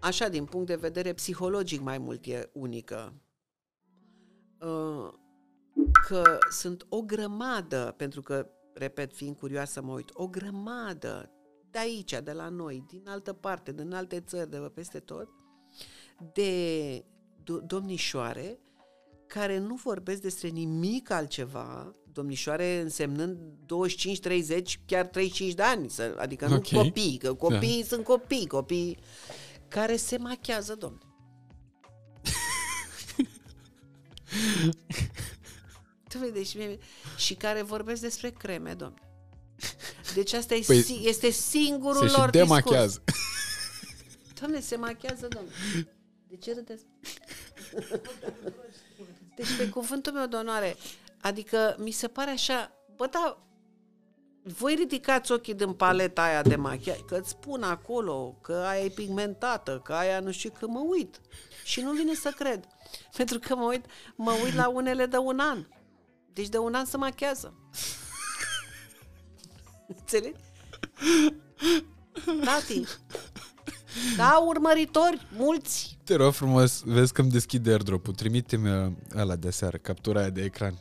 [0.00, 3.14] așa, din punct de vedere psihologic mai mult e unică.
[4.60, 5.12] Uh,
[6.08, 11.30] că sunt o grămadă, pentru că, repet, fiind curioasă, mă uit, o grămadă
[11.76, 15.28] de aici, de la noi, din altă parte, din alte țări, de pe peste tot,
[16.32, 17.00] de
[17.42, 18.58] do- domnișoare
[19.26, 26.14] care nu vorbesc despre nimic altceva, domnișoare însemnând 25, 30, chiar 35 de ani, să-
[26.18, 26.50] adică Ok.
[26.68, 28.98] nu copii, că copiii sunt copii, copii
[29.68, 30.98] care se machează, domne.
[36.08, 36.78] Tu vezi, deci mie,
[37.16, 39.00] și care vorbesc despre creme, domne.
[40.16, 42.48] Deci asta e, Păi, si- este singurul Se și lor discurs.
[42.48, 43.02] demachează.
[44.40, 45.50] Doamne, se machează, domne.
[46.28, 46.84] De ce râdeți?
[49.36, 50.76] Deci, pe cuvântul meu de onoare,
[51.20, 53.38] adică mi se pare așa, bă, da,
[54.42, 58.88] voi ridicați ochii din paleta aia de machiaj, că îți spun acolo că aia e
[58.88, 61.20] pigmentată, că aia nu știu, că mă uit.
[61.64, 62.64] Și nu vine să cred.
[63.16, 63.84] Pentru că mă uit,
[64.14, 65.66] mă uit la unele de un an.
[66.32, 67.54] Deci de un an se machează.
[69.88, 70.40] Înțelegi?
[72.44, 72.82] Tati.
[74.16, 75.98] Da, urmăritori, mulți.
[76.04, 78.14] Te rog frumos, vezi că îmi deschide airdrop-ul.
[78.14, 80.74] Trimite-mi ăla de seară, captura aia de ecran.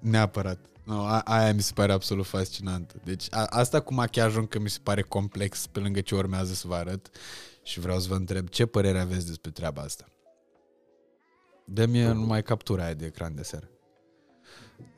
[0.00, 0.58] Neapărat.
[0.84, 3.00] No, a, aia mi se pare absolut fascinantă.
[3.04, 6.68] Deci a, asta cu machiajul încă mi se pare complex pe lângă ce urmează să
[6.68, 7.10] vă arăt
[7.62, 10.04] și vreau să vă întreb ce părere aveți despre treaba asta.
[11.64, 13.68] Dă-mi numai captura aia de ecran de seară.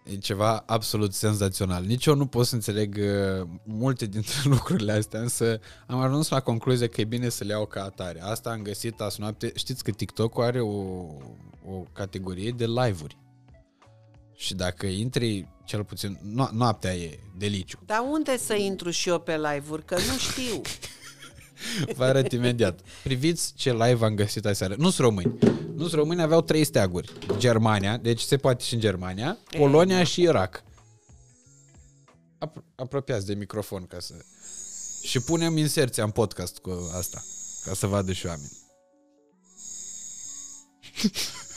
[0.04, 1.84] E ceva absolut senzațional.
[1.84, 6.40] Nici eu nu pot să înțeleg uh, multe dintre lucrurile astea, însă am ajuns la
[6.40, 8.22] concluzie că e bine să le iau ca atare.
[8.22, 9.52] Asta am găsit azi noapte.
[9.54, 10.76] Știți că TikTok are o,
[11.64, 13.18] o categorie de live-uri.
[14.34, 17.78] Și dacă intri, cel puțin, no- noaptea e deliciu.
[17.86, 19.84] Dar unde să intru și eu pe live-uri?
[19.84, 20.60] Că nu știu.
[21.96, 22.80] Vă arăt imediat.
[23.02, 24.74] Priviți ce live am găsit aseară.
[24.78, 25.38] Nu sunt români.
[25.74, 27.12] Nu sunt români, aveau trei steaguri.
[27.36, 30.62] Germania, deci se poate și în Germania, Polonia și Irak.
[32.46, 34.14] Apro- apropiați de microfon ca să...
[35.02, 37.24] Și punem inserția în podcast cu asta,
[37.64, 38.50] ca să vadă și oameni.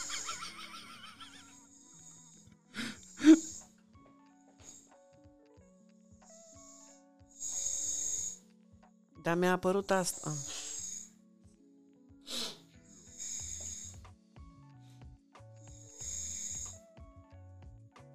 [9.21, 10.21] Dar mi-a apărut asta.
[10.23, 10.69] Ah.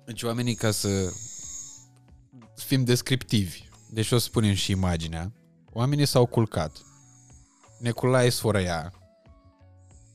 [0.06, 1.12] Deci oamenii ca să
[2.54, 5.32] fim descriptivi, deci o să spunem și imaginea,
[5.72, 6.76] oamenii s-au culcat.
[7.78, 8.92] Neculai sfărăia.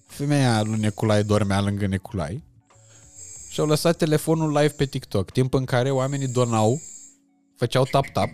[0.07, 2.43] Femeia lui Neculai dormea lângă Neculai
[3.49, 6.81] și au lăsat telefonul live pe TikTok, timp în care oamenii donau,
[7.55, 8.29] făceau tap-tap,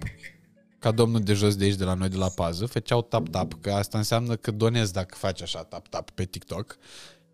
[0.88, 3.72] ca domnul de jos de aici, de la noi, de la pază, făceau tap-tap, că
[3.72, 6.77] asta înseamnă că donezi dacă faci așa tap-tap pe TikTok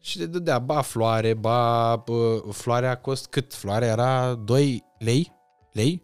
[0.01, 3.53] și le dădea ba floare, ba bă, floarea cost cât?
[3.53, 5.31] Floarea era 2 lei,
[5.71, 6.03] lei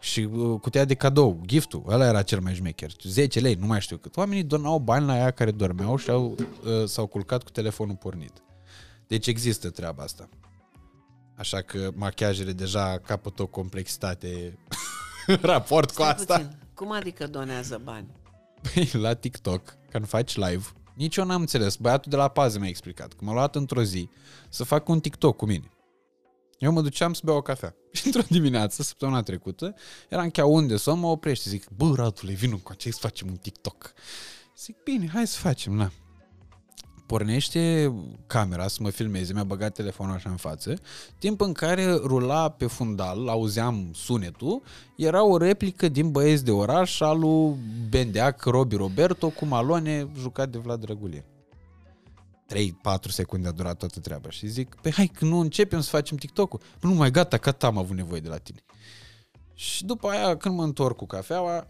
[0.00, 3.80] și uh, cutia de cadou, giftul, ăla era cel mai șmecher, 10 lei, nu mai
[3.80, 4.16] știu cât.
[4.16, 8.42] Oamenii donau bani la ea care dormeau și au, uh, s-au culcat cu telefonul pornit.
[9.06, 10.28] Deci există treaba asta.
[11.36, 14.58] Așa că machiajele deja capătă o complexitate
[15.26, 16.34] în raport cu Stai asta.
[16.36, 16.62] puțin.
[16.74, 18.06] Cum adică donează bani?
[18.62, 20.64] Păi, la TikTok, când faci live,
[20.94, 21.76] nici eu n-am înțeles.
[21.76, 24.08] Băiatul de la pază mi-a explicat că m-a luat într-o zi
[24.48, 25.68] să fac un TikTok cu mine.
[26.58, 27.74] Eu mă duceam să beau o cafea.
[27.92, 29.74] Și într-o dimineață, săptămâna trecută,
[30.08, 31.48] eram chiar unde să mă oprește.
[31.48, 33.92] Zic, bă, Radule, vină cu ce să facem un TikTok.
[34.56, 35.90] Zic, bine, hai să facem, na.
[37.06, 37.92] Pornește
[38.26, 40.74] camera să mă filmeze, mi-a băgat telefonul așa în față,
[41.18, 44.62] timp în care rula pe fundal, auzeam sunetul,
[44.96, 47.56] era o replică din Băieți de oraș al lui
[47.88, 51.24] Bendeac Robi Roberto cu Malone jucat de Vlad Drăgulie.
[52.52, 56.16] 3-4 secunde a durat toată treaba și zic, pe hai că nu începem să facem
[56.16, 56.60] TikTok-ul.
[56.78, 58.64] Păi nu mai gata, gata am avut nevoie de la tine.
[59.54, 61.66] Și după aia, când mă întorc cu cafeaua,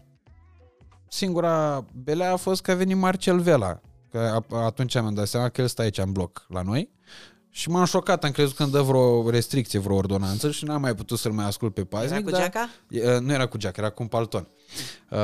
[1.07, 3.81] singura belea a fost că a venit Marcel Vela.
[4.15, 6.89] Că a- atunci am dat seama că el stă aici în bloc la noi
[7.49, 10.95] Și m-am șocat, am crezut că îmi dă vreo restricție, vreo ordonanță și n-am mai
[10.95, 12.11] putut să-l mai ascult pe paznic.
[12.11, 12.69] Era cu dar- geaca?
[12.89, 14.47] E, Nu era cu geaca, era cu un palton.
[15.09, 15.19] Uh,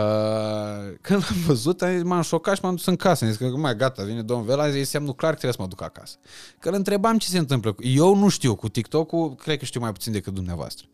[1.02, 3.24] când l-am văzut, am zis, m-am șocat și m-am dus în casă.
[3.26, 5.62] Am zis că, mai gata, vine domnul Vela, am zis, semnul clar că trebuie să
[5.62, 6.16] mă duc acasă.
[6.60, 7.72] Că îl întrebam ce se întâmplă.
[7.72, 10.86] cu- Eu nu știu cu TikTok-ul, cred că știu mai puțin decât dumneavoastră.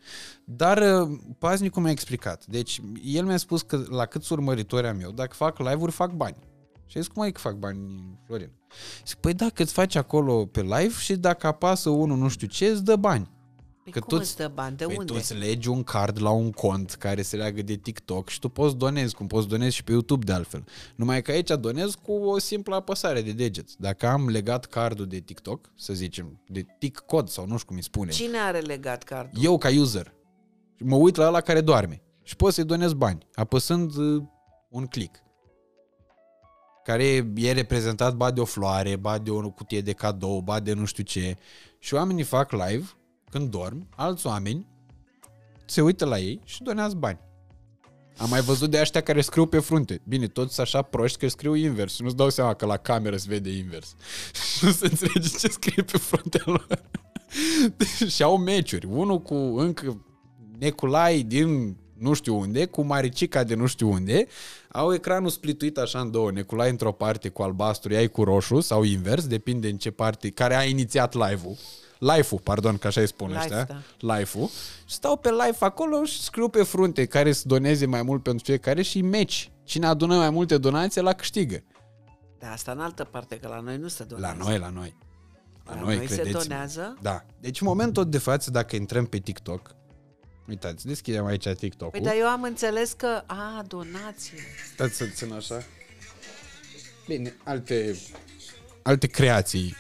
[0.44, 2.46] Dar uh, paznicul mi-a explicat.
[2.46, 6.36] Deci, el mi-a spus că la câți urmăritori am eu, dacă fac live-uri, fac bani.
[6.88, 7.80] Și am zis, cum ai că fac bani,
[8.26, 8.52] Florin?
[9.06, 12.66] Zic, păi dacă îți faci acolo pe live și dacă apasă unul nu știu ce,
[12.66, 13.30] îți dă bani.
[13.84, 14.78] Păi Că cum tu- îți dă bani?
[14.78, 15.12] De păi unde?
[15.12, 18.50] tu îți legi un card la un cont care se leagă de TikTok și tu
[18.50, 20.64] poți donezi, cum poți donezi și pe YouTube de altfel.
[20.96, 23.76] Numai că aici donez cu o simplă apăsare de deget.
[23.76, 27.84] Dacă am legat cardul de TikTok, să zicem, de TikCod sau nu știu cum îi
[27.84, 29.44] spune, Cine are legat cardul?
[29.44, 30.14] eu ca user,
[30.80, 34.24] mă uit la ăla care doarme și pot să-i donez bani, apăsând uh,
[34.70, 35.16] un click
[36.88, 40.74] care e reprezentat ba de o floare, ba de o cutie de cadou, ba de
[40.74, 41.36] nu știu ce.
[41.80, 42.90] Și oamenii fac live
[43.30, 44.68] când dorm, alți oameni
[45.66, 47.20] se uită la ei și donează bani.
[48.18, 50.02] Am mai văzut de ăștia care scriu pe frunte.
[50.08, 53.18] Bine, toți sunt așa proști că scriu invers și nu-ți dau seama că la cameră
[53.18, 53.96] se vede invers.
[54.62, 56.68] nu se înțelege ce scrie pe fruntea lor.
[58.14, 58.86] și au meciuri.
[58.86, 60.06] Unul cu încă
[60.60, 64.28] Neculai din nu știu unde, cu Maricica de nu știu unde,
[64.72, 68.84] au ecranul splituit așa în două, Neculai într-o parte cu albastru, ei cu roșu sau
[68.84, 71.56] invers, depinde în ce parte, care a inițiat live-ul.
[72.00, 73.64] Live-ul, pardon, că așa îi spun Live, ăștia.
[74.00, 74.16] da.
[74.16, 74.48] Live-ul.
[74.86, 78.44] Și stau pe live acolo și scriu pe frunte care să doneze mai mult pentru
[78.46, 79.52] fiecare și meci.
[79.64, 81.64] Cine adună mai multe donații, la câștigă.
[82.40, 84.38] Da, asta în altă parte, că la noi nu se La donează.
[84.44, 84.96] noi, la noi.
[85.66, 86.98] La, La noi, noi se credeți donează?
[87.02, 87.26] Da.
[87.40, 89.76] Deci în momentul de față, dacă intrăm pe TikTok,
[90.48, 91.92] uitați, deschidem aici TikTok-ul.
[91.92, 93.24] Păi, dar eu am înțeles că...
[93.26, 94.38] A, donație.
[94.74, 95.64] Stați să țin așa.
[97.08, 97.96] Bine, alte
[98.88, 99.76] alte creații.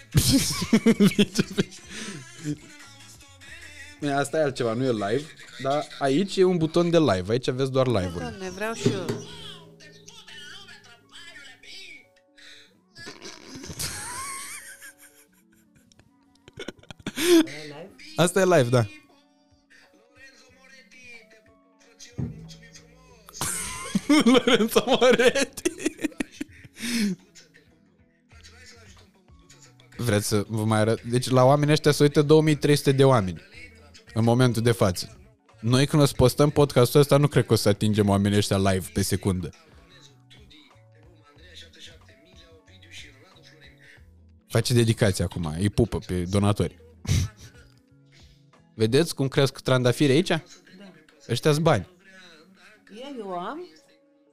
[4.00, 5.26] Bine, Asta e altceva, nu e live,
[5.62, 8.20] dar aici e un buton de live, aici aveți doar live-uri.
[8.20, 9.06] Doamne, vreau și eu.
[18.16, 18.86] Asta e live, da.
[24.34, 25.72] Lorenzo Moretti.
[29.98, 31.02] Vreți să vă mai arăt?
[31.02, 33.42] Deci la oamenii ăștia se uită 2300 de oameni
[34.14, 35.18] în momentul de față.
[35.60, 38.58] Noi când o să postăm podcastul ăsta nu cred că o să atingem oamenii ăștia
[38.58, 39.50] live pe secundă.
[44.48, 46.80] Face dedicație acum, îi pupă pe donatori.
[48.76, 50.28] Vedeți cum cresc trandafiri aici?
[50.28, 50.44] Da.
[51.30, 51.88] Ăștia bani.
[53.00, 53.77] Ia, eu am?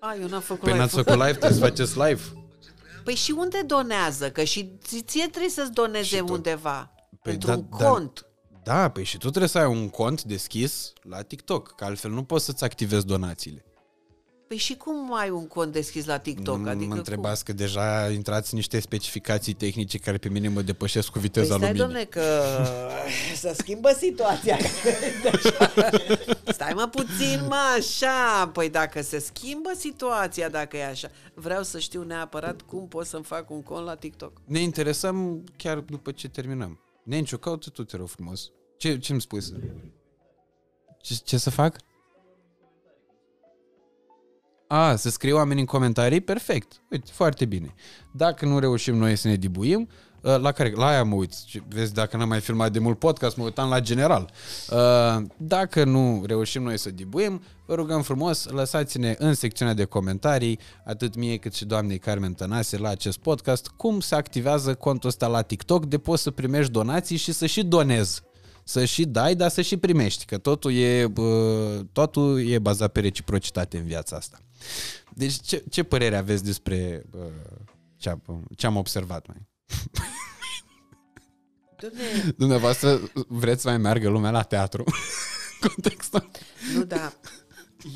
[0.07, 1.05] A, eu n-am făcut Păi n-ați live-ul.
[1.05, 2.23] făcut live, trebuie să faceți live.
[3.05, 4.31] Păi și unde donează?
[4.31, 6.93] Că și ți- ție trebuie să-ți doneze tu- undeva.
[7.23, 8.27] pentru da, un dar- cont.
[8.63, 12.23] Da, păi și tu trebuie să ai un cont deschis la TikTok, că altfel nu
[12.25, 13.65] poți să-ți activezi donațiile.
[14.55, 16.59] Păi și cum ai un cont deschis la TikTok?
[16.59, 16.99] Nu adică mă cum?
[16.99, 21.57] întrebați că deja intrați în niște specificații tehnice care pe mine mă depășesc cu viteza
[21.57, 21.87] Păi stai, luminii.
[21.87, 22.43] domne, că
[23.43, 24.57] să schimbă situația.
[26.47, 28.51] stai mă puțin, mă, așa.
[28.53, 33.25] Păi dacă se schimbă situația, dacă e așa, vreau să știu neapărat cum pot să-mi
[33.25, 34.33] fac un cont la TikTok.
[34.45, 36.81] Ne interesăm chiar după ce terminăm.
[37.03, 38.51] Nenciu, caută tu, te rog frumos.
[38.77, 39.43] Ce, ce-mi spui?
[39.43, 39.53] să-
[41.01, 41.77] Ce, ce să fac?
[44.77, 46.21] A, să scrie oamenii în comentarii?
[46.21, 46.73] Perfect.
[46.91, 47.75] Uite, foarte bine.
[48.13, 49.89] Dacă nu reușim noi să ne dibuim,
[50.21, 50.73] uh, la care?
[50.77, 51.45] La aia mă uit.
[51.45, 54.31] Ce- Vezi, dacă n-am mai filmat de mult podcast, mă uitam la general.
[54.71, 60.59] Uh, Dacă nu reușim noi să dibuim, vă rugăm frumos, lăsați-ne în secțiunea de comentarii,
[60.85, 65.27] atât mie cât și doamnei Carmen Tănase la acest podcast, cum se activează contul ăsta
[65.27, 68.23] la TikTok de poți să primești donații și să și donezi.
[68.67, 71.23] Să și dai, dar să și primești, că totul e, bă,
[71.93, 74.39] totul e bazat pe reciprocitate în viața asta.
[75.15, 77.31] Deci ce, ce părere aveți despre bă,
[77.97, 79.49] ce, am, ce am observat mai?
[81.77, 84.85] Domne, Dumneavoastră vreți să mai meargă lumea la teatru?
[85.67, 86.31] Contextul.
[86.75, 87.13] nu, da,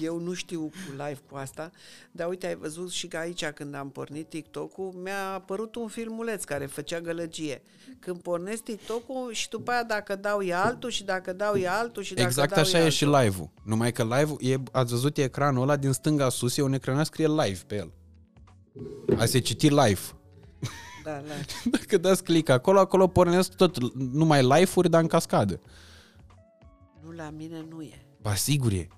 [0.00, 1.70] eu nu știu cu live cu asta,
[2.10, 6.44] dar uite, ai văzut și că aici când am pornit TikTok-ul, mi-a apărut un filmuleț
[6.44, 7.62] care făcea gălăgie.
[7.98, 12.02] Când pornesc TikTok-ul și după aia dacă dau e altul și dacă dau e altul
[12.02, 12.96] și dacă Exact dau așa e e altul.
[12.96, 13.50] și live-ul.
[13.64, 17.26] Numai că live-ul, e, ați văzut ecranul ăla din stânga sus, e un ecran scrie
[17.26, 17.92] live pe el.
[19.18, 20.00] A se citi live.
[21.04, 21.34] Da, da.
[21.78, 25.60] Dacă dați click acolo, acolo pornesc tot numai live-uri, dar în cascadă.
[27.04, 28.06] Nu, la mine nu e.
[28.22, 28.88] Ba, sigur e.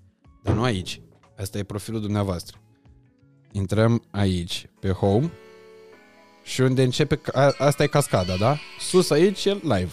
[0.43, 1.01] Dar nu aici.
[1.39, 2.59] Asta e profilul dumneavoastră.
[3.53, 5.33] Intrăm aici, pe home,
[6.43, 8.59] și unde începe, ca- a, asta e cascada, da?
[8.81, 9.93] Sus aici e live.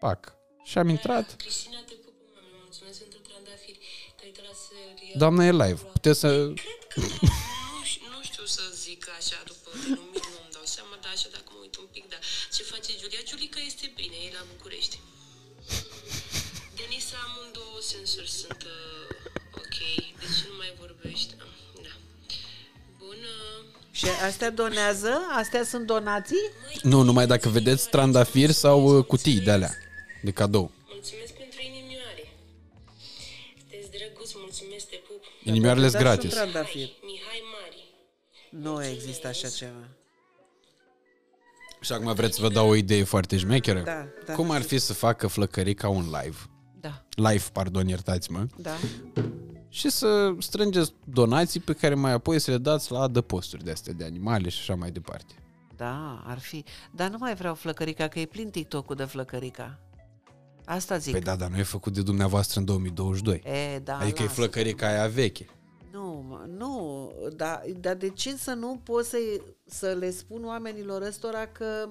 [0.00, 0.32] pac.
[0.64, 1.34] Și am intrat.
[1.36, 3.78] Cristina, te pupă, mami, mulțumesc pentru trandafiri.
[4.16, 5.18] Te-ai uitat la serial?
[5.18, 5.80] Doamna e live.
[5.92, 6.52] Puteți să...
[24.00, 25.20] Și astea donează?
[25.36, 26.40] Astea sunt donații?
[26.82, 29.70] Nu, numai dacă vedeți trandafiri sau uh, cutii de alea
[30.22, 30.70] de cadou.
[30.92, 32.32] Mulțumesc pentru inimioare.
[33.58, 35.22] Sunteți drăguț, mulțumesc, te pup.
[35.42, 36.38] Inimioarele sunt Dar sunt gratis.
[36.38, 36.98] trandafiri.
[37.02, 37.84] Mihai Mari.
[38.50, 39.88] Nu există așa ceva.
[41.80, 43.80] Și acum vreți să vă dau o idee foarte șmecheră?
[43.80, 44.32] Da, da.
[44.32, 46.36] Cum ar fi să facă Flăcărica un live?
[46.80, 48.46] Da, Live, pardon, iertați-mă.
[48.56, 48.76] da.
[49.72, 53.92] Și să strângeți donații pe care mai apoi să le dați la adăposturi de astea
[53.92, 55.34] de animale și așa mai departe.
[55.76, 56.64] Da, ar fi.
[56.94, 59.78] Dar nu mai vreau flăcărica, că e plin TikTok-ul de flăcărica.
[60.64, 61.12] Asta zic.
[61.12, 63.42] Păi da, dar nu e făcut de dumneavoastră în 2022.
[63.44, 64.34] E, da, adică e lasă.
[64.34, 65.46] flăcărica aia veche.
[65.92, 69.16] Nu, mă, nu, dar, dar de ce să nu pot să,
[69.66, 71.88] să le spun oamenilor ăstora că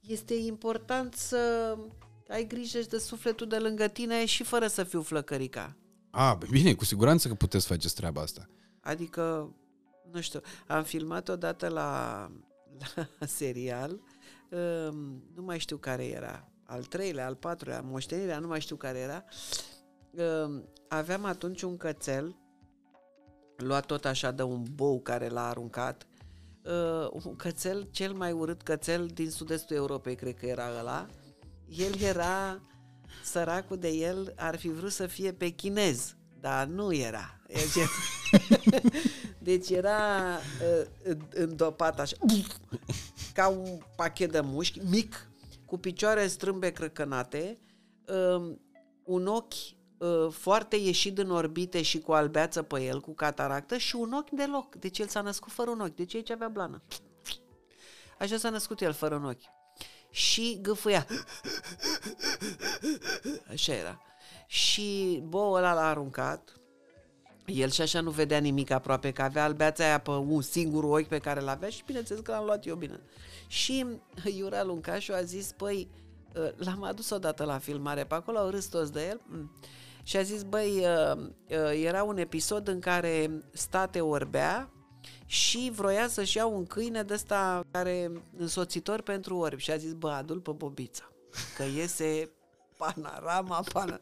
[0.00, 1.76] este important să
[2.28, 5.76] ai grijă și de sufletul de lângă tine și fără să fiu flăcărica.
[6.10, 8.48] A, bă, bine, cu siguranță că puteți face treaba asta.
[8.80, 9.54] Adică,
[10.12, 12.30] nu știu, am filmat odată la,
[13.18, 13.90] la serial,
[14.50, 18.98] um, nu mai știu care era, al treilea, al patrulea, moștenirea, nu mai știu care
[18.98, 19.24] era.
[20.10, 22.36] Um, aveam atunci un cățel,
[23.56, 26.06] luat tot așa de un bou care l-a aruncat,
[26.64, 31.06] uh, un cățel, cel mai urât cățel din sud-estul Europei, cred că era ăla.
[31.68, 32.60] El era,
[33.22, 37.40] săracul de el, ar fi vrut să fie pe chinez, dar nu era.
[37.46, 37.86] Deci,
[39.48, 39.98] deci era
[41.06, 42.16] uh, îndopat așa,
[43.34, 45.30] ca un pachet de mușchi, mic,
[45.64, 47.58] cu picioare strâmbe crăcănate,
[48.06, 48.56] uh,
[49.02, 49.54] un ochi
[49.98, 54.30] uh, foarte ieșit în orbite și cu albeață pe el, cu cataractă și un ochi
[54.30, 54.74] deloc.
[54.74, 55.96] Deci el s-a născut fără un ochi.
[55.96, 56.82] Deci aici avea blană.
[58.18, 59.59] Așa s-a născut el fără un ochi.
[60.10, 61.06] Și gâfâia.
[63.50, 64.00] Așa era.
[64.46, 66.54] Și boul ăla l-a aruncat.
[67.46, 71.08] El și așa nu vedea nimic aproape, că avea albeața aia pe un singur ochi
[71.08, 73.00] pe care l-avea și bineînțeles că l-am luat eu bine.
[73.46, 73.86] Și
[74.36, 75.90] Iura Luncașu a zis, păi,
[76.56, 79.50] l-am adus odată la filmare pe acolo, au râs toți de el mm.
[80.02, 80.84] și a zis, băi,
[81.82, 84.70] era un episod în care state orbea
[85.30, 89.92] și vroia să-și ia un câine de ăsta care însoțitor pentru orbi și a zis,
[89.92, 91.12] bă, adul pe bobița,
[91.56, 92.30] că iese
[92.76, 94.00] panorama, pana.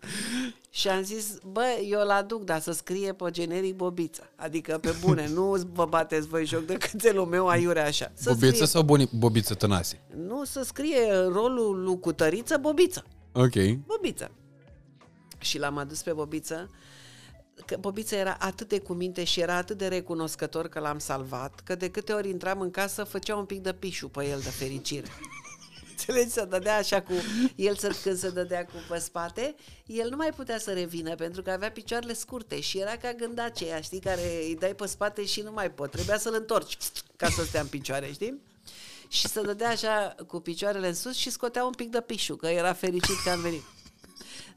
[0.71, 4.23] Și am zis, bă, eu îl aduc, dar să scrie pe generic Bobița.
[4.37, 8.13] Adică, pe bune, nu vă bateți voi joc de cățelul meu aiurea așa.
[8.15, 10.01] Să Bobiță scrie, sau boni- Bobiță Tănase?
[10.17, 13.05] Nu, să scrie rolul lui Cutăriță Bobiță.
[13.33, 13.55] Ok.
[13.87, 14.31] Bobiță.
[15.39, 16.71] Și l-am adus pe Bobiță,
[17.67, 21.75] că Bobiță era atât de cuminte și era atât de recunoscător că l-am salvat, că
[21.75, 25.07] de câte ori intram în casă făcea un pic de pișu pe el de fericire.
[25.91, 26.31] Înțelegi?
[26.31, 27.13] Să dădea așa cu...
[27.57, 29.55] El să, când se dădea cu pe spate,
[29.87, 33.81] el nu mai putea să revină pentru că avea picioarele scurte și era ca gândaceia,
[33.81, 35.91] știi, care îi dai pe spate și nu mai pot.
[35.91, 36.77] Trebuia să-l întorci
[37.17, 38.43] ca să stea în picioare, știi?
[39.09, 42.47] Și să dădea așa cu picioarele în sus și scotea un pic de pișu, că
[42.47, 43.63] era fericit că am venit.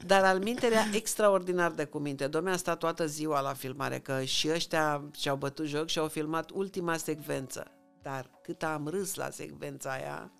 [0.06, 2.26] Dar al minte era extraordinar de cuminte.
[2.26, 6.08] Domnul a stat toată ziua la filmare, că și ăștia și-au bătut joc și au
[6.08, 7.70] filmat ultima secvență.
[8.02, 10.32] Dar cât am râs la secvența aia,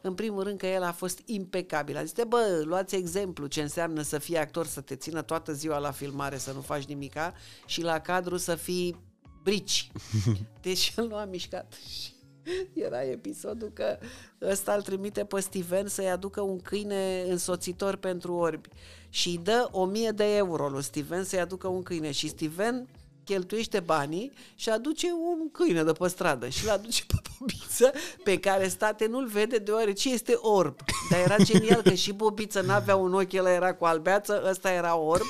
[0.00, 1.96] în primul rând că el a fost impecabil.
[1.96, 5.78] A zis, bă, luați exemplu ce înseamnă să fii actor, să te țină toată ziua
[5.78, 7.34] la filmare, să nu faci nimica
[7.66, 9.00] și la cadru să fii
[9.42, 9.90] brici.
[10.62, 11.72] Deci el nu a mișcat.
[11.72, 12.12] Și
[12.86, 13.98] era episodul că
[14.42, 18.68] ăsta îl trimite pe Steven să-i aducă un câine însoțitor pentru orbi
[19.08, 22.88] și îi dă 1000 de euro lui Steven să-i aducă un câine și Steven
[23.24, 27.92] cheltuiește banii și aduce un câine de pe stradă și îl aduce pe Bobiță
[28.24, 30.76] pe care state nu-l vede deoarece este orb.
[31.10, 34.96] Dar era genial că și Bobiță n-avea un ochi, el era cu albeață, ăsta era
[34.96, 35.26] orb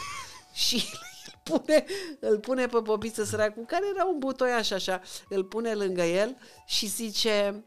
[0.53, 1.08] și îl
[1.49, 1.85] pune,
[2.21, 6.87] îl pune pe Bobiță săracul, care era un butoiaș așa, îl pune lângă el și
[6.87, 7.65] zice,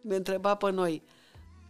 [0.00, 1.02] ne întreba pe noi,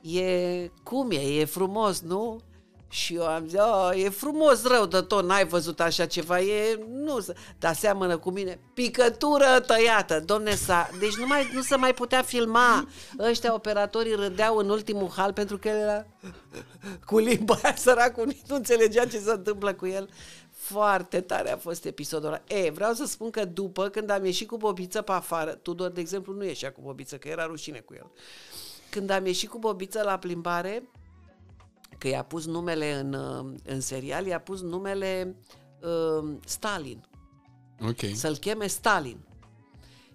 [0.03, 2.41] e cum e, e frumos, nu?
[2.89, 6.85] Și eu am zis, oh, e frumos rău de tot, n-ai văzut așa ceva, e,
[6.91, 7.19] nu,
[7.59, 12.23] dar seamănă cu mine, picătură tăiată, domne, sa, deci nu, mai, nu se mai putea
[12.23, 16.07] filma, ăștia operatorii râdeau în ultimul hal pentru că el era
[17.07, 20.09] cu limba aia săracul, nici nu înțelegea ce se întâmplă cu el.
[20.63, 22.43] Foarte tare a fost episodul ăla.
[22.47, 26.01] E, vreau să spun că după, când am ieșit cu Bobiță pe afară, Tudor, de
[26.01, 28.11] exemplu, nu ieșea cu Bobiță, că era rușine cu el.
[28.91, 30.89] Când am ieșit cu Bobiță la plimbare,
[31.99, 35.37] că i-a pus numele în, uh, în serial, i-a pus numele
[35.81, 37.05] uh, Stalin.
[37.81, 38.01] Ok.
[38.15, 39.19] Să-l cheme Stalin.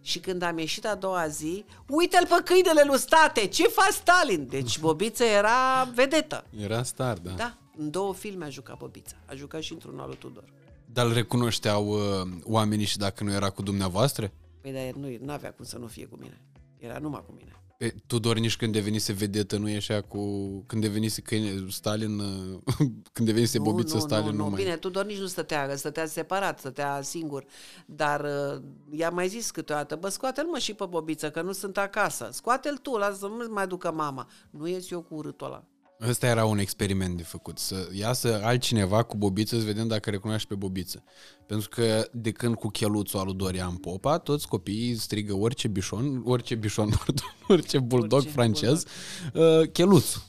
[0.01, 4.47] Și când am ieșit a doua zi, uite-l pe câinele lui State, ce faci Stalin?
[4.47, 6.43] Deci Bobiță era vedetă.
[6.59, 7.31] Era star, da.
[7.31, 9.15] Da, în două filme a jucat Bobița.
[9.25, 10.43] A jucat și într-un al lui Tudor.
[10.85, 14.31] Dar îl recunoșteau uh, oamenii și dacă nu era cu dumneavoastră?
[14.61, 16.41] Păi dar nu avea cum să nu fie cu mine.
[16.77, 17.51] Era numai cu mine.
[17.77, 20.19] E, Tudor nici când devenise vedetă nu ieșea cu...
[20.65, 22.19] Când devenise câine Stalin...
[22.19, 22.59] uh,
[23.13, 24.49] când devenise bobiță nu, Stalin nu, nu, nu.
[24.49, 24.63] mai...
[24.63, 27.45] Bine, Tudor nici nu stătea, stătea separat, stătea singur.
[27.85, 31.77] Dar uh, i-a mai zis câteodată, bă, scoate-l mă și pe bobiță, că nu sunt
[31.77, 32.29] acasă.
[32.31, 34.27] Scoate-l tu, lasă să nu mai ducă mama.
[34.49, 35.63] Nu ies eu cu urâtul ăla.
[36.01, 40.47] Ăsta era un experiment de făcut, să iasă altcineva cu bobiță să vedem dacă recunoaște
[40.49, 41.03] pe bobiță.
[41.45, 46.21] Pentru că de când cu cheluțul al lui Dorian Popa, toți copiii strigă orice bișon,
[46.25, 48.85] orice bișon, pardon, orice bulldog Orice francez,
[49.33, 50.21] uh, cheluțul.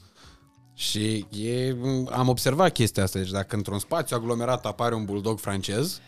[0.74, 1.76] Și e,
[2.10, 6.00] am observat chestia asta, deci dacă într-un spațiu aglomerat apare un bulldog francez,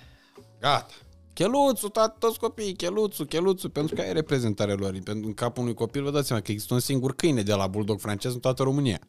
[0.60, 0.94] gata.
[1.32, 4.98] Cheluțul, tată, toți copiii, cheluțul, cheluțul, pentru că e reprezentarea lor.
[5.04, 7.66] Pentru în capul unui copil, vă dați seama că există un singur câine de la
[7.66, 9.00] bulldog francez în toată România.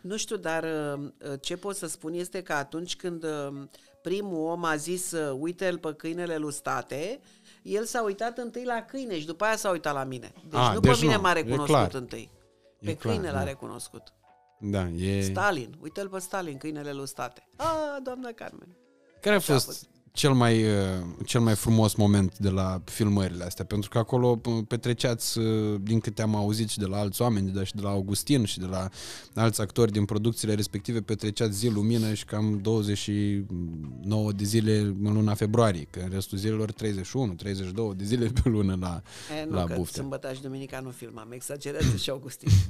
[0.00, 1.10] Nu știu, dar uh,
[1.40, 3.62] ce pot să spun este că atunci când uh,
[4.02, 7.20] primul om a zis uh, uite-l pe câinele lui state,
[7.62, 10.32] el s-a uitat întâi la câine și după aia s-a uitat la mine.
[10.48, 11.94] Deci A, nu deci pe mine nu, m-a e recunoscut clar.
[11.94, 12.30] întâi.
[12.78, 13.44] E Pe clar, câine l-a da.
[13.44, 14.02] recunoscut.
[14.58, 15.20] Da, e...
[15.20, 17.48] Stalin, uite-l pe Stalin, câinele lui state.
[17.56, 18.76] A, doamna Carmen.
[19.20, 20.70] Care a Așa a fost cel mai, uh,
[21.26, 23.64] cel mai frumos moment de la filmările astea?
[23.64, 27.50] Pentru că acolo uh, petreceați, uh, din câte am auzit și de la alți oameni,
[27.50, 28.88] de, și de la Augustin și de la
[29.34, 35.34] alți actori din producțiile respective, petreceați zi lumină și cam 29 de zile în luna
[35.34, 39.02] februarie, că în restul zilelor 31, 32 de zile pe lună la,
[39.40, 39.98] E, nu, la că bufte.
[39.98, 42.48] sâmbătă și duminica nu filmam, exagerează și Augustin.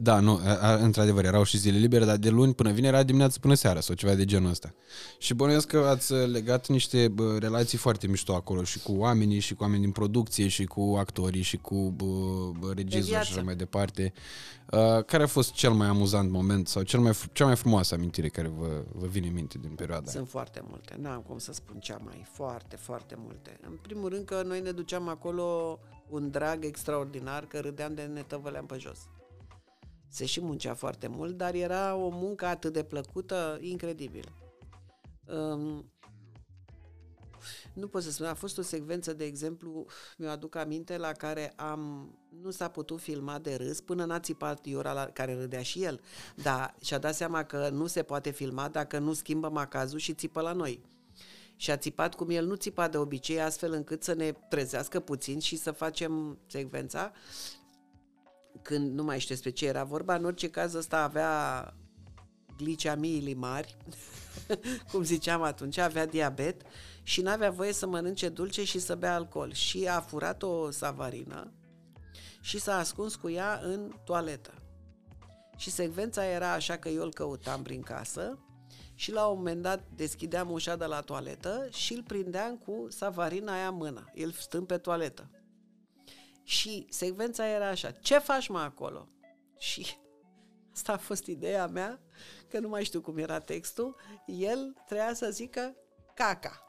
[0.00, 3.02] Da, nu, a, a, într-adevăr, erau și zile libere, dar de luni până vineri era
[3.02, 4.74] dimineață până seara sau ceva de genul ăsta.
[5.18, 6.26] Și bănuiesc că ați uh,
[6.58, 10.48] legat niște bă, relații foarte mișto acolo și cu oamenii și cu oameni din producție
[10.48, 13.32] și cu actorii și cu bă, regizori și viață.
[13.32, 14.12] așa mai departe.
[14.72, 17.94] Uh, care a fost cel mai amuzant moment sau cel mai, fr- cea mai frumoasă
[17.94, 20.12] amintire care vă, vă vine în minte din perioada aia?
[20.12, 23.58] Sunt foarte multe, n-am cum să spun cea mai, foarte, foarte multe.
[23.62, 25.78] În primul rând că noi ne duceam acolo
[26.08, 28.98] un drag extraordinar, că râdeam de ne tăvăleam pe jos.
[30.10, 34.24] Se și muncea foarte mult, dar era o muncă atât de plăcută, incredibil.
[35.26, 35.84] Um,
[37.78, 39.86] nu pot să spun, a fost o secvență, de exemplu,
[40.16, 42.10] mi-o aduc aminte, la care am,
[42.42, 46.00] nu s-a putut filma de râs până n-a țipat Iora, la care râdea și el.
[46.34, 50.40] Dar și-a dat seama că nu se poate filma dacă nu schimbă macazul și țipă
[50.40, 50.80] la noi.
[51.56, 55.38] Și a țipat cum el nu țipa de obicei, astfel încât să ne trezească puțin
[55.38, 57.12] și să facem secvența.
[58.62, 61.74] Când nu mai știu despre ce era vorba, în orice caz ăsta avea
[62.56, 63.76] glicemiile mari,
[64.90, 66.62] cum ziceam atunci, avea diabet
[67.08, 69.52] și n-avea voie să mănânce dulce și să bea alcool.
[69.52, 71.52] Și a furat o savarină
[72.40, 74.54] și s-a ascuns cu ea în toaletă.
[75.56, 78.38] Și secvența era așa că eu îl căutam prin casă
[78.94, 83.52] și la un moment dat deschideam ușa de la toaletă și îl prindeam cu savarina
[83.52, 85.30] aia în mână, el stând pe toaletă.
[86.42, 89.08] Și secvența era așa, ce faci mă acolo?
[89.58, 89.86] Și
[90.74, 92.00] asta a fost ideea mea,
[92.48, 95.76] că nu mai știu cum era textul, el trebuia să zică
[96.18, 96.64] caca.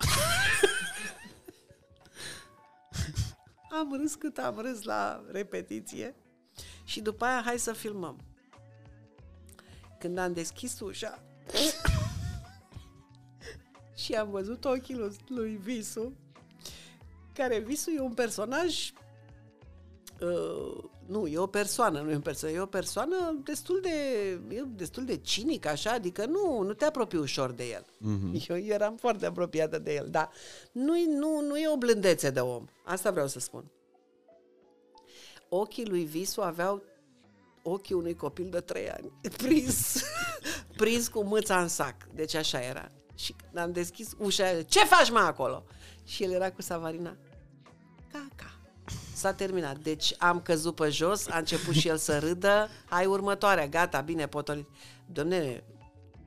[3.80, 6.16] am râs cât am râs la repetiție
[6.84, 8.20] și după aia hai să filmăm.
[10.00, 11.20] Când am deschis ușa
[14.04, 16.14] și am văzut ochii lui, lui Visu,
[17.34, 18.92] care Visu e un personaj
[20.20, 23.90] Uh, nu, e o persoană, nu e o persoană, e o persoană destul de,
[24.56, 27.86] e destul de cinic, așa, adică nu, nu te apropii ușor de el.
[27.86, 28.48] Mm-hmm.
[28.48, 30.30] Eu eram foarte apropiată de el, dar
[30.72, 32.66] nu, nu, nu e o blândețe de om.
[32.86, 33.72] Asta vreau să spun.
[35.50, 36.84] Ochii lui Visu aveau
[37.64, 40.04] ochii unui copil de trei ani, prins,
[40.76, 41.96] prins cu mâța în sac.
[42.14, 42.92] Deci așa era.
[43.16, 45.64] Și când am deschis ușa, ce faci mă acolo?
[46.04, 47.18] Și el era cu Savarina.
[48.12, 48.59] Caca.
[49.14, 49.78] S-a terminat.
[49.78, 52.70] Deci am căzut pe jos, a început și el să râdă.
[52.90, 54.68] Hai următoarea, gata, bine, potolit.
[55.06, 55.64] Domne,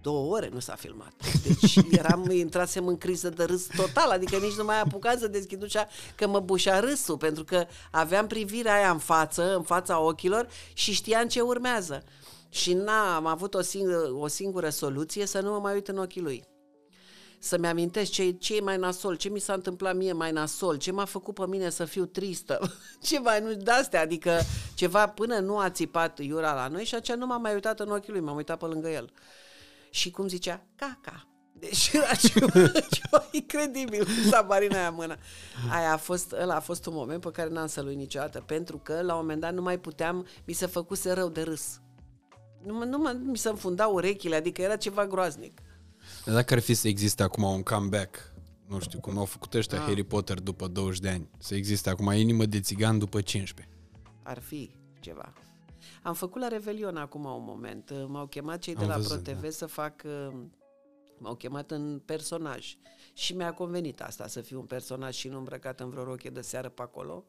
[0.01, 1.13] două ore nu s-a filmat.
[1.43, 5.63] Deci eram, intrasem în criză de râs total, adică nici nu mai apucam să deschid
[5.63, 10.49] ușa, că mă bușea râsul, pentru că aveam privirea aia în față, în fața ochilor
[10.73, 12.03] și știam ce urmează.
[12.49, 16.21] Și n-am avut o singură, o singură soluție să nu mă mai uit în ochii
[16.21, 16.45] lui.
[17.45, 20.93] Să-mi amintesc ce, ce e mai nasol, ce mi s-a întâmplat mie mai nasol, ce
[20.93, 22.73] m-a făcut pe mine să fiu tristă,
[23.07, 24.41] ce mai nu de-astea, adică
[24.75, 27.91] ceva până nu a țipat Iura la noi și aceea nu m-am mai uitat în
[27.91, 29.13] ochii lui, m-am uitat pe lângă el.
[29.91, 31.27] Și cum zicea, caca.
[31.53, 35.17] Deci era ceva, ceva incredibil cu sabarina aia în mână.
[35.71, 38.79] Aia a fost, ăla a fost un moment pe care n-am să-l uit niciodată, pentru
[38.83, 41.81] că la un moment dat nu mai puteam, mi se făcuse rău de râs.
[42.65, 45.61] Nu, nu mi se înfundau urechile, adică era ceva groaznic.
[46.25, 48.33] Dar dacă ar fi să existe acum un comeback,
[48.67, 49.85] nu știu, cum au făcut ăștia Ah.
[49.85, 53.77] Harry Potter după 20 de ani, să existe acum inimă de țigan după 15.
[54.23, 54.71] Ar fi
[55.01, 55.33] ceva.
[56.03, 57.91] Am făcut la Revelion acum un moment.
[58.09, 60.03] M-au chemat cei de Am la văzut, ProTV să fac...
[60.05, 60.35] uh,
[61.19, 62.77] M-au chemat în personaj.
[63.13, 66.41] Și mi-a convenit asta, să fiu un personaj și nu îmbrăcat în vreo rochie de
[66.41, 67.25] seară pe acolo.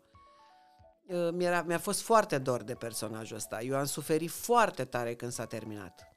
[1.07, 3.61] Uh, Mi-era, mi-a fost foarte dor de personajul ăsta.
[3.61, 6.12] Eu am suferit foarte tare când s-a terminat.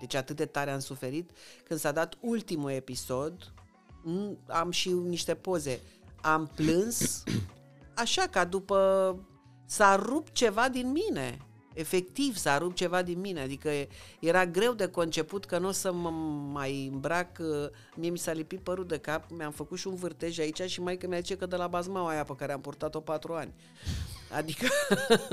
[0.00, 1.30] Deci atât de tare am suferit
[1.64, 3.52] când s-a dat ultimul episod.
[4.02, 5.80] mm, Am și niște poze.
[6.20, 7.22] Am plâns
[7.94, 9.18] așa ca după
[9.66, 11.38] s-a rupt ceva din mine.
[11.74, 13.40] Efectiv, s-a rupt ceva din mine.
[13.40, 13.88] Adică e-
[14.20, 16.10] era greu de conceput că nu o să mă
[16.52, 17.36] mai îmbrac.
[17.40, 17.46] uh,
[17.96, 20.96] Mie mi s-a lipit părul de cap, mi-am făcut și un vârtej aici și mai
[20.96, 23.52] că mi-a zice că de la bazmaua aia pe care am purtat-o patru ani.
[24.30, 24.66] Adică,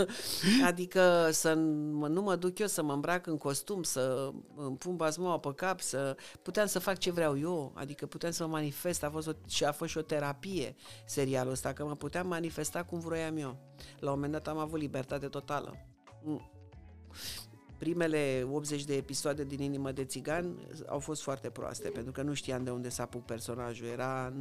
[0.70, 1.56] adică să
[1.92, 5.54] mă- nu mă duc eu să mă îmbrac în costum, să îmi pun bazmaua pe
[5.56, 9.28] cap, să puteam să fac ce vreau eu, adică puteam să mă manifest, a fost
[9.28, 10.76] o, și a fost și o terapie
[11.06, 13.58] serialul ăsta, că mă puteam manifesta cum vroiam eu.
[14.00, 15.78] La un moment dat am avut libertate totală.
[16.24, 16.52] Mm.
[17.78, 22.34] Primele 80 de episoade din Inimă de Țigan au fost foarte proaste, pentru că nu
[22.34, 23.88] știam de unde să apuc personajul.
[23.88, 24.34] Era,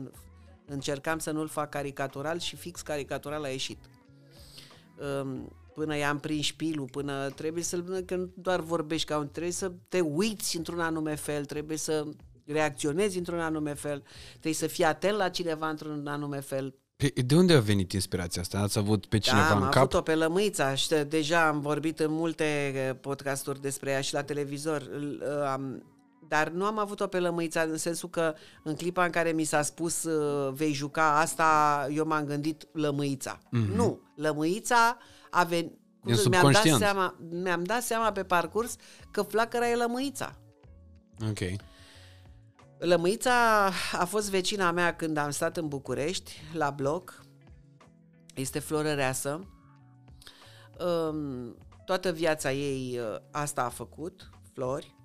[0.67, 4.02] încercam să nu-l fac caricatural și fix caricatural a ieșit um,
[5.75, 9.73] până i-am prins șpilul, până trebuie să că nu doar vorbești ca un, trebuie să
[9.89, 12.05] te uiți într-un anume fel, trebuie să
[12.47, 16.75] reacționezi într-un anume fel, trebuie să fii atent la cineva într-un anume fel.
[16.97, 18.59] Pe- De unde a venit inspirația asta?
[18.59, 19.77] Ați avut pe cineva da, am în cap?
[19.77, 24.23] avut-o pe lămâița, știu, deja am vorbit în multe eh, podcasturi despre ea și la
[24.23, 25.83] televizor, L- eh, am,
[26.29, 29.63] dar nu am avut-o pe lămâița în sensul că în clipa în care mi s-a
[29.63, 30.15] spus eh,
[30.53, 33.39] vei juca asta, eu m-am gândit lămâița.
[33.39, 33.75] Mm-hmm.
[33.75, 34.99] Nu, lămâița
[35.31, 35.81] a venit...
[36.05, 36.79] Din mi-am dat, subconștient.
[36.79, 38.77] seama, mi-am dat seama pe parcurs
[39.11, 40.37] că flacăra e lămâița.
[41.29, 41.39] Ok.
[42.79, 47.25] Lămâița a fost vecina mea când am stat în București, la bloc.
[48.35, 49.47] Este florăreasă.
[50.85, 54.97] Um, toată viața ei uh, asta a făcut, flori.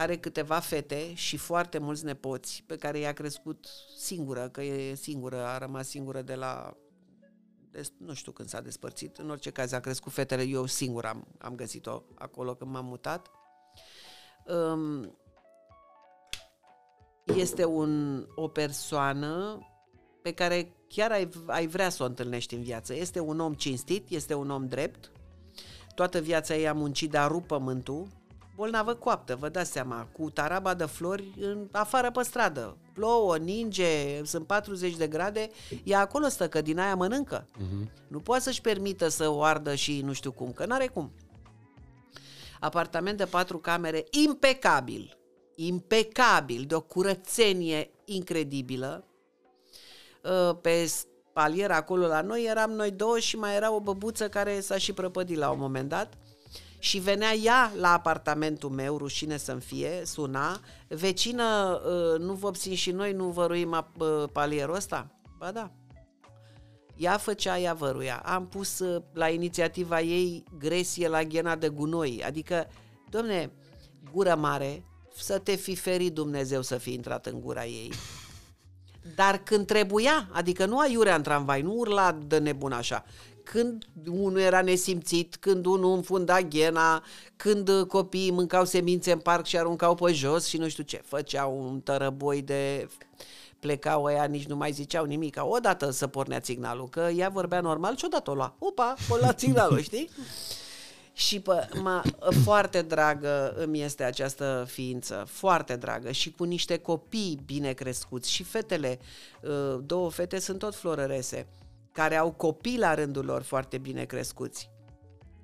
[0.00, 3.66] Are câteva fete și foarte mulți nepoți pe care i-a crescut
[3.96, 6.76] singură, că e singură, a rămas singură de la...
[7.70, 9.16] De, nu știu când s-a despărțit.
[9.16, 13.30] În orice caz a crescut fetele, eu singur am, am găsit-o acolo când m-am mutat.
[14.46, 15.18] Um,
[17.36, 19.58] este un, o persoană
[20.22, 22.94] pe care chiar ai, ai vrea să o întâlnești în viață.
[22.94, 25.12] Este un om cinstit, este un om drept,
[25.94, 28.18] toată viața ei a muncit de a rup pământul,
[28.60, 32.76] bolnavă coaptă, vă dați seama, cu taraba de flori în, afară pe stradă.
[32.92, 35.48] Plouă, ninge, sunt 40 de grade,
[35.84, 37.44] ea acolo stă, că din aia mănâncă.
[37.44, 38.08] Uh-huh.
[38.08, 41.12] Nu poate să-și permită să o ardă și nu știu cum, că n-are cum.
[42.60, 45.18] Apartament de patru camere, impecabil,
[45.54, 49.04] impecabil, de o curățenie incredibilă.
[50.22, 54.60] Uh, Pe spalier acolo la noi eram noi două și mai era o băbuță care
[54.60, 56.14] s-a și prăpădit la un moment dat.
[56.82, 62.74] Și venea ea la apartamentul meu, rușine să-mi fie, suna, vecină, uh, nu vă obțin
[62.74, 65.10] și noi, nu văruim ap- uh, palierul ăsta?
[65.38, 65.70] Ba da.
[66.96, 68.22] Ea făcea, ea văruia.
[68.24, 72.24] Am pus uh, la inițiativa ei gresie la ghena de gunoi.
[72.24, 72.66] Adică,
[73.08, 73.50] domne,
[74.12, 74.84] gură mare,
[75.16, 77.92] să te fi ferit Dumnezeu să fi intrat în gura ei.
[79.14, 83.04] Dar când trebuia, adică nu aiurea în tramvai, nu urla de nebun așa,
[83.44, 87.04] când unul era nesimțit, când unul înfunda ghena,
[87.36, 91.02] când uh, copiii mâncau semințe în parc și aruncau pe jos și nu știu ce,
[91.04, 92.88] făceau un tărăboi de...
[93.58, 95.36] Plecau ăia, nici nu mai ziceau nimic.
[95.40, 98.54] Odată să pornea signalul, că ea vorbea normal și odată o lua.
[98.58, 100.10] Opa, o lua signalul, știi?
[101.12, 102.02] Și pă, mă,
[102.44, 108.42] foarte dragă îmi este această ființă, foarte dragă și cu niște copii bine crescuți și
[108.42, 108.98] fetele,
[109.42, 111.46] uh, două fete sunt tot florărese,
[111.92, 114.70] care au copii la rândul lor foarte bine crescuți.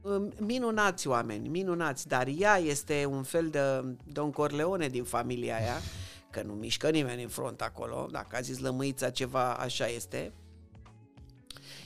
[0.02, 3.60] Uh, Minunați oameni, minunați, dar ea este un fel de
[4.12, 5.76] Don Corleone din familia aia,
[6.30, 10.32] că nu mișcă nimeni în front acolo, dacă a zis lămâița ceva, așa este.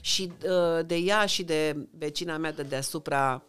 [0.00, 3.42] Și uh, de ea și de vecina mea de deasupra,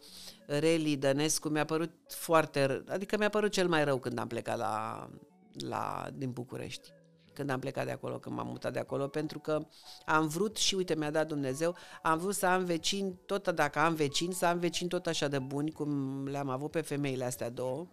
[0.46, 4.58] Reli Dănescu, mi-a părut foarte, r- adică mi-a părut cel mai rău când am plecat
[4.58, 5.10] la,
[5.54, 6.90] la, din București
[7.34, 9.68] când am plecat de acolo, când m-am mutat de acolo, pentru că
[10.06, 13.94] am vrut și uite, mi-a dat Dumnezeu, am vrut să am vecini, tot dacă am
[13.94, 17.88] vecini, să am vecini tot așa de buni, cum le-am avut pe femeile astea două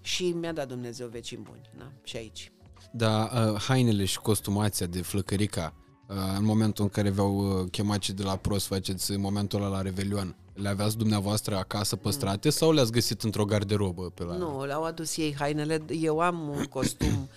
[0.00, 2.52] și mi-a dat Dumnezeu vecini buni, na, și aici.
[2.92, 5.74] Da, uh, hainele și costumația de flăcărica,
[6.08, 9.82] uh, în momentul în care v-au uh, chemat de la pros, faceți momentul ăla la
[9.82, 12.50] Revelion, le aveați dumneavoastră acasă păstrate mm.
[12.50, 14.10] sau le-ați găsit într-o garderobă?
[14.10, 14.36] Pe la...
[14.36, 15.84] Nu, le-au adus ei hainele.
[16.00, 17.08] Eu am un costum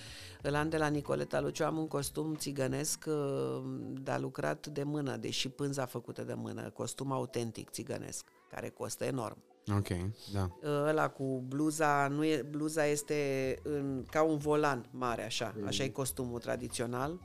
[0.41, 3.61] îl am de la Nicoleta Luciu, am un costum țigănesc, uh,
[4.01, 9.38] dar lucrat de mână, deși pânza făcută de mână, costum autentic țigănesc, care costă enorm.
[9.77, 9.88] Ok,
[10.34, 10.49] da.
[10.61, 15.68] Uh, ăla cu bluza, nu e, bluza este în, ca un volan mare, așa, mm.
[15.68, 17.19] așa e costumul tradițional,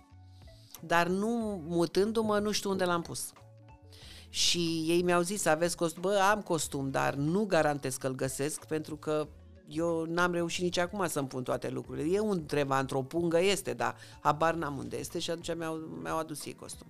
[0.81, 3.33] dar nu, mutându-mă, nu știu unde l-am pus.
[4.29, 6.03] Și ei mi-au zis, aveți costum?
[6.03, 9.29] Bă, am costum, dar nu garantez că-l găsesc, pentru că
[9.69, 12.15] eu n-am reușit nici acum să-mi pun toate lucrurile.
[12.15, 16.45] E undeva într-o pungă, este, dar habar n-am unde este și atunci mi-au, mi-au adus
[16.45, 16.87] ei costum.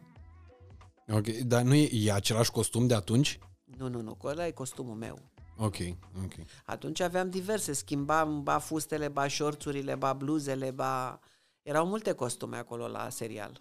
[1.09, 3.39] Ok, dar nu e, e același costum de atunci?
[3.79, 5.19] Nu, nu, nu, ăla e costumul meu.
[5.57, 5.77] Ok,
[6.25, 6.33] ok.
[6.65, 11.21] Atunci aveam diverse, schimbam ba fustele, ba șorțurile, ba bluzele, ba...
[11.63, 13.61] Erau multe costume acolo la serial.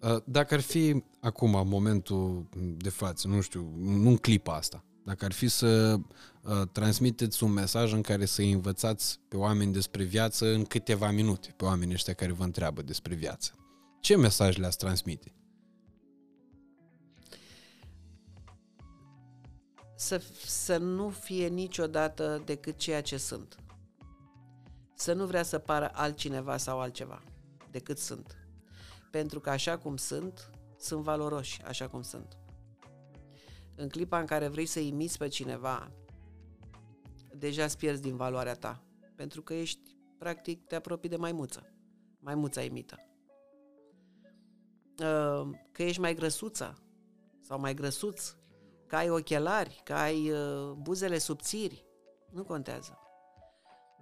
[0.00, 5.24] Uh, dacă ar fi acum, momentul de față, nu știu, nu în clipa asta, dacă
[5.24, 6.04] ar fi să uh,
[6.72, 11.64] transmiteți un mesaj în care să învățați pe oameni despre viață în câteva minute, pe
[11.64, 13.52] oamenii ăștia care vă întreabă despre viață,
[14.00, 15.34] ce mesaj le-ați transmite?
[19.96, 23.56] Să, să nu fie niciodată decât ceea ce sunt.
[24.94, 27.22] Să nu vrea să pară altcineva sau altceva
[27.70, 28.36] decât sunt.
[29.10, 32.36] Pentru că așa cum sunt, sunt valoroși, așa cum sunt
[33.76, 35.90] în clipa în care vrei să imiți pe cineva,
[37.38, 38.84] deja îți pierzi din valoarea ta.
[39.14, 41.72] Pentru că ești, practic, te apropii de maimuță.
[42.18, 42.96] Maimuța imită.
[44.98, 46.82] Uh, că ești mai grăsuță
[47.40, 48.34] sau mai grăsuț,
[48.86, 51.84] că ai ochelari, că ai uh, buzele subțiri,
[52.30, 52.98] nu contează.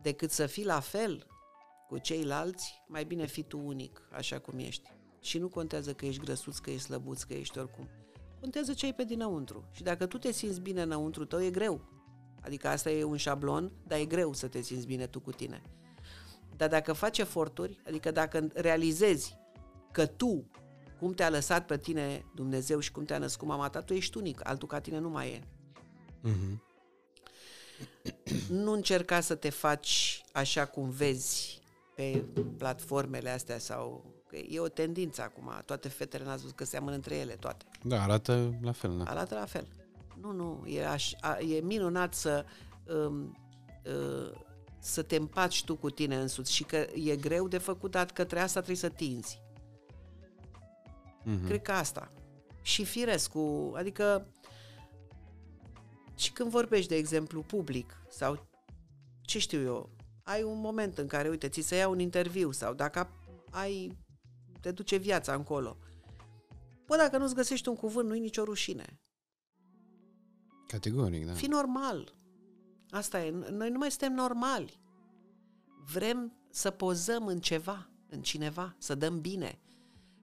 [0.03, 1.27] Decât să fii la fel
[1.89, 4.91] cu ceilalți, mai bine fii tu unic, așa cum ești.
[5.21, 7.89] Și nu contează că ești grăsuț, că ești slăbuț, că ești oricum
[8.45, 9.65] contează ce ai pe dinăuntru.
[9.73, 11.81] Și dacă tu te simți bine înăuntru tău, e greu.
[12.45, 15.63] Adică asta e un șablon, dar e greu să te simți bine tu cu tine.
[16.57, 19.39] Dar dacă faci eforturi, adică dacă realizezi
[19.93, 20.51] că tu,
[20.99, 24.49] cum te-a lăsat pe tine Dumnezeu și cum te-a născut mama ta, tu ești unic,
[24.49, 25.41] altul ca tine nu mai e.
[26.29, 26.59] Uh-huh.
[28.49, 31.63] Nu încerca să te faci așa cum vezi
[31.95, 32.25] pe
[32.57, 35.53] platformele astea sau Că e o tendință acum.
[35.65, 37.65] Toate fetele n-ați văzut că seamănă între ele, toate.
[37.83, 38.97] Da, arată la fel.
[38.99, 39.05] Da.
[39.05, 39.67] Arată la fel.
[40.21, 42.45] Nu, nu, e, aș, a, e minunat să
[42.85, 43.37] um,
[43.85, 44.43] uh,
[44.79, 48.41] să te împaci tu cu tine însuți și că e greu de făcut, dar către
[48.41, 49.43] asta trebuie să tinzi.
[51.21, 51.47] Mm-hmm.
[51.47, 52.09] Cred că asta.
[52.63, 54.27] Și firesc cu, adică
[56.15, 58.47] și când vorbești, de exemplu, public sau
[59.23, 59.91] ce știu eu,
[60.23, 63.09] ai un moment în care, uite, ți se ia un interviu sau dacă
[63.51, 63.99] ai
[64.61, 65.77] te duce viața încolo.
[66.87, 69.01] Bă, dacă nu-ți găsești un cuvânt, nu-i nicio rușine.
[70.75, 71.33] Categoric, da.
[71.33, 72.15] Fi normal.
[72.91, 73.31] Asta e.
[73.51, 74.81] Noi nu mai suntem normali.
[75.93, 79.59] Vrem să pozăm în ceva, în cineva, să dăm bine.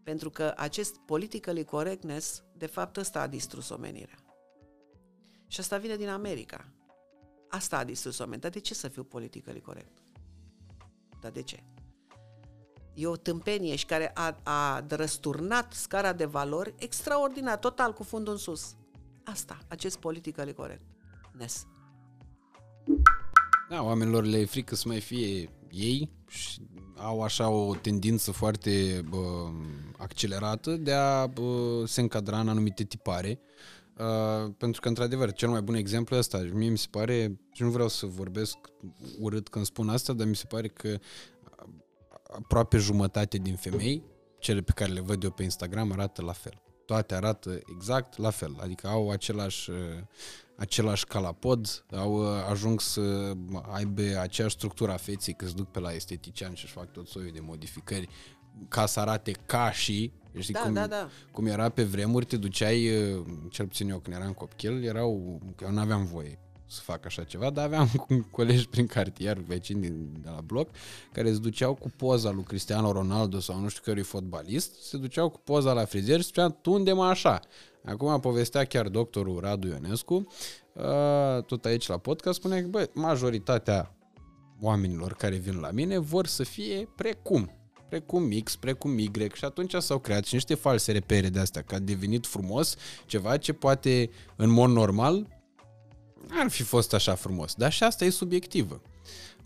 [0.03, 4.17] Pentru că acest politically correctness, de fapt, ăsta a distrus omenirea.
[5.47, 6.71] Și asta vine din America.
[7.49, 8.49] Asta a distrus omenirea.
[8.49, 9.97] Dar de ce să fiu politically corect?
[11.21, 11.63] Dar de ce?
[12.93, 18.33] e o tâmpenie și care a, a răsturnat scara de valori extraordinar, total cu fundul
[18.33, 18.75] în sus.
[19.31, 20.81] Asta, acest politically corect.
[21.31, 21.67] Nes.
[23.69, 26.61] Da, oamenilor le e frică să mai fie ei și
[26.95, 29.49] au așa o tendință foarte bă,
[29.97, 33.39] accelerată de a bă, se încadra în anumite tipare.
[33.97, 37.69] Uh, pentru că, într-adevăr, cel mai bun exemplu ăsta, mie mi se pare, și nu
[37.69, 38.57] vreau să vorbesc
[39.19, 40.97] urât când spun asta, dar mi se pare că
[42.33, 44.03] aproape jumătate din femei,
[44.39, 46.61] cele pe care le văd eu pe Instagram, arată la fel.
[46.91, 49.77] Toate arată exact la fel, adică au același, uh,
[50.55, 53.33] același calapod, au uh, ajung să
[53.71, 57.07] aibă aceeași structură a feței, că se duc pe la estetician și își fac tot
[57.07, 58.09] soiul de modificări
[58.67, 61.09] ca să arate ca și Știi da, cum, da, da.
[61.31, 65.71] cum era pe vremuri, te duceai, uh, cel puțin eu când eram copil, erau, eu
[65.71, 66.39] nu aveam voie
[66.71, 67.89] să fac așa ceva, dar aveam
[68.31, 70.69] colegi prin cartier, vecini din, de la bloc,
[71.11, 75.29] care se duceau cu poza lui Cristiano Ronaldo sau nu știu cărui fotbalist, se duceau
[75.29, 77.39] cu poza la frizer și spunea, tu unde mă așa?
[77.85, 80.27] Acum povestea chiar doctorul Radu Ionescu,
[80.73, 83.95] uh, tot aici la podcast, spune că bă, majoritatea
[84.61, 87.55] oamenilor care vin la mine vor să fie precum
[87.89, 91.75] precum X, precum Y și atunci s-au creat și niște false repere de astea, că
[91.75, 92.75] a devenit frumos
[93.05, 95.40] ceva ce poate în mod normal
[96.29, 98.81] ar fi fost așa frumos, dar și asta e subiectivă.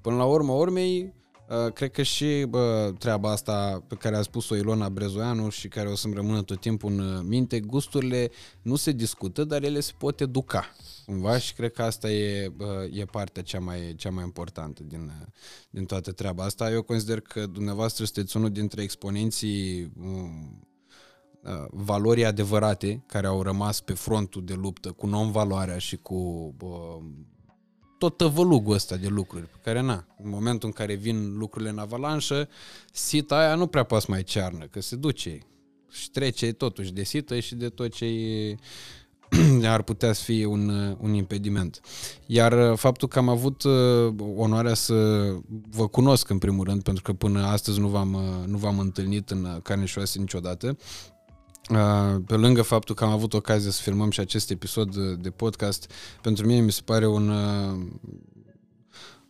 [0.01, 1.13] Până la urmă urmei,
[1.49, 5.89] Uh, cred că și bă, treaba asta pe care a spus-o Ilona Brezoianu și care
[5.89, 8.31] o să-mi rămână tot timpul în uh, minte, gusturile
[8.61, 10.75] nu se discută, dar ele se pot educa
[11.05, 12.51] cumva și cred că asta e,
[12.91, 15.27] e partea cea mai, cea mai importantă din, uh,
[15.69, 16.71] din toată treaba asta.
[16.71, 20.67] Eu consider că dumneavoastră sunteți unul dintre exponenții um,
[21.69, 26.15] valorii adevărate care au rămas pe frontul de luptă cu non-valoarea și cu
[26.61, 27.03] uh,
[27.97, 31.77] tot tăvălugul ăsta de lucruri, pe care na, în momentul în care vin lucrurile în
[31.77, 32.47] avalanșă,
[32.91, 35.39] sita aia nu prea poate mai cearnă, că se duce
[35.91, 38.05] și trece totuși de sită și de tot ce
[39.75, 41.81] ar putea să fie un, un impediment.
[42.25, 45.29] Iar uh, faptul că am avut uh, onoarea să
[45.69, 49.29] vă cunosc în primul rând, pentru că până astăzi nu v-am, uh, nu v-am întâlnit
[49.29, 50.77] în carne și oase niciodată,
[52.25, 56.45] pe lângă faptul că am avut ocazia să filmăm și acest episod de podcast, pentru
[56.45, 57.31] mine mi se pare un,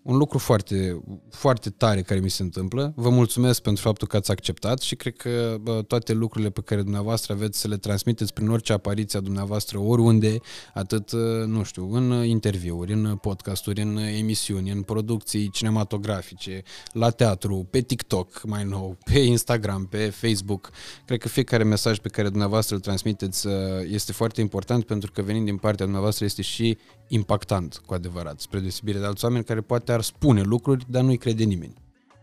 [0.05, 2.93] un lucru foarte, foarte tare care mi se întâmplă.
[2.95, 6.81] Vă mulțumesc pentru faptul că ați acceptat și cred că bă, toate lucrurile pe care
[6.81, 10.37] dumneavoastră aveți să le transmiteți prin orice apariție a dumneavoastră, oriunde,
[10.73, 11.11] atât,
[11.45, 18.43] nu știu, în interviuri, în podcasturi, în emisiuni, în producții cinematografice, la teatru, pe TikTok
[18.43, 20.69] mai nou, pe Instagram, pe Facebook.
[21.05, 23.47] Cred că fiecare mesaj pe care dumneavoastră îl transmiteți
[23.91, 26.77] este foarte important pentru că venind din partea dumneavoastră este și
[27.07, 31.17] impactant, cu adevărat, spre deosebire de alți oameni care poate ar spune lucruri, dar nu-i
[31.17, 31.73] crede nimeni.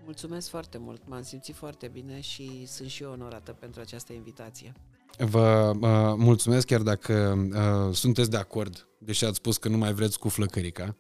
[0.05, 4.73] Mulțumesc foarte mult, m-am simțit foarte bine și sunt și eu onorată pentru această invitație.
[5.19, 9.93] Vă uh, mulțumesc chiar dacă uh, sunteți de acord, deși ați spus că nu mai
[9.93, 10.97] vreți cu flăcărica.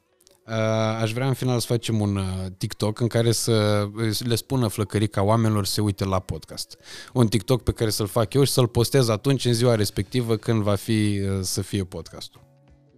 [0.46, 0.54] Uh,
[1.00, 2.24] aș vrea în final să facem un uh,
[2.58, 3.88] TikTok în care să
[4.18, 6.78] le spună flăcărica oamenilor să se uite la podcast.
[7.12, 10.62] Un TikTok pe care să-l fac eu și să-l postez atunci în ziua respectivă când
[10.62, 12.40] va fi uh, să fie podcastul.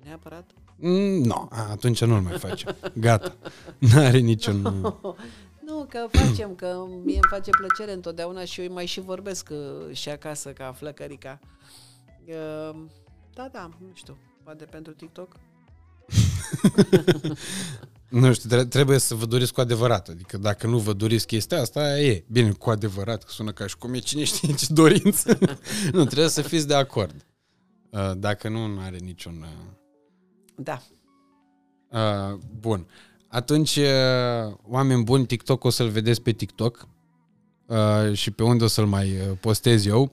[0.05, 0.51] Neapărat?
[0.77, 2.77] Mm, nu, no, atunci nu-l mai facem.
[2.95, 3.37] Gata.
[3.79, 4.63] N-are niciun...
[5.67, 9.97] Nu, că facem, că mie îmi face plăcere întotdeauna și eu mai și vorbesc uh,
[9.97, 11.41] și acasă ca flăcărica.
[12.27, 12.77] Uh,
[13.35, 15.37] da, da, nu știu, poate pentru TikTok.
[18.09, 20.09] nu știu, trebuie să vă doriți cu adevărat.
[20.09, 22.25] Adică dacă nu vă doriți chestia asta, e.
[22.31, 25.39] Bine, cu adevărat, că sună ca și cum e cine știe ce dorință.
[25.93, 27.27] nu, trebuie să fiți de acord.
[27.91, 29.47] Uh, dacă nu, nu are niciun...
[30.57, 30.83] Da.
[31.91, 32.87] Uh, bun.
[33.29, 36.94] Atunci, uh, oameni buni, TikTok o să-l vedeți pe TikTok uh,
[38.13, 40.13] și pe unde o să-l mai uh, postez eu.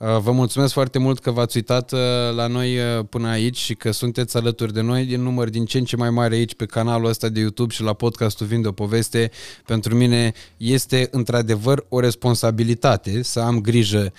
[0.00, 1.98] Uh, vă mulțumesc foarte mult că v-ați uitat uh,
[2.34, 5.78] la noi uh, până aici și că sunteți alături de noi din număr din ce
[5.78, 8.72] în ce mai mare aici pe canalul ăsta de YouTube și la podcastul Vinde o
[8.72, 9.30] Poveste.
[9.66, 14.12] Pentru mine este într-adevăr o responsabilitate să am grijă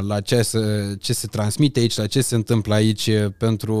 [0.00, 0.58] la ce se,
[1.00, 3.76] ce se transmite aici, la ce se întâmplă aici pentru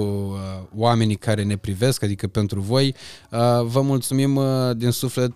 [0.74, 2.94] oamenii care ne privesc, adică pentru voi.
[3.62, 4.40] Vă mulțumim
[4.76, 5.32] din suflet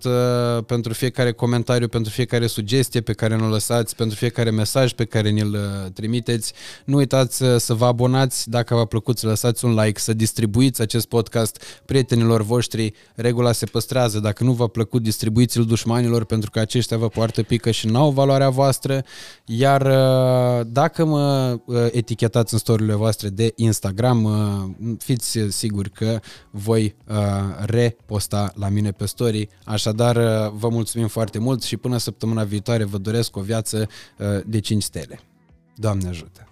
[0.67, 5.31] pentru fiecare comentariu, pentru fiecare sugestie pe care ne-o lăsați, pentru fiecare mesaj pe care
[5.31, 5.57] ne-l
[5.95, 6.53] trimiteți.
[6.85, 10.81] Nu uitați uh, să vă abonați dacă v-a plăcut, să lăsați un like, să distribuiți
[10.81, 12.93] acest podcast prietenilor voștri.
[13.15, 14.21] Regula se păstrează.
[14.21, 18.49] Dacă nu v-a plăcut, distribuiți-l dușmanilor pentru că aceștia vă poartă pică și n-au valoarea
[18.51, 19.05] voastră.
[19.45, 24.23] Iar uh, dacă mă uh, etichetați în storile voastre de Instagram,
[24.99, 26.21] fiți siguri că
[26.51, 26.95] voi
[27.65, 29.49] reposta la mine pe story.
[29.65, 30.17] Așadar,
[30.49, 32.45] vă mulțumim foarte mult și până săptămâna
[32.77, 33.89] viitoare vă doresc o viață
[34.47, 35.21] de 5 stele.
[35.77, 36.49] Doamne ajută!